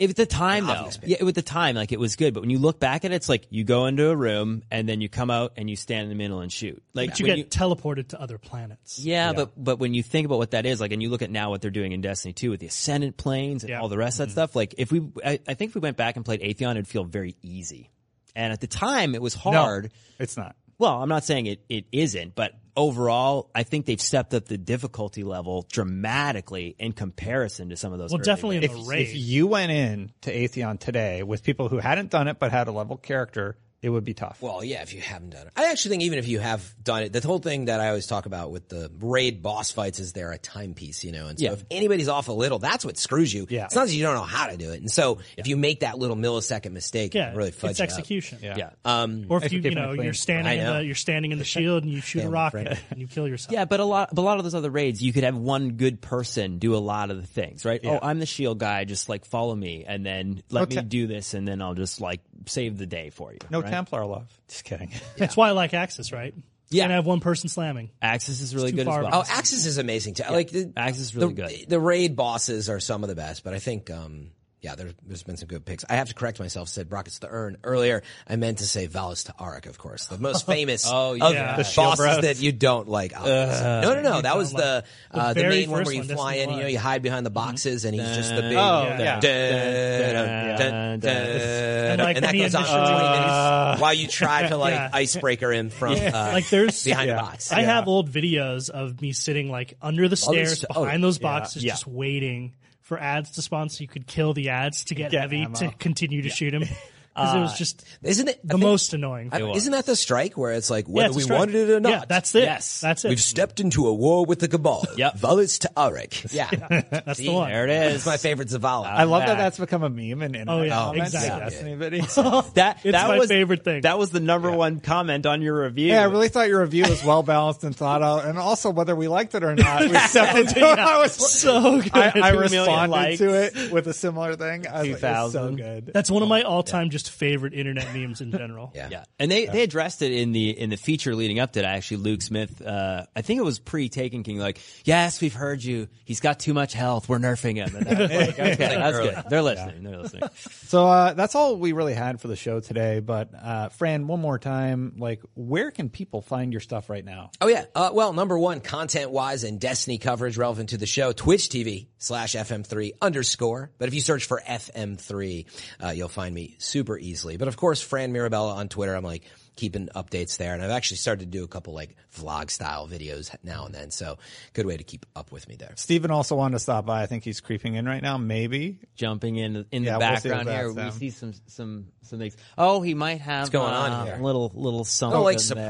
At 0.00 0.16
the 0.16 0.26
time, 0.26 0.66
though, 0.66 0.90
pick. 1.00 1.08
yeah, 1.20 1.24
with 1.24 1.36
the 1.36 1.42
time, 1.42 1.76
like 1.76 1.92
it 1.92 2.00
was 2.00 2.16
good. 2.16 2.34
But 2.34 2.40
when 2.40 2.50
you 2.50 2.58
look 2.58 2.80
back 2.80 3.04
at 3.04 3.12
it, 3.12 3.14
it's 3.14 3.28
like 3.28 3.46
you 3.50 3.62
go 3.62 3.86
into 3.86 4.08
a 4.10 4.16
room 4.16 4.64
and 4.70 4.88
then 4.88 5.00
you 5.00 5.08
come 5.08 5.30
out 5.30 5.52
and 5.56 5.70
you 5.70 5.76
stand 5.76 6.04
in 6.04 6.08
the 6.08 6.14
middle 6.16 6.40
and 6.40 6.52
shoot. 6.52 6.82
Like 6.94 7.10
But 7.10 7.20
you 7.20 7.26
when 7.26 7.36
get 7.36 7.50
teleported 7.50 8.08
to 8.08 8.20
other 8.20 8.36
planets. 8.36 8.98
yeah, 8.98 9.32
but 9.32 9.52
but 9.56 9.78
when 9.78 9.94
you 9.94 10.02
think 10.02 10.26
about 10.26 10.38
what 10.38 10.50
that 10.50 10.66
is, 10.66 10.80
like, 10.80 10.92
and 10.92 11.00
you 11.02 11.10
look 11.10 11.22
at 11.22 11.30
now 11.30 11.50
what 11.50 11.62
they're 11.62 11.70
doing 11.70 11.92
in 11.92 12.00
Destiny 12.00 12.32
2 12.32 12.50
with 12.50 12.60
the 12.60 12.66
Ascendant 12.66 13.16
planes 13.16 13.62
and 13.62 13.70
Yeah. 13.70 13.80
all 13.80 13.88
the 13.88 13.96
rest 13.96 14.18
of 14.18 14.26
that 14.26 14.32
mm-hmm. 14.32 14.32
stuff, 14.32 14.56
like 14.56 14.74
if 14.78 14.90
we, 14.90 15.02
I, 15.24 15.38
I 15.46 15.54
think 15.54 15.70
if 15.70 15.74
we 15.76 15.80
went 15.80 15.96
back 15.96 16.16
and 16.16 16.24
played 16.24 16.40
Atheon, 16.40 16.72
it'd 16.72 16.88
feel 16.88 17.04
very 17.04 17.36
easy. 17.42 17.90
And 18.36 18.52
at 18.52 18.60
the 18.60 18.66
time, 18.66 19.14
it 19.14 19.22
was 19.22 19.34
hard. 19.34 19.84
No, 19.84 19.90
it's 20.18 20.36
not. 20.36 20.56
Well, 20.78 21.02
I'm 21.02 21.08
not 21.08 21.24
saying 21.24 21.46
it, 21.46 21.60
it 21.68 21.84
isn't, 21.92 22.34
but 22.34 22.52
overall, 22.76 23.50
I 23.54 23.62
think 23.62 23.86
they've 23.86 24.00
stepped 24.00 24.34
up 24.34 24.46
the 24.46 24.58
difficulty 24.58 25.22
level 25.22 25.66
dramatically 25.70 26.74
in 26.78 26.92
comparison 26.92 27.70
to 27.70 27.76
some 27.76 27.92
of 27.92 27.98
those. 27.98 28.10
Well, 28.10 28.18
early 28.20 28.24
definitely 28.26 28.56
in 28.56 28.62
the 28.62 28.80
If, 28.80 28.88
raid. 28.88 29.08
if 29.08 29.14
you 29.14 29.46
went 29.46 29.72
in 29.72 30.12
to 30.22 30.34
Atheon 30.34 30.78
today 30.78 31.22
with 31.22 31.42
people 31.42 31.68
who 31.68 31.78
hadn't 31.78 32.10
done 32.10 32.28
it 32.28 32.38
but 32.38 32.50
had 32.50 32.68
a 32.68 32.72
level 32.72 32.96
character, 32.96 33.56
it 33.84 33.90
would 33.90 34.04
be 34.04 34.14
tough. 34.14 34.38
Well, 34.40 34.64
yeah, 34.64 34.82
if 34.82 34.94
you 34.94 35.00
haven't 35.02 35.30
done 35.30 35.46
it. 35.46 35.52
I 35.56 35.70
actually 35.70 35.90
think 35.90 36.02
even 36.04 36.18
if 36.18 36.26
you 36.26 36.40
have 36.40 36.74
done 36.82 37.02
it, 37.02 37.12
the 37.12 37.20
whole 37.20 37.38
thing 37.38 37.66
that 37.66 37.80
I 37.80 37.88
always 37.88 38.06
talk 38.06 38.24
about 38.26 38.50
with 38.50 38.68
the 38.68 38.90
raid 39.00 39.42
boss 39.42 39.70
fights 39.70 39.98
is 39.98 40.12
they're 40.14 40.32
a 40.32 40.38
timepiece, 40.38 41.04
you 41.04 41.12
know? 41.12 41.26
And 41.26 41.38
so 41.38 41.44
Yeah. 41.44 41.52
if 41.52 41.64
anybody's 41.70 42.08
off 42.08 42.28
a 42.28 42.32
little, 42.32 42.58
that's 42.58 42.84
what 42.84 42.96
screws 42.96 43.32
you. 43.32 43.46
Yeah. 43.50 43.66
It's 43.66 43.74
not 43.74 43.86
that 43.88 43.92
you 43.94 44.02
don't 44.02 44.14
know 44.14 44.22
how 44.22 44.46
to 44.46 44.56
do 44.56 44.72
it. 44.72 44.80
And 44.80 44.90
so 44.90 45.18
if 45.36 45.46
you 45.48 45.56
make 45.58 45.80
that 45.80 45.98
little 45.98 46.16
millisecond 46.16 46.72
mistake, 46.72 47.14
Yeah, 47.14 47.32
it 47.32 47.36
really 47.36 47.50
fudge 47.50 47.72
it's 47.72 47.78
you 47.80 47.84
up. 47.84 47.88
execution. 47.90 48.38
Yeah. 48.42 48.70
Um, 48.86 49.26
Or 49.28 49.36
if 49.38 49.44
If 49.44 49.52
you 49.52 49.58
you're 49.58 49.64
you 49.64 49.76
keeping 49.76 49.96
know 49.96 50.02
you're 50.02 50.14
standing 50.14 50.46
I 50.46 50.52
in 50.54 50.76
the 50.78 50.84
you're 50.84 50.94
standing 50.94 51.32
in 51.32 51.38
the 51.38 51.44
shield 51.54 51.82
and 51.84 51.92
you 51.92 52.00
shoot 52.00 52.20
a 52.20 52.22
Family 52.22 52.32
rocket 52.34 52.50
friend. 52.68 52.78
and 52.90 53.00
you 53.00 53.06
kill 53.06 53.28
yourself. 53.28 53.52
Yeah, 53.52 53.66
but 53.66 53.80
a 53.80 53.84
lot, 53.84 54.14
but 54.14 54.22
a 54.22 54.24
lot 54.24 54.38
of 54.38 54.44
those 54.44 54.54
other 54.54 54.70
raids, 54.70 55.02
you 55.02 55.12
could 55.12 55.24
have 55.24 55.36
one 55.36 55.72
good 55.72 56.00
person 56.00 56.58
do 56.58 56.74
a 56.74 56.78
lot 56.78 57.10
of 57.10 57.20
the 57.20 57.26
things, 57.26 57.64
right? 57.66 57.80
Oh, 57.84 57.98
I'm 58.00 58.18
the 58.18 58.26
shield 58.26 58.58
guy, 58.58 58.84
just 58.84 59.10
like 59.10 59.26
follow 59.26 59.54
me, 59.54 59.84
and 59.86 60.06
then 60.06 60.42
let 60.50 60.70
No 60.70 60.80
me 60.82 60.88
do 60.88 61.06
this, 61.06 61.34
and 61.34 61.46
then 61.46 61.60
I'll 61.60 61.74
just 61.74 62.00
like 62.00 62.20
save 62.46 62.78
the 62.78 62.86
day 62.86 63.10
for 63.10 63.32
you. 63.32 63.38
no 63.50 63.60
right? 63.60 63.70
Templar 63.70 64.04
love. 64.04 64.28
Just 64.48 64.64
kidding. 64.64 64.90
That's 65.16 65.36
why 65.36 65.48
I 65.48 65.52
like 65.52 65.72
Aksis, 65.72 66.12
right? 66.12 66.34
Yeah. 66.70 66.84
and 66.84 66.92
I 66.92 66.96
have 66.96 67.06
one 67.06 67.20
person 67.20 67.48
slamming. 67.48 67.90
Aksis 68.02 68.42
is 68.42 68.54
really 68.54 68.72
good 68.72 68.80
as 68.80 68.86
well. 68.86 69.10
Oh, 69.12 69.22
Aksis 69.22 69.66
is 69.66 69.78
amazing 69.78 70.14
too. 70.14 70.24
Like 70.28 70.50
the, 70.50 70.66
Aksis 70.66 71.00
is 71.00 71.16
really 71.16 71.34
the, 71.34 71.42
good. 71.42 71.68
The 71.68 71.80
raid 71.80 72.16
bosses 72.16 72.68
are 72.68 72.80
some 72.80 73.04
of 73.04 73.08
the 73.08 73.14
best, 73.14 73.44
but 73.44 73.54
I 73.54 73.58
think, 73.58 73.90
um, 73.90 74.30
yeah, 74.64 74.74
there, 74.76 74.92
there's 75.06 75.22
been 75.22 75.36
some 75.36 75.46
good 75.46 75.66
picks. 75.66 75.84
I 75.90 75.96
have 75.96 76.08
to 76.08 76.14
correct 76.14 76.40
myself. 76.40 76.68
Said 76.70 76.88
Brockets 76.88 77.18
to 77.18 77.28
Earn 77.28 77.58
earlier. 77.62 78.02
I 78.26 78.36
meant 78.36 78.58
to 78.58 78.66
say 78.66 78.86
Valus 78.86 79.24
Ta'aurc, 79.24 79.66
of 79.66 79.76
course, 79.76 80.06
the 80.06 80.16
most 80.16 80.46
famous 80.54 80.86
Oh, 80.90 81.12
yeah. 81.12 81.56
the 81.58 81.62
The 81.64 81.72
bosses 81.76 82.04
Bros. 82.04 82.20
that 82.22 82.40
you 82.40 82.50
don't 82.50 82.88
like. 82.88 83.12
obviously. 83.14 83.62
no, 83.62 83.94
no, 83.94 84.00
no. 84.00 84.22
That 84.22 84.38
was 84.38 84.52
the 84.52 84.82
like. 85.12 85.22
uh, 85.22 85.32
The 85.34 85.42
the 85.42 85.48
main 85.50 85.70
one 85.70 85.84
where 85.84 85.92
you 85.94 86.00
one, 86.00 86.08
fly 86.08 86.34
in 86.36 86.48
you 86.50 86.56
know 86.60 86.66
you 86.66 86.78
hide 86.78 87.02
behind 87.02 87.26
the 87.26 87.30
boxes 87.30 87.84
and 87.84 87.94
he's 87.94 88.16
just 88.16 88.34
the 88.34 88.40
big. 88.40 88.56
Oh, 88.56 88.84
yeah. 88.98 89.20
dun, 89.20 89.20
dun, 89.20 89.30
Yeah. 89.30 90.56
dun, 90.56 91.00
dun, 91.00 91.10
And, 91.16 92.00
like, 92.02 92.16
and 92.16 92.24
that 92.24 92.32
goes 92.34 92.54
on 92.54 92.64
for 92.64 92.70
20 92.70 92.84
minutes 92.84 93.80
while 93.82 93.94
you 93.94 94.08
try 94.08 94.48
to 94.48 94.56
like 94.56 94.72
Yeah. 94.74 94.90
icebreaker 94.92 95.52
him 95.52 95.68
from 95.70 95.92
uh, 95.92 96.30
Like 96.32 96.48
there's 96.48 96.82
behind 96.84 97.10
the 97.10 97.14
box. 97.16 97.52
I 97.52 97.60
have 97.62 97.86
old 97.86 98.10
videos 98.10 98.70
of 98.70 99.00
me 99.02 99.12
sitting 99.12 99.50
like 99.50 99.76
under 99.82 100.08
the 100.08 100.16
stairs 100.16 100.64
oh, 100.70 100.84
behind 100.84 101.04
those 101.04 101.18
boxes, 101.18 101.62
just 101.62 101.86
waiting 101.86 102.54
for 102.84 102.98
ads 102.98 103.32
to 103.32 103.42
spawn 103.42 103.68
so 103.68 103.82
you 103.82 103.88
could 103.88 104.06
kill 104.06 104.32
the 104.34 104.50
ads 104.50 104.84
to 104.84 104.94
get, 104.94 105.10
Get 105.10 105.22
heavy 105.22 105.42
ammo. 105.42 105.54
to 105.56 105.70
continue 105.78 106.22
to 106.22 106.28
shoot 106.28 106.54
him. 106.54 106.64
Because 107.14 107.34
it 107.36 107.40
was 107.40 107.52
uh, 107.52 107.56
just 107.56 107.84
Isn't 108.02 108.28
it 108.28 108.40
the 108.42 108.48
think- 108.54 108.60
most 108.62 108.92
annoying. 108.92 109.28
I- 109.32 109.40
isn't 109.52 109.72
that 109.72 109.86
the 109.86 109.94
strike 109.96 110.36
where 110.36 110.52
it's 110.52 110.68
like 110.70 110.86
Yeah, 110.88 110.94
whether 110.94 111.06
it's 111.08 111.14
a 111.14 111.18
we 111.18 111.22
strike. 111.22 111.38
wanted 111.38 111.54
it 111.54 111.72
or 111.74 111.80
not? 111.80 111.88
Yeah, 111.90 112.04
that's 112.08 112.34
it. 112.34 112.42
Yes. 112.42 112.80
That's 112.80 113.04
it. 113.04 113.08
We've 113.10 113.20
stepped 113.20 113.60
into 113.60 113.86
a 113.86 113.94
war 113.94 114.24
with 114.26 114.40
the 114.40 114.48
Cabal. 114.48 114.84
Yep. 114.96 115.18
Valus 115.18 115.58
Ta'aurc. 115.60 116.32
Yeah. 116.34 116.50
that's 116.90 117.18
See, 117.18 117.26
the 117.26 117.32
one. 117.32 117.50
There 117.50 117.64
it 117.68 117.70
It's 117.70 117.96
is. 118.02 118.06
my 118.06 118.16
favorite 118.16 118.48
Zavala. 118.48 118.86
I 118.86 119.04
love 119.04 119.22
that 119.22 119.26
back. 119.34 119.38
that's 119.38 119.58
become 119.58 119.82
a 119.84 119.88
meme 119.90 120.22
in 120.22 120.34
internet 120.34 120.48
Oh, 120.48 120.62
yeah, 120.62 120.70
comments. 120.74 121.14
exactly. 121.14 121.28
Yeah, 121.28 121.38
Destiny 121.50 121.76
videos. 121.76 122.54
That 122.54 122.78
It's 122.82 122.92
that 122.92 123.08
my 123.08 123.18
was 123.18 123.28
favorite 123.28 123.62
thing. 123.64 123.82
That 123.82 123.98
was 123.98 124.10
the 124.10 124.20
number 124.20 124.50
one 124.50 124.80
comment 124.80 125.26
on 125.26 125.40
your 125.42 125.62
review. 125.62 125.88
Yeah, 125.88 126.02
I 126.02 126.04
really 126.06 126.28
thought 126.28 126.48
your 126.48 126.60
review 126.62 126.84
was 126.88 127.04
well 127.04 127.22
balanced 127.22 127.62
and 127.64 127.74
thought 127.76 128.02
out, 128.02 128.24
and 128.24 128.38
also 128.38 128.70
whether 128.70 128.96
we 128.96 129.06
liked 129.08 129.34
it 129.34 129.44
or 129.44 129.54
not. 129.54 129.82
We 129.82 129.96
stepped 129.98 130.36
into 130.36 130.58
it. 130.58 130.78
I 130.78 130.98
was 131.00 131.12
So 131.12 131.80
good. 131.80 131.90
I, 131.94 132.12
I 132.22 132.28
responded 132.30 133.18
to 133.18 133.34
it 133.44 133.70
with 133.72 133.86
a 133.86 133.92
similar 133.94 134.34
thing. 134.36 134.66
I 134.66 134.82
was 134.82 135.02
like, 135.02 135.16
it's 135.24 135.32
so 135.32 135.54
good. 135.54 135.90
That's 135.94 136.10
one 136.10 136.22
of 136.22 136.28
my 136.28 136.42
all-time 136.42 136.90
just 136.90 137.03
favorite 137.08 137.54
internet 137.54 137.94
memes 137.94 138.20
in 138.20 138.30
general. 138.30 138.54
Yeah. 138.74 138.88
Yeah, 138.90 139.04
and 139.18 139.30
they, 139.30 139.46
they 139.46 139.62
addressed 139.62 140.02
it 140.02 140.10
in 140.12 140.32
the 140.32 140.50
in 140.50 140.70
the 140.70 140.76
feature 140.76 141.14
leading 141.14 141.38
up 141.38 141.52
to 141.52 141.60
it. 141.60 141.64
Actually, 141.64 141.98
Luke 141.98 142.22
Smith, 142.22 142.60
uh, 142.60 143.04
I 143.14 143.22
think 143.22 143.38
it 143.38 143.44
was 143.44 143.58
pre 143.58 143.88
Taken 143.88 144.22
King, 144.24 144.38
like, 144.38 144.58
yes, 144.84 145.20
we've 145.20 145.34
heard 145.34 145.62
you. 145.62 145.88
He's 146.04 146.20
got 146.20 146.40
too 146.40 146.54
much 146.54 146.72
health. 146.72 147.08
We're 147.08 147.18
nerfing 147.18 147.56
him. 147.56 147.74
And 147.76 147.86
I 147.88 147.90
was 147.90 148.10
like, 148.10 148.38
okay, 148.38 148.54
that's 148.56 148.98
good. 148.98 149.24
They're 149.30 149.42
listening. 149.42 149.84
They're 149.84 149.98
listening. 149.98 150.28
So 150.66 150.86
uh, 150.86 151.12
that's 151.14 151.34
all 151.34 151.56
we 151.56 151.72
really 151.72 151.94
had 151.94 152.20
for 152.20 152.28
the 152.28 152.36
show 152.36 152.60
today. 152.60 153.00
But 153.00 153.30
uh, 153.40 153.68
Fran, 153.70 154.06
one 154.06 154.20
more 154.20 154.38
time, 154.38 154.94
like, 154.98 155.20
where 155.34 155.70
can 155.70 155.88
people 155.88 156.20
find 156.22 156.52
your 156.52 156.60
stuff 156.60 156.90
right 156.90 157.04
now? 157.04 157.30
Oh 157.40 157.48
yeah. 157.48 157.66
Uh, 157.74 157.90
well, 157.92 158.12
number 158.12 158.38
one, 158.38 158.60
content 158.60 159.10
wise 159.10 159.44
and 159.44 159.60
Destiny 159.60 159.98
coverage 159.98 160.36
relevant 160.36 160.70
to 160.70 160.78
the 160.78 160.86
show, 160.86 161.12
Twitch 161.12 161.48
TV 161.48 161.88
slash 161.98 162.34
FM3 162.34 162.92
underscore. 163.00 163.70
But 163.78 163.88
if 163.88 163.94
you 163.94 164.00
search 164.00 164.24
for 164.26 164.42
FM3, 164.46 165.46
uh, 165.82 165.88
you'll 165.90 166.08
find 166.08 166.34
me 166.34 166.56
super 166.58 166.93
easily. 166.98 167.36
But 167.36 167.48
of 167.48 167.56
course, 167.56 167.80
Fran 167.80 168.12
Mirabella 168.12 168.54
on 168.54 168.68
Twitter, 168.68 168.94
I'm 168.94 169.04
like 169.04 169.22
keeping 169.56 169.88
updates 169.94 170.36
there. 170.36 170.54
And 170.54 170.62
I've 170.62 170.70
actually 170.70 170.96
started 170.98 171.20
to 171.30 171.38
do 171.38 171.44
a 171.44 171.48
couple 171.48 171.74
like 171.74 171.96
vlog 172.16 172.50
style 172.50 172.88
videos 172.88 173.34
now 173.42 173.66
and 173.66 173.74
then. 173.74 173.90
So 173.90 174.18
good 174.52 174.66
way 174.66 174.76
to 174.76 174.84
keep 174.84 175.06
up 175.14 175.32
with 175.32 175.48
me 175.48 175.56
there. 175.56 175.72
Steven 175.76 176.10
also 176.10 176.34
wanted 176.34 176.54
to 176.54 176.58
stop 176.58 176.86
by. 176.86 177.02
I 177.02 177.06
think 177.06 177.24
he's 177.24 177.40
creeping 177.40 177.74
in 177.74 177.86
right 177.86 178.02
now. 178.02 178.18
Maybe. 178.18 178.78
Jumping 178.96 179.36
in 179.36 179.64
in 179.70 179.84
Yeah, 179.84 179.92
the 179.92 179.98
we'll 179.98 180.08
background 180.08 180.48
here, 180.48 180.72
that's 180.72 180.94
we 180.94 181.10
see 181.10 181.10
some 181.10 181.32
some 181.46 181.86
some 182.02 182.18
things. 182.18 182.36
Oh, 182.58 182.82
he 182.82 182.94
might 182.94 183.20
have 183.20 183.42
What's 183.42 183.50
going 183.50 183.72
on 183.72 183.92
uh, 183.92 184.04
here? 184.06 184.16
Little 184.20 184.50
little 184.54 184.84
something. 184.84 185.16
don't 185.16 185.24
like 185.24 185.38
there. 185.38 185.68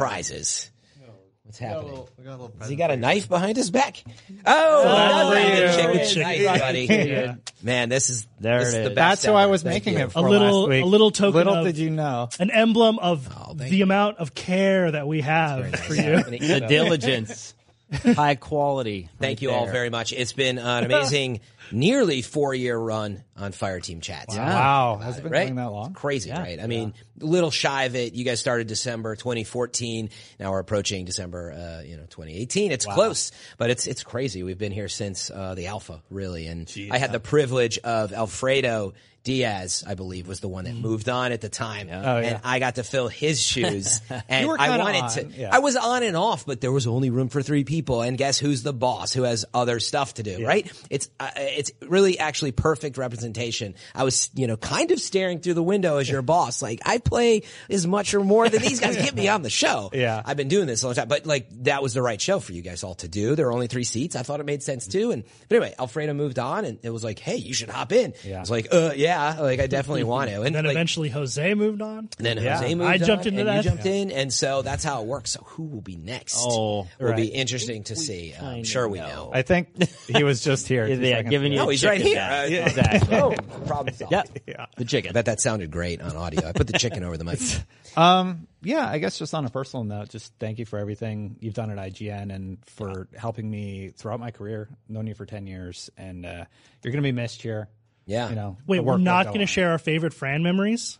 Surprises. 1.52 1.98
What's 2.16 2.26
happening? 2.26 2.48
Has 2.60 2.68
he 2.68 2.76
got 2.76 2.90
a 2.90 2.96
knife 2.96 3.28
behind 3.28 3.56
his 3.56 3.70
back? 3.70 4.02
Oh, 4.46 5.30
there 5.30 5.44
he 5.44 5.50
you 5.60 5.66
does 5.66 5.76
go. 5.76 5.82
have 5.82 5.92
the 5.92 5.98
Chicken. 6.06 6.32
chicken, 6.32 6.58
buddy. 6.58 7.34
Man, 7.62 7.88
this 7.88 8.10
is 8.10 8.26
There 8.40 8.58
this 8.60 8.74
it 8.74 8.78
is 8.78 8.84
the 8.84 8.90
is. 8.90 8.94
best. 8.94 9.22
That's 9.22 9.24
who 9.24 9.32
I 9.32 9.46
was 9.46 9.62
Thank 9.62 9.84
making 9.86 9.98
you. 9.98 10.04
it 10.06 10.12
for 10.12 10.18
A 10.18 10.22
little- 10.22 10.60
last 10.62 10.68
week. 10.70 10.82
a 10.82 10.86
little 10.86 11.10
token 11.10 11.34
Little 11.38 11.54
of- 11.56 11.64
did 11.64 11.78
you 11.78 11.90
know. 11.90 12.28
An 12.38 12.50
emblem 12.50 12.98
of 12.98 13.28
Oh, 13.36 13.54
the 13.54 13.68
you. 13.74 13.82
amount 13.84 14.18
of 14.18 14.34
care 14.34 14.90
that 14.90 15.06
we 15.06 15.20
have 15.22 15.74
for 15.80 15.94
you. 15.94 16.22
The 16.22 16.64
diligence, 16.68 17.54
high 18.04 18.34
quality. 18.34 19.08
Thank 19.20 19.36
right 19.38 19.42
you 19.42 19.50
all 19.50 19.64
there. 19.64 19.72
very 19.72 19.90
much. 19.90 20.12
It's 20.12 20.32
been 20.32 20.58
uh, 20.58 20.78
an 20.78 20.84
amazing, 20.86 21.40
nearly 21.72 22.22
four 22.22 22.54
year 22.54 22.76
run 22.78 23.22
on 23.36 23.52
Fireteam 23.52 24.00
Chats. 24.02 24.36
Wow, 24.36 25.00
has 25.02 25.18
it 25.18 25.22
been 25.24 25.32
Right? 25.32 25.44
going 25.44 25.56
that 25.56 25.70
long? 25.70 25.90
It's 25.90 26.00
crazy, 26.00 26.30
right? 26.30 26.60
I 26.60 26.66
mean, 26.66 26.94
a 27.20 27.24
little 27.24 27.50
shy 27.50 27.84
of 27.84 27.96
it. 27.96 28.14
You 28.14 28.24
guys 28.24 28.40
started 28.40 28.66
December 28.66 29.16
2014. 29.16 30.10
Now 30.38 30.52
we're 30.52 30.60
approaching 30.60 31.04
December, 31.04 31.52
uh, 31.52 31.82
you 31.82 31.96
know, 31.96 32.04
2018. 32.04 32.72
It's 32.72 32.86
close, 32.86 33.32
but 33.58 33.70
it's 33.70 33.86
it's 33.86 34.02
crazy. 34.02 34.42
We've 34.42 34.58
been 34.58 34.72
here 34.72 34.88
since 34.88 35.30
uh, 35.30 35.54
the 35.54 35.66
Alpha, 35.66 36.02
really. 36.10 36.46
And 36.46 36.72
I 36.90 36.98
had 36.98 37.12
the 37.12 37.20
privilege 37.20 37.78
of 37.78 38.12
Alfredo 38.12 38.92
Diaz, 39.24 39.82
I 39.86 39.94
believe, 39.94 40.28
was 40.28 40.40
the 40.40 40.48
one 40.48 40.64
that 40.66 40.74
moved 40.74 41.08
on 41.08 41.32
at 41.32 41.40
the 41.40 41.48
time. 41.48 41.88
Oh, 41.90 42.18
yeah. 42.18 42.26
and 42.26 42.40
I 42.44 42.58
got 42.58 42.74
to 42.74 42.84
fill 42.84 43.08
his 43.08 43.40
shoes. 43.52 44.02
and 44.28 44.42
You 44.42 44.48
were 44.48 44.60
I 44.60 44.76
wanted 44.76 45.00
on, 45.02 45.10
to. 45.12 45.26
yeah. 45.34 45.48
I 45.50 45.60
was 45.60 45.76
on 45.76 46.02
and 46.02 46.14
off, 46.14 46.44
but 46.44 46.60
there 46.60 46.70
was 46.70 46.86
only 46.86 47.08
room 47.08 47.30
for 47.30 47.40
three 47.40 47.64
people. 47.64 48.02
And 48.02 48.18
guess 48.18 48.38
who's 48.38 48.62
the 48.62 48.74
boss? 48.74 49.14
Who 49.14 49.22
has 49.22 49.46
other 49.54 49.80
stuff 49.80 50.12
to 50.14 50.22
do? 50.22 50.46
Right? 50.46 50.70
It's 50.90 51.08
uh, 51.18 51.30
it's 51.56 51.70
really 51.82 52.18
actually 52.18 52.52
perfect 52.52 52.98
representation. 52.98 53.74
I 53.94 54.04
was 54.04 54.30
you 54.34 54.46
know 54.46 54.56
kind 54.56 54.90
of 54.90 55.00
staring 55.00 55.40
through 55.40 55.54
the 55.54 55.62
window 55.62 55.98
as 55.98 56.08
your 56.08 56.22
boss. 56.22 56.62
Like 56.62 56.80
I 56.84 56.98
play 56.98 57.42
as 57.70 57.86
much 57.86 58.14
or 58.14 58.20
more 58.24 58.48
than 58.48 58.62
these 58.62 58.80
guys. 58.80 58.96
Get 58.96 59.14
me 59.14 59.28
on 59.28 59.42
the 59.42 59.50
show. 59.50 59.90
Yeah. 60.04 60.22
I've 60.24 60.36
been 60.36 60.48
doing 60.48 60.66
this 60.66 60.82
a 60.82 60.86
long 60.86 60.94
time, 60.94 61.08
but 61.08 61.24
like 61.24 61.46
that 61.64 61.82
was 61.82 61.94
the 61.94 62.02
right 62.02 62.20
show 62.20 62.38
for 62.40 62.52
you 62.52 62.62
guys 62.62 62.82
all 62.84 62.94
to 62.96 63.08
do. 63.08 63.34
There 63.36 63.46
were 63.46 63.52
only 63.52 63.68
three 63.68 63.84
seats. 63.84 64.16
I 64.16 64.22
thought 64.22 64.40
it 64.40 64.44
made 64.46 64.62
sense 64.62 64.86
too. 64.86 65.12
And 65.12 65.24
but 65.48 65.56
anyway, 65.56 65.74
Alfredo 65.78 66.12
moved 66.14 66.38
on, 66.38 66.64
and 66.64 66.78
it 66.82 66.90
was 66.90 67.02
like, 67.04 67.18
hey, 67.18 67.36
you 67.36 67.54
should 67.54 67.70
hop 67.70 67.92
in. 67.92 68.12
Yeah. 68.24 68.38
I 68.38 68.40
was 68.40 68.50
like, 68.50 68.68
uh, 68.72 68.92
yeah, 68.96 69.40
like 69.40 69.60
I 69.60 69.66
definitely 69.66 70.04
want 70.04 70.30
to. 70.30 70.42
And 70.44 70.54
Then 70.54 70.64
like, 70.64 70.72
eventually 70.72 71.08
Jose 71.10 71.54
moved 71.54 71.80
on. 71.80 72.08
and 72.18 72.26
then 72.26 72.36
Yeah. 72.38 72.56
Jose 72.58 72.74
moved 72.74 72.90
I 72.90 72.98
jumped 72.98 73.26
on, 73.26 73.34
into 73.34 73.40
and 73.40 73.48
that. 73.48 73.64
You 73.64 73.70
jumped 73.70 73.86
in, 73.86 74.10
and 74.10 74.32
so 74.32 74.62
that's 74.62 74.84
how 74.84 75.00
it 75.02 75.06
works. 75.06 75.30
So 75.32 75.42
who 75.44 75.62
will 75.64 75.80
be 75.80 75.96
next? 75.96 76.36
Oh, 76.38 76.86
will 76.98 77.14
be 77.14 77.28
interesting 77.28 77.84
to 77.84 77.96
see. 77.96 78.34
I'm 78.34 78.54
kinda 78.56 78.64
sure 78.68 78.88
we 78.88 78.98
know. 78.98 79.06
know. 79.08 79.30
I 79.32 79.42
think 79.42 79.68
he 80.06 80.22
was 80.24 80.42
just 80.42 80.66
here. 80.68 80.86
yeah, 80.88 81.16
seconds 81.16 81.32
giving 81.44 81.52
you. 81.52 81.58
No, 81.58 81.68
a 81.68 81.72
he's 81.72 81.84
right 81.84 82.00
here. 82.00 82.16
back. 82.16 82.50
Uh, 82.50 82.54
Exactly. 82.54 83.16
oh, 83.18 83.34
problem 83.66 83.94
solved. 83.94 84.12
Yep. 84.12 84.38
Yeah. 84.46 84.66
The 84.76 84.84
chicken. 84.84 85.10
I 85.10 85.12
bet 85.12 85.26
that 85.26 85.40
sounded 85.40 85.70
great 85.70 86.00
on 86.00 86.16
audio. 86.16 86.48
I 86.48 86.52
put 86.52 86.66
the 86.66 86.78
chicken 86.78 87.04
over 87.04 87.16
the 87.16 87.24
mic. 87.24 87.40
Um, 87.96 88.48
yeah, 88.60 88.88
I 88.88 88.98
guess 88.98 89.18
just 89.18 89.34
on 89.34 89.44
a 89.44 89.50
personal 89.50 89.84
note, 89.84 90.08
just 90.08 90.32
thank 90.40 90.58
you 90.58 90.64
for 90.64 90.80
everything 90.80 91.36
you've 91.38 91.54
done 91.54 91.70
at 91.70 91.78
IGN 91.78 92.34
and 92.34 92.58
for 92.66 93.06
helping 93.16 93.48
me 93.48 93.90
throughout 93.90 94.18
my 94.18 94.32
career. 94.32 94.68
Known 94.88 95.06
you 95.06 95.14
for 95.14 95.26
ten 95.26 95.46
years, 95.46 95.90
and 95.96 96.26
uh, 96.26 96.44
you're 96.82 96.90
going 96.90 96.96
to 96.96 97.06
be 97.06 97.12
missed 97.12 97.40
here. 97.40 97.68
Yeah. 98.04 98.30
You 98.30 98.34
know, 98.34 98.56
Wait, 98.66 98.80
we're 98.80 98.98
not 98.98 99.26
going 99.26 99.38
to 99.38 99.46
share 99.46 99.70
our 99.70 99.78
favorite 99.78 100.12
Fran 100.12 100.42
memories. 100.42 100.98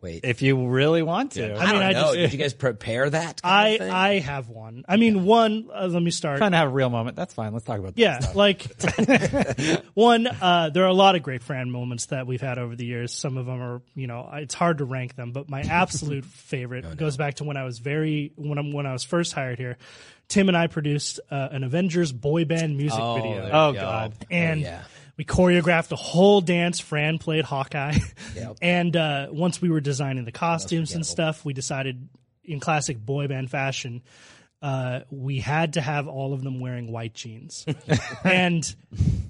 Wait. 0.00 0.20
if 0.24 0.42
you 0.42 0.68
really 0.68 1.02
want 1.02 1.32
to. 1.32 1.54
I, 1.54 1.56
I 1.56 1.66
mean, 1.66 1.72
don't 1.74 1.82
I 1.82 1.92
know. 1.92 2.00
just- 2.02 2.14
Did 2.14 2.32
you 2.32 2.38
guys 2.38 2.54
prepare 2.54 3.10
that? 3.10 3.40
I? 3.44 3.78
I 3.80 4.18
have 4.20 4.48
one. 4.48 4.84
I 4.88 4.96
mean, 4.96 5.24
one. 5.24 5.68
Uh, 5.74 5.88
let 5.90 6.02
me 6.02 6.10
start. 6.10 6.38
trying 6.38 6.52
to 6.52 6.56
have 6.56 6.68
a 6.68 6.72
real 6.72 6.90
moment. 6.90 7.16
That's 7.16 7.34
fine. 7.34 7.52
Let's 7.52 7.64
talk 7.64 7.78
about 7.78 7.94
that. 7.96 8.00
Yeah, 8.00 8.18
stuff. 8.20 8.34
like 8.36 8.66
one. 9.94 10.26
Uh, 10.26 10.70
there 10.70 10.84
are 10.84 10.88
a 10.88 10.92
lot 10.94 11.16
of 11.16 11.22
great 11.22 11.42
Fran 11.42 11.70
moments 11.70 12.06
that 12.06 12.26
we've 12.26 12.40
had 12.40 12.58
over 12.58 12.76
the 12.76 12.84
years. 12.86 13.12
Some 13.12 13.36
of 13.36 13.46
them 13.46 13.60
are, 13.60 13.82
you 13.94 14.06
know, 14.06 14.28
it's 14.34 14.54
hard 14.54 14.78
to 14.78 14.84
rank 14.84 15.16
them. 15.16 15.32
But 15.32 15.48
my 15.48 15.60
absolute 15.62 16.24
favorite 16.26 16.96
goes 16.96 17.16
back 17.16 17.34
to 17.36 17.44
when 17.44 17.56
I 17.56 17.64
was 17.64 17.78
very 17.78 18.32
when 18.36 18.58
I'm 18.58 18.72
when 18.72 18.86
I 18.86 18.92
was 18.92 19.02
first 19.04 19.32
hired 19.32 19.58
here. 19.58 19.76
Tim 20.28 20.48
and 20.48 20.56
I 20.56 20.66
produced 20.66 21.20
uh, 21.30 21.48
an 21.52 21.64
Avengers 21.64 22.12
boy 22.12 22.44
band 22.44 22.76
music 22.76 22.98
video. 22.98 23.48
Oh 23.52 23.72
go. 23.72 23.80
God. 23.80 24.12
and 24.30 24.60
yeah. 24.60 24.82
We 25.18 25.24
choreographed 25.24 25.90
a 25.90 25.96
whole 25.96 26.40
dance. 26.40 26.78
Fran 26.78 27.18
played 27.18 27.44
Hawkeye, 27.44 27.98
and 28.62 28.96
uh, 28.96 29.26
once 29.30 29.60
we 29.60 29.68
were 29.68 29.80
designing 29.80 30.24
the 30.24 30.32
costumes 30.32 30.94
and 30.94 31.04
stuff, 31.04 31.44
we 31.44 31.52
decided, 31.52 32.08
in 32.44 32.60
classic 32.60 33.04
boy 33.04 33.26
band 33.26 33.50
fashion, 33.50 34.02
uh, 34.62 35.00
we 35.10 35.40
had 35.40 35.74
to 35.74 35.80
have 35.80 36.06
all 36.06 36.32
of 36.32 36.42
them 36.44 36.60
wearing 36.60 36.90
white 36.90 37.14
jeans, 37.14 37.66
and 38.24 38.74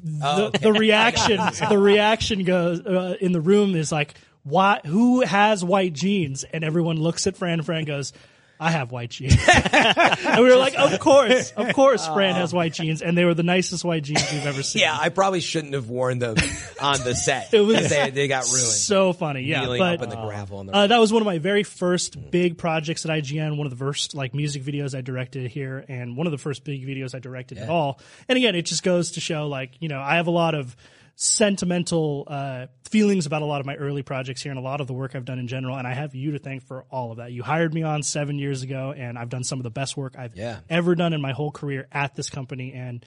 the, 0.05 0.51
the 0.61 0.73
reaction, 0.73 1.39
the 1.69 1.79
reaction 1.79 2.45
goes 2.45 2.81
uh, 2.81 3.17
in 3.19 3.33
the 3.33 3.41
room 3.41 3.75
is 3.75 3.91
like, 3.91 4.15
why 4.43 4.81
who 4.85 5.23
has 5.23 5.65
white 5.65 5.95
jeans? 5.95 6.45
And 6.45 6.65
everyone 6.65 6.97
looks 6.97 7.27
at 7.27 7.37
Fran. 7.37 7.63
Fran 7.63 7.85
goes. 7.85 8.13
I 8.61 8.71
have 8.71 8.91
white 8.91 9.11
jeans. 9.11 9.37
and 9.73 10.43
we 10.43 10.51
were 10.51 10.57
like, 10.57 10.79
of 10.79 10.99
course, 11.01 11.53
of 11.53 11.73
course, 11.75 12.07
Fran 12.07 12.35
has 12.35 12.53
white 12.53 12.73
jeans. 12.75 13.03
And 13.03 13.17
they 13.17 13.25
were 13.25 13.35
the 13.35 13.43
nicest 13.43 13.85
white 13.85 14.03
jeans 14.03 14.25
we've 14.33 14.47
ever 14.47 14.63
seen. 14.63 14.83
Yeah, 14.83 14.97
I 14.99 15.09
probably 15.11 15.41
shouldn't 15.41 15.75
have 15.75 15.89
worn 15.89 16.19
them 16.19 16.37
on 16.81 16.99
the 17.05 17.15
set. 17.15 17.53
It 17.59 17.61
was 17.61 17.89
they, 17.89 18.11
they 18.11 18.29
got 18.29 18.45
ruined. 18.45 18.67
So 18.67 19.13
funny. 19.13 19.43
Yeah. 19.43 19.63
Kneeling 19.63 19.79
but 19.79 19.95
up 19.95 20.03
in 20.03 20.09
the 20.11 20.17
gravel. 20.17 20.59
On 20.59 20.67
the 20.67 20.75
Uh, 20.75 20.87
that 20.87 20.99
was 20.99 21.13
one 21.13 21.23
of 21.23 21.27
my 21.27 21.39
very 21.39 21.63
first 21.63 22.31
big 22.31 22.59
projects 22.59 23.05
at 23.05 23.11
IGN. 23.11 23.57
One 23.57 23.67
of 23.67 23.71
the 23.71 23.77
first 23.85 24.15
like 24.15 24.35
music 24.35 24.63
videos 24.63 24.97
I 24.97 25.01
directed 25.01 25.51
here, 25.51 25.85
and 25.89 26.17
one 26.17 26.27
of 26.27 26.31
the 26.31 26.39
first 26.39 26.65
big 26.65 26.87
videos 26.87 27.15
I 27.15 27.19
directed 27.19 27.59
at 27.59 27.69
all. 27.69 28.01
And 28.29 28.37
again, 28.37 28.55
it 28.55 28.63
just 28.63 28.83
goes 28.83 29.13
to 29.13 29.21
show 29.21 29.49
like 29.49 29.73
you 29.81 29.89
know 29.89 30.01
I 30.01 30.17
have 30.17 30.27
a 30.27 30.33
lot 30.33 30.55
of 30.55 30.77
sentimental 31.21 32.25
uh, 32.29 32.67
feelings 32.89 33.27
about 33.27 33.43
a 33.43 33.45
lot 33.45 33.59
of 33.59 33.67
my 33.67 33.75
early 33.75 34.03
projects 34.05 34.41
here 34.41 34.53
and 34.53 34.59
a 34.59 34.63
lot 34.63 34.81
of 34.81 34.87
the 34.87 34.93
work 34.93 35.17
I've 35.17 35.25
done 35.25 35.41
in 35.41 35.49
general. 35.49 35.77
And 35.77 35.85
I 35.85 35.93
have 35.93 36.15
you 36.15 36.31
to 36.33 36.39
thank 36.39 36.63
for 36.63 36.85
all 36.93 37.11
of 37.11 37.17
that. 37.19 37.33
You 37.33 37.43
hired 37.43 37.75
me 37.75 37.83
on 37.83 38.05
seven 38.05 38.39
years 38.39 38.63
ago, 38.63 38.95
and 38.97 39.19
I've 39.19 39.29
done 39.29 39.43
some 39.43 39.59
of 39.59 39.65
the 39.65 39.71
best 39.71 39.97
work 39.97 40.15
I've 40.17 40.37
Yeah. 40.37 40.61
ever 40.71 40.95
done 40.95 41.13
in 41.13 41.21
my 41.21 41.33
whole 41.33 41.51
career 41.51 41.89
at 41.91 42.15
this 42.15 42.31
company. 42.31 42.73
And 42.73 43.05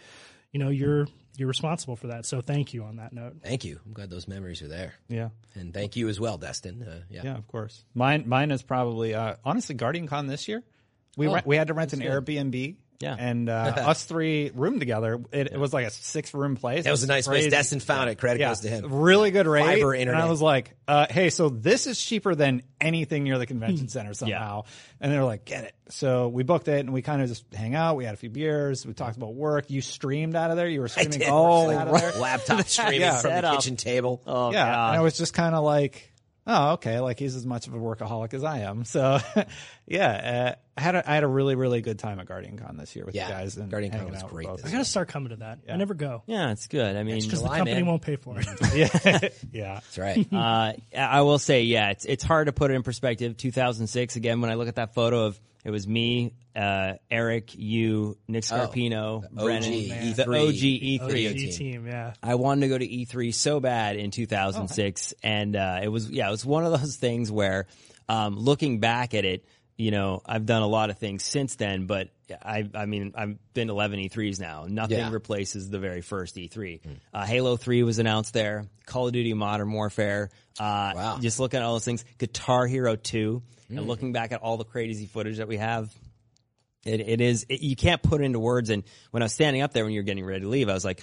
you 0.51 0.59
know 0.59 0.67
you're 0.67 1.07
you're 1.37 1.47
responsible 1.47 1.95
for 1.95 2.07
that. 2.07 2.25
So 2.25 2.41
thank 2.41 2.73
you 2.73 2.83
on 2.83 2.97
that 2.97 3.13
note. 3.13 3.37
Thank 3.41 3.63
you. 3.63 3.79
I'm 3.85 3.93
glad 3.93 4.09
those 4.09 4.27
memories 4.27 4.61
are 4.61 4.67
there. 4.67 4.95
Yeah. 5.07 5.29
And 5.55 5.73
thank 5.73 5.95
you 5.95 6.09
as 6.09 6.19
well, 6.19 6.37
Destin. 6.37 6.83
Uh, 6.83 7.03
yeah. 7.09 7.21
Yeah, 7.23 7.37
of 7.37 7.47
course. 7.47 7.85
Mine, 7.95 8.25
mine 8.27 8.51
is 8.51 8.61
probably 8.61 9.15
uh, 9.15 9.35
honestly 9.45 9.73
Guardian 9.75 10.07
Con 10.07 10.27
this 10.27 10.49
year. 10.49 10.61
We 11.15 11.29
Oh, 11.29 11.35
rent, 11.35 11.47
we 11.47 11.55
had 11.55 11.67
to 11.67 11.73
rent 11.73 11.93
an 11.93 12.01
Airbnb. 12.01 12.75
Yeah. 13.01 13.15
and 13.17 13.49
uh, 13.49 13.53
us 13.77 14.03
three 14.05 14.51
roomed 14.53 14.79
together. 14.79 15.19
It, 15.31 15.47
it 15.53 15.57
was 15.59 15.73
like 15.73 15.87
a 15.87 15.89
six 15.89 16.33
room 16.33 16.55
place. 16.55 16.83
That 16.85 16.91
was 16.91 17.03
a 17.03 17.07
nice 17.07 17.25
place. 17.27 17.37
Crazy. 17.43 17.49
Destin 17.49 17.79
found 17.79 18.09
it. 18.09 18.17
Credit 18.19 18.39
Yeah, 18.39 18.49
goes 18.49 18.59
to 18.61 18.69
him. 18.69 18.93
really 18.93 19.31
good 19.31 19.47
rate. 19.47 19.65
Fiber 19.65 19.93
And 19.93 20.01
internet. 20.03 20.23
I 20.23 20.29
was 20.29 20.41
like, 20.41 20.75
uh, 20.87 21.07
"Hey, 21.09 21.29
so 21.31 21.49
this 21.49 21.87
is 21.87 21.99
cheaper 21.99 22.35
than 22.35 22.63
anything 22.79 23.23
near 23.23 23.37
the 23.37 23.45
convention 23.45 23.87
center 23.89 24.13
somehow." 24.13 24.63
And 24.99 25.11
they're 25.11 25.23
like, 25.25 25.45
"Get 25.45 25.63
it." 25.65 25.75
So 25.89 26.27
we 26.29 26.43
booked 26.43 26.67
it, 26.67 26.79
and 26.79 26.93
we 26.93 27.01
kind 27.01 27.21
of 27.21 27.27
just 27.27 27.43
hang 27.53 27.75
out. 27.75 27.95
We 27.97 28.05
had 28.05 28.13
a 28.13 28.17
few 28.17 28.29
beers. 28.29 28.85
We 28.85 28.93
talked 28.93 29.17
about 29.17 29.33
work. 29.33 29.69
You 29.69 29.81
streamed 29.81 30.35
out 30.35 30.51
of 30.51 30.57
there. 30.57 30.69
You 30.69 30.81
were 30.81 30.87
streaming 30.87 31.27
all 31.29 31.67
Like, 31.67 31.77
out 31.79 31.87
of 31.87 31.99
there. 31.99 32.11
Laptop 32.21 32.65
streaming 32.67 33.01
Yeah. 33.01 33.17
from 33.19 33.31
the 33.31 33.35
Setup. 33.37 33.55
kitchen 33.57 33.75
table. 33.75 34.21
Oh, 34.27 34.51
yeah, 34.51 34.71
God. 34.71 34.89
and 34.91 34.97
I 34.99 35.01
was 35.01 35.17
just 35.17 35.33
kind 35.33 35.53
of 35.55 35.63
like, 35.63 36.11
oh, 36.47 36.73
okay, 36.73 36.99
like 36.99 37.19
he's 37.19 37.35
as 37.35 37.45
much 37.45 37.67
of 37.67 37.73
a 37.73 37.77
workaholic 37.77 38.33
as 38.33 38.43
I 38.43 38.59
am. 38.59 38.85
So, 38.85 39.19
yeah, 39.87 40.55
uh, 40.70 40.70
I 40.77 40.81
had 40.81 40.95
a, 40.95 41.09
I 41.09 41.15
had 41.15 41.23
a 41.23 41.27
really 41.27 41.55
really 41.55 41.81
good 41.81 41.99
time 41.99 42.19
at 42.19 42.27
Guardian 42.27 42.57
Con 42.57 42.77
this 42.77 42.95
year 42.95 43.05
with 43.05 43.13
Yeah, 43.15 43.27
you 43.27 43.33
guys. 43.33 43.57
And 43.57 43.69
Guardian 43.69 43.91
Con 43.91 43.99
hanging 43.99 44.13
was 44.13 44.23
out 44.23 44.25
with 44.27 44.33
great 44.33 44.47
both 44.47 44.63
I 44.63 44.67
of 44.67 44.71
gotta 44.71 44.85
start 44.85 45.09
coming 45.09 45.29
to 45.29 45.35
that. 45.37 45.59
I 45.69 45.75
never 45.75 45.93
go 45.93 46.23
Yeah, 46.27 46.51
it's 46.51 46.67
good. 46.67 46.95
I 46.95 47.03
mean, 47.03 47.15
because 47.15 47.29
the 47.29 47.37
July, 47.37 47.57
company 47.57 47.81
man. 47.81 47.85
won't 47.87 48.01
pay 48.01 48.15
for 48.15 48.39
it. 48.39 48.47
yeah, 49.03 49.29
yeah. 49.51 49.73
That's 49.75 49.97
right. 49.97 50.27
uh, 50.33 50.73
I 50.97 51.21
will 51.21 51.39
say, 51.39 51.63
yeah, 51.63 51.89
it's 51.89 52.05
it's 52.05 52.23
hard 52.23 52.47
to 52.47 52.53
put 52.53 52.71
it 52.71 52.75
in 52.75 52.83
perspective. 52.83 53.35
2006, 53.37 54.15
again, 54.15 54.41
when 54.41 54.49
I 54.49 54.55
look 54.55 54.67
at 54.67 54.75
that 54.75 54.93
photo 54.93 55.25
of 55.25 55.39
it 55.63 55.69
was 55.69 55.87
me, 55.87 56.33
uh, 56.55 56.93
Eric, 57.11 57.53
you, 57.53 58.17
Nick 58.27 58.43
Scarpino, 58.45 59.23
Oh, 59.23 59.27
the 59.31 59.43
Brennan, 59.43 59.69
OG 59.69 60.15
the 60.15 60.23
E3. 60.23 60.47
OG 60.47 60.55
E3. 60.55 61.07
Video 61.07 61.29
OG 61.29 61.37
team. 61.37 61.51
team, 61.51 61.87
yeah. 61.87 62.13
I 62.23 62.33
wanted 62.35 62.61
to 62.61 62.67
go 62.69 62.77
to 62.79 62.87
E3 62.87 63.31
so 63.33 63.59
bad 63.59 63.95
in 63.97 64.09
2006, 64.09 65.13
and 65.21 65.55
uh, 65.55 65.79
it 65.83 65.87
was 65.89 66.09
yeah, 66.09 66.27
it 66.27 66.31
was 66.31 66.45
one 66.45 66.65
of 66.65 66.79
those 66.79 66.95
things 66.95 67.31
where, 67.31 67.67
um, 68.09 68.37
looking 68.37 68.79
back 68.79 69.13
at 69.13 69.23
it, 69.23 69.45
you 69.81 69.91
know, 69.91 70.21
I've 70.25 70.45
done 70.45 70.61
a 70.61 70.67
lot 70.67 70.89
of 70.91 70.97
things 70.99 71.23
since 71.23 71.55
then, 71.55 71.85
but 71.87 72.09
I 72.43 72.69
I 72.75 72.85
mean 72.85 73.13
I've 73.15 73.37
been 73.53 73.69
11 73.69 73.99
E3s 73.99 74.39
now. 74.39 74.65
Nothing 74.69 74.99
Yeah. 74.99 75.11
replaces 75.11 75.69
the 75.69 75.79
very 75.79 76.01
first 76.01 76.35
E3. 76.37 76.79
Uh, 77.13 77.25
Halo 77.25 77.57
3 77.57 77.83
was 77.83 77.97
announced 77.99 78.33
there. 78.33 78.65
Call 78.85 79.07
of 79.07 79.13
Duty 79.13 79.33
Modern 79.33 79.71
Warfare. 79.71 80.29
Uh, 80.59 80.91
Wow. 80.95 81.17
Just 81.19 81.39
looking 81.39 81.57
at 81.59 81.63
all 81.63 81.73
those 81.73 81.85
things. 81.85 82.05
Guitar 82.19 82.67
Hero 82.67 82.95
2, 82.95 83.41
and 83.69 83.87
looking 83.87 84.11
back 84.11 84.31
at 84.31 84.41
all 84.41 84.57
the 84.57 84.65
crazy 84.65 85.05
footage 85.07 85.37
that 85.37 85.47
we 85.47 85.57
have. 85.57 85.91
It, 86.85 86.99
it 87.01 87.21
is. 87.21 87.45
It, 87.49 87.61
you 87.61 87.75
can't 87.75 88.01
put 88.01 88.21
it 88.21 88.25
into 88.25 88.39
words. 88.39 88.69
And 88.69 88.83
when 89.11 89.23
I 89.23 89.25
was 89.25 89.33
standing 89.33 89.61
up 89.61 89.71
there 89.73 89.83
when 89.83 89.93
you 89.93 89.99
were 89.99 90.05
getting 90.05 90.25
ready 90.25 90.41
to 90.41 90.47
leave, 90.49 90.67
I 90.69 90.73
was 90.73 90.83
like, 90.85 91.01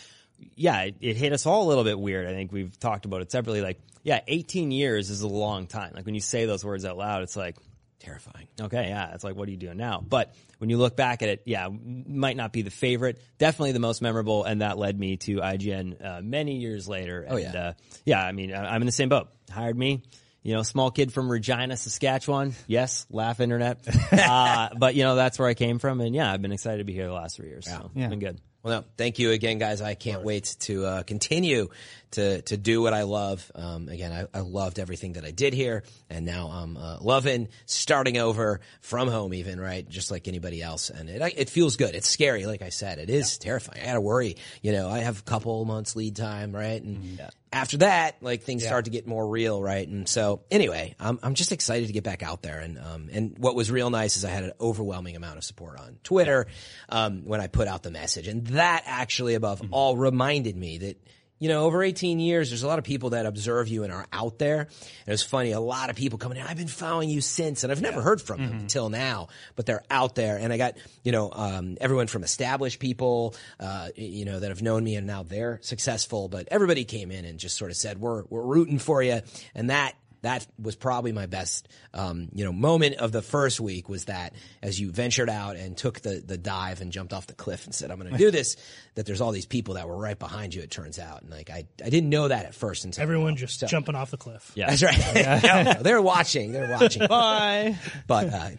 "Yeah, 0.57 0.83
it, 0.83 0.97
it 1.01 1.17
hit 1.17 1.33
us 1.33 1.47
all 1.47 1.67
a 1.67 1.69
little 1.69 1.85
bit 1.85 1.99
weird." 1.99 2.27
I 2.27 2.33
think 2.33 2.53
we've 2.53 2.79
talked 2.79 3.05
about 3.07 3.23
it 3.23 3.31
separately. 3.31 3.61
Like, 3.63 3.79
yeah, 4.03 4.21
18 4.27 4.71
years 4.71 5.09
is 5.11 5.23
a 5.23 5.29
long 5.29 5.67
time. 5.67 5.93
Like 5.95 6.05
when 6.05 6.15
you 6.15 6.21
say 6.21 6.47
those 6.47 6.65
words 6.65 6.85
out 6.85 6.97
loud, 6.97 7.23
it's 7.23 7.37
like, 7.37 7.57
Terrifying. 8.01 8.47
okay, 8.61 8.89
yeah, 8.89 9.13
it's 9.15 9.25
like, 9.25 9.35
what 9.35 9.49
are 9.49 9.51
you 9.51 9.57
doing 9.57 9.77
now? 9.77 10.01
But 10.07 10.33
when 10.59 10.71
you 10.71 10.79
look 10.79 10.97
back 10.97 11.23
at 11.23 11.29
it, 11.29 11.43
yeah, 11.47 11.69
might 11.69 12.37
not 12.37 12.53
be 12.53 12.63
the 12.63 12.71
favorite, 12.71 13.21
definitely 13.39 13.73
the 13.73 13.81
most 13.81 14.01
memorable, 14.01 14.45
and 14.45 14.61
that 14.63 14.79
led 14.79 14.99
me 14.99 15.17
to 15.19 15.39
IGN 15.39 16.05
uh, 16.05 16.21
many 16.23 16.59
years 16.59 16.89
later. 16.89 17.27
Oh, 17.29 17.37
yeah. 17.37 17.53
uh, 17.53 17.73
yeah. 18.05 18.25
I 18.25 18.31
mean, 18.33 18.55
I- 18.55 18.73
I'm 18.75 18.83
in 18.83 18.87
the 18.87 18.93
same 18.93 19.09
boat. 19.09 19.29
Hired 19.51 19.77
me. 19.77 20.03
You 20.45 20.55
know, 20.55 20.63
small 20.63 20.91
kid 20.93 21.13
from 21.13 21.29
Regina, 21.31 21.77
Saskatchewan. 21.77 22.55
Yes, 22.69 23.05
laugh 23.11 23.41
internet. 23.41 23.81
uh, 24.13 24.69
but 24.79 24.95
you 24.95 25.03
know, 25.03 25.17
that's 25.17 25.39
where 25.39 25.49
I 25.49 25.55
came 25.55 25.79
from, 25.81 26.01
and 26.01 26.15
yeah, 26.15 26.33
I've 26.33 26.41
been 26.41 26.53
excited 26.53 26.79
to 26.79 26.85
be 26.85 26.93
here 26.95 27.07
the 27.09 27.13
last 27.13 27.37
three 27.37 27.49
years. 27.49 27.67
So 27.67 27.91
Yeah. 27.95 28.05
it's 28.05 28.11
been 28.11 28.21
good. 28.21 28.41
Well, 28.63 28.81
no, 28.81 28.87
thank 28.97 29.19
you 29.19 29.31
again, 29.33 29.59
guys. 29.59 29.81
I 29.83 29.95
can't 29.95 30.23
wait 30.25 30.57
to 30.61 30.85
uh, 30.85 31.03
continue 31.03 31.69
to 32.13 32.43
to 32.43 32.57
do 32.57 32.81
what 32.83 32.95
I 32.95 33.03
love. 33.03 33.51
Um, 33.55 33.89
again, 33.89 34.13
I, 34.13 34.39
I 34.39 34.41
loved 34.41 34.79
everything 34.79 35.15
that 35.15 35.25
I 35.25 35.31
did 35.31 35.55
here, 35.55 35.83
and 36.09 36.25
now 36.25 36.49
I'm 36.49 36.77
uh, 36.77 36.99
loving 37.01 37.49
starting 37.67 38.17
over 38.19 38.61
from 38.81 39.09
home, 39.09 39.35
even 39.35 39.61
right, 39.61 39.89
just 39.89 40.11
like 40.11 40.29
anybody 40.29 40.63
else. 40.63 40.91
And 40.91 41.09
it 41.09 41.23
it 41.37 41.51
feels 41.51 41.77
good. 41.77 41.95
It's 41.95 42.09
scary, 42.09 42.47
like 42.47 42.63
I 42.63 42.71
said. 42.71 42.99
It 42.99 43.11
is 43.11 43.39
terrifying. 43.39 43.83
I 43.83 43.87
got 43.87 43.95
to 43.95 44.01
worry. 44.01 44.37
You 44.63 44.73
know, 44.73 44.89
I 44.89 44.99
have 45.01 45.19
a 45.21 45.23
couple 45.23 45.65
months 45.65 45.97
lead 45.97 46.17
time, 46.17 46.55
right, 46.55 46.83
and. 46.83 47.21
After 47.51 47.79
that, 47.79 48.17
like 48.21 48.43
things 48.43 48.63
start 48.63 48.85
to 48.85 48.91
get 48.91 49.07
more 49.07 49.27
real, 49.27 49.63
right? 49.63 49.89
And 49.89 50.07
so, 50.07 50.43
anyway, 50.51 50.95
I'm 51.01 51.19
I'm 51.23 51.33
just 51.33 51.51
excited 51.51 51.87
to 51.87 51.95
get 51.95 52.05
back 52.05 52.23
out 52.23 52.43
there. 52.43 52.59
And 52.59 52.79
um 52.79 53.09
and 53.11 53.39
what 53.39 53.55
was 53.55 53.71
real 53.71 53.89
nice 53.89 54.19
is 54.19 54.25
I 54.27 54.29
had 54.29 54.45
an 54.45 54.53
overwhelming 54.61 55.17
amount 55.17 55.39
of 55.39 55.45
support 55.45 55.81
on 55.81 55.97
Twitter 56.03 56.47
um 56.91 57.23
when 57.25 57.41
I 57.41 57.47
put 57.47 57.67
out 57.67 57.83
the 57.83 57.91
message, 57.91 58.29
and 58.29 58.47
that 58.49 58.83
actually 58.85 59.33
above 59.33 59.63
all 59.71 59.97
reminded 59.97 60.59
me 60.59 60.77
that 60.77 61.03
you 61.39 61.49
know, 61.49 61.65
over 61.65 61.83
18 61.83 62.19
years, 62.19 62.51
there's 62.51 62.63
a 62.63 62.67
lot 62.67 62.79
of 62.79 62.85
people 62.85 63.11
that 63.11 63.27
observe 63.27 63.69
you 63.69 63.85
and 63.85 63.93
are 63.93 64.07
out 64.13 64.39
there. 64.39 64.61
And 64.61 65.13
it's 65.13 65.23
funny, 65.23 65.53
a 65.53 65.61
lot 65.61 65.91
of 65.91 65.97
people 65.97 66.19
coming 66.19 66.39
in, 66.39 66.47
I've 66.47 66.57
been 66.57 66.67
following 66.69 67.09
you 67.09 67.21
since, 67.21 67.63
and 67.63 67.71
I've 67.71 67.83
never 67.83 68.03
heard 68.03 68.21
from 68.21 68.41
them 68.41 68.59
until 68.61 68.89
now, 68.91 69.29
but 69.57 69.67
they're 69.67 69.85
out 69.91 70.15
there. 70.15 70.37
And 70.37 70.53
I 70.53 70.57
got, 70.57 70.77
you 71.05 71.13
know, 71.13 71.31
um, 71.33 71.77
everyone 71.81 72.07
from 72.09 72.25
established 72.25 72.81
people, 72.81 73.35
uh, 73.61 73.89
you 73.95 74.25
know, 74.25 74.41
that 74.41 74.49
have 74.49 74.63
known 74.63 74.83
me 74.85 74.97
and 74.97 75.07
now 75.07 75.23
they're 75.23 75.59
successful, 75.63 76.29
but 76.29 76.49
everybody 76.51 76.85
came 76.85 77.11
in 77.11 77.25
and 77.25 77.39
just 77.39 77.57
sort 77.57 77.71
of 77.71 77.77
said, 77.77 78.01
we're, 78.01 78.25
we're 78.29 78.43
rooting 78.43 78.79
for 78.79 79.03
you. 79.03 79.21
And 79.55 79.71
that, 79.71 79.95
that 80.23 80.47
was 80.61 80.75
probably 80.77 81.13
my 81.13 81.27
best, 81.27 81.69
um, 81.95 82.29
you 82.35 82.45
know, 82.45 82.53
moment 82.53 82.97
of 82.97 83.13
the 83.13 83.23
first 83.23 83.61
week 83.61 83.89
was 83.89 84.07
that 84.07 84.35
as 84.63 84.79
you 84.81 84.91
ventured 84.91 85.31
out 85.31 85.57
and 85.57 85.77
took 85.77 86.01
the, 86.01 86.23
the 86.25 86.37
dive 86.37 86.81
and 86.81 86.91
jumped 86.91 87.13
off 87.13 87.27
the 87.29 87.35
cliff 87.35 87.65
and 87.67 87.75
said, 87.75 87.91
I'm 87.91 87.99
going 88.01 88.11
to 88.13 88.19
do 88.19 88.31
this, 88.33 88.57
that 88.97 89.07
there's 89.07 89.21
all 89.21 89.31
these 89.33 89.47
people 89.47 89.75
that 89.75 89.87
were 89.89 89.97
right 89.97 90.19
behind 90.19 90.55
you, 90.55 90.63
it 90.63 90.71
turns 90.71 90.99
out. 90.99 91.23
And 91.23 91.31
like, 91.31 91.51
I, 91.51 91.65
I 91.85 91.89
didn't 91.91 92.11
know 92.11 92.29
that 92.29 92.47
at 92.47 92.55
first 92.55 92.85
until 92.85 93.03
Everyone 93.03 93.37
just 93.37 93.61
So- 93.61 93.67
jumping 93.69 93.95
off 93.95 94.11
the 94.11 94.17
cliff. 94.17 94.51
Yeah. 94.55 94.71
That's 94.75 94.83
right. 94.83 95.43
No, 95.43 95.63
no, 95.73 95.83
they're 95.83 96.03
watching. 96.03 96.53
They're 96.53 96.71
watching. 96.71 97.07
Bye. 97.09 97.77
But 98.07 98.33
uh, 98.33 98.51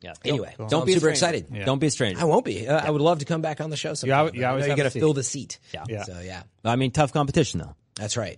Yeah. 0.00 0.14
anyway, 0.24 0.54
don't, 0.58 0.70
so 0.70 0.80
I'm 0.80 0.86
be 0.86 0.92
super 0.94 1.14
stranger. 1.14 1.38
excited. 1.46 1.64
Don't 1.64 1.78
be 1.78 1.86
a 1.86 1.90
stranger. 1.90 2.20
I 2.20 2.24
won't 2.24 2.44
be. 2.44 2.66
Uh, 2.66 2.80
I 2.84 2.90
would 2.90 3.02
love 3.02 3.20
to 3.20 3.24
come 3.24 3.40
back 3.42 3.60
on 3.60 3.70
the 3.70 3.76
show 3.76 3.94
sometime. 3.94 4.18
al- 4.18 4.24
but 4.26 4.34
you 4.34 4.44
I 4.44 4.48
always 4.48 4.64
know 4.64 4.70
have 4.70 4.78
you're 4.78 4.86
a 4.86 4.90
to 4.90 4.98
fill 5.00 5.12
the 5.12 5.22
seat. 5.22 5.58
Yeah. 5.72 5.84
Yeah. 5.88 6.02
So 6.04 6.18
yeah, 6.20 6.42
I 6.64 6.74
mean, 6.76 6.90
tough 6.90 7.12
competition 7.12 7.60
though. 7.60 7.74
that's 7.94 8.16
right. 8.16 8.36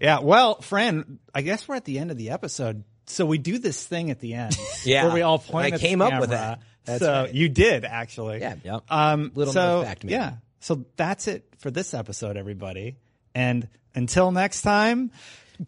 Yeah, 0.00 0.20
well, 0.20 0.60
Fran, 0.60 1.18
I 1.34 1.42
guess 1.42 1.66
we're 1.66 1.76
at 1.76 1.84
the 1.84 1.98
end 1.98 2.10
of 2.10 2.16
the 2.16 2.30
episode. 2.30 2.84
So 3.06 3.24
we 3.24 3.38
do 3.38 3.58
this 3.58 3.84
thing 3.86 4.10
at 4.10 4.20
the 4.20 4.34
end. 4.34 4.56
Yeah. 4.84 5.04
Where 5.06 5.14
we 5.14 5.22
all 5.22 5.38
point 5.38 5.64
I 5.64 5.74
at 5.74 5.80
the 5.80 5.86
came 5.86 6.00
up 6.00 6.20
with 6.20 6.30
camera. 6.30 6.58
that. 6.58 6.62
That's 6.84 7.00
so 7.00 7.22
right. 7.22 7.34
you 7.34 7.48
did 7.48 7.84
actually. 7.84 8.40
Yeah. 8.40 8.54
Yep. 8.62 8.84
Um, 8.88 9.32
Little 9.34 9.52
so, 9.52 9.82
fact, 9.82 10.04
maybe. 10.04 10.14
Yeah. 10.14 10.34
So 10.60 10.84
that's 10.96 11.26
it 11.26 11.44
for 11.58 11.70
this 11.70 11.94
episode, 11.94 12.36
everybody. 12.36 12.96
And 13.34 13.68
until 13.94 14.30
next 14.30 14.62
time, 14.62 15.10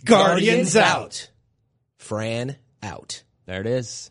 Guardians, 0.05 0.77
out. 0.77 1.29
Fran 1.99 2.57
out. 2.83 3.23
There 3.47 3.61
it 3.61 3.67
is. 3.67 4.11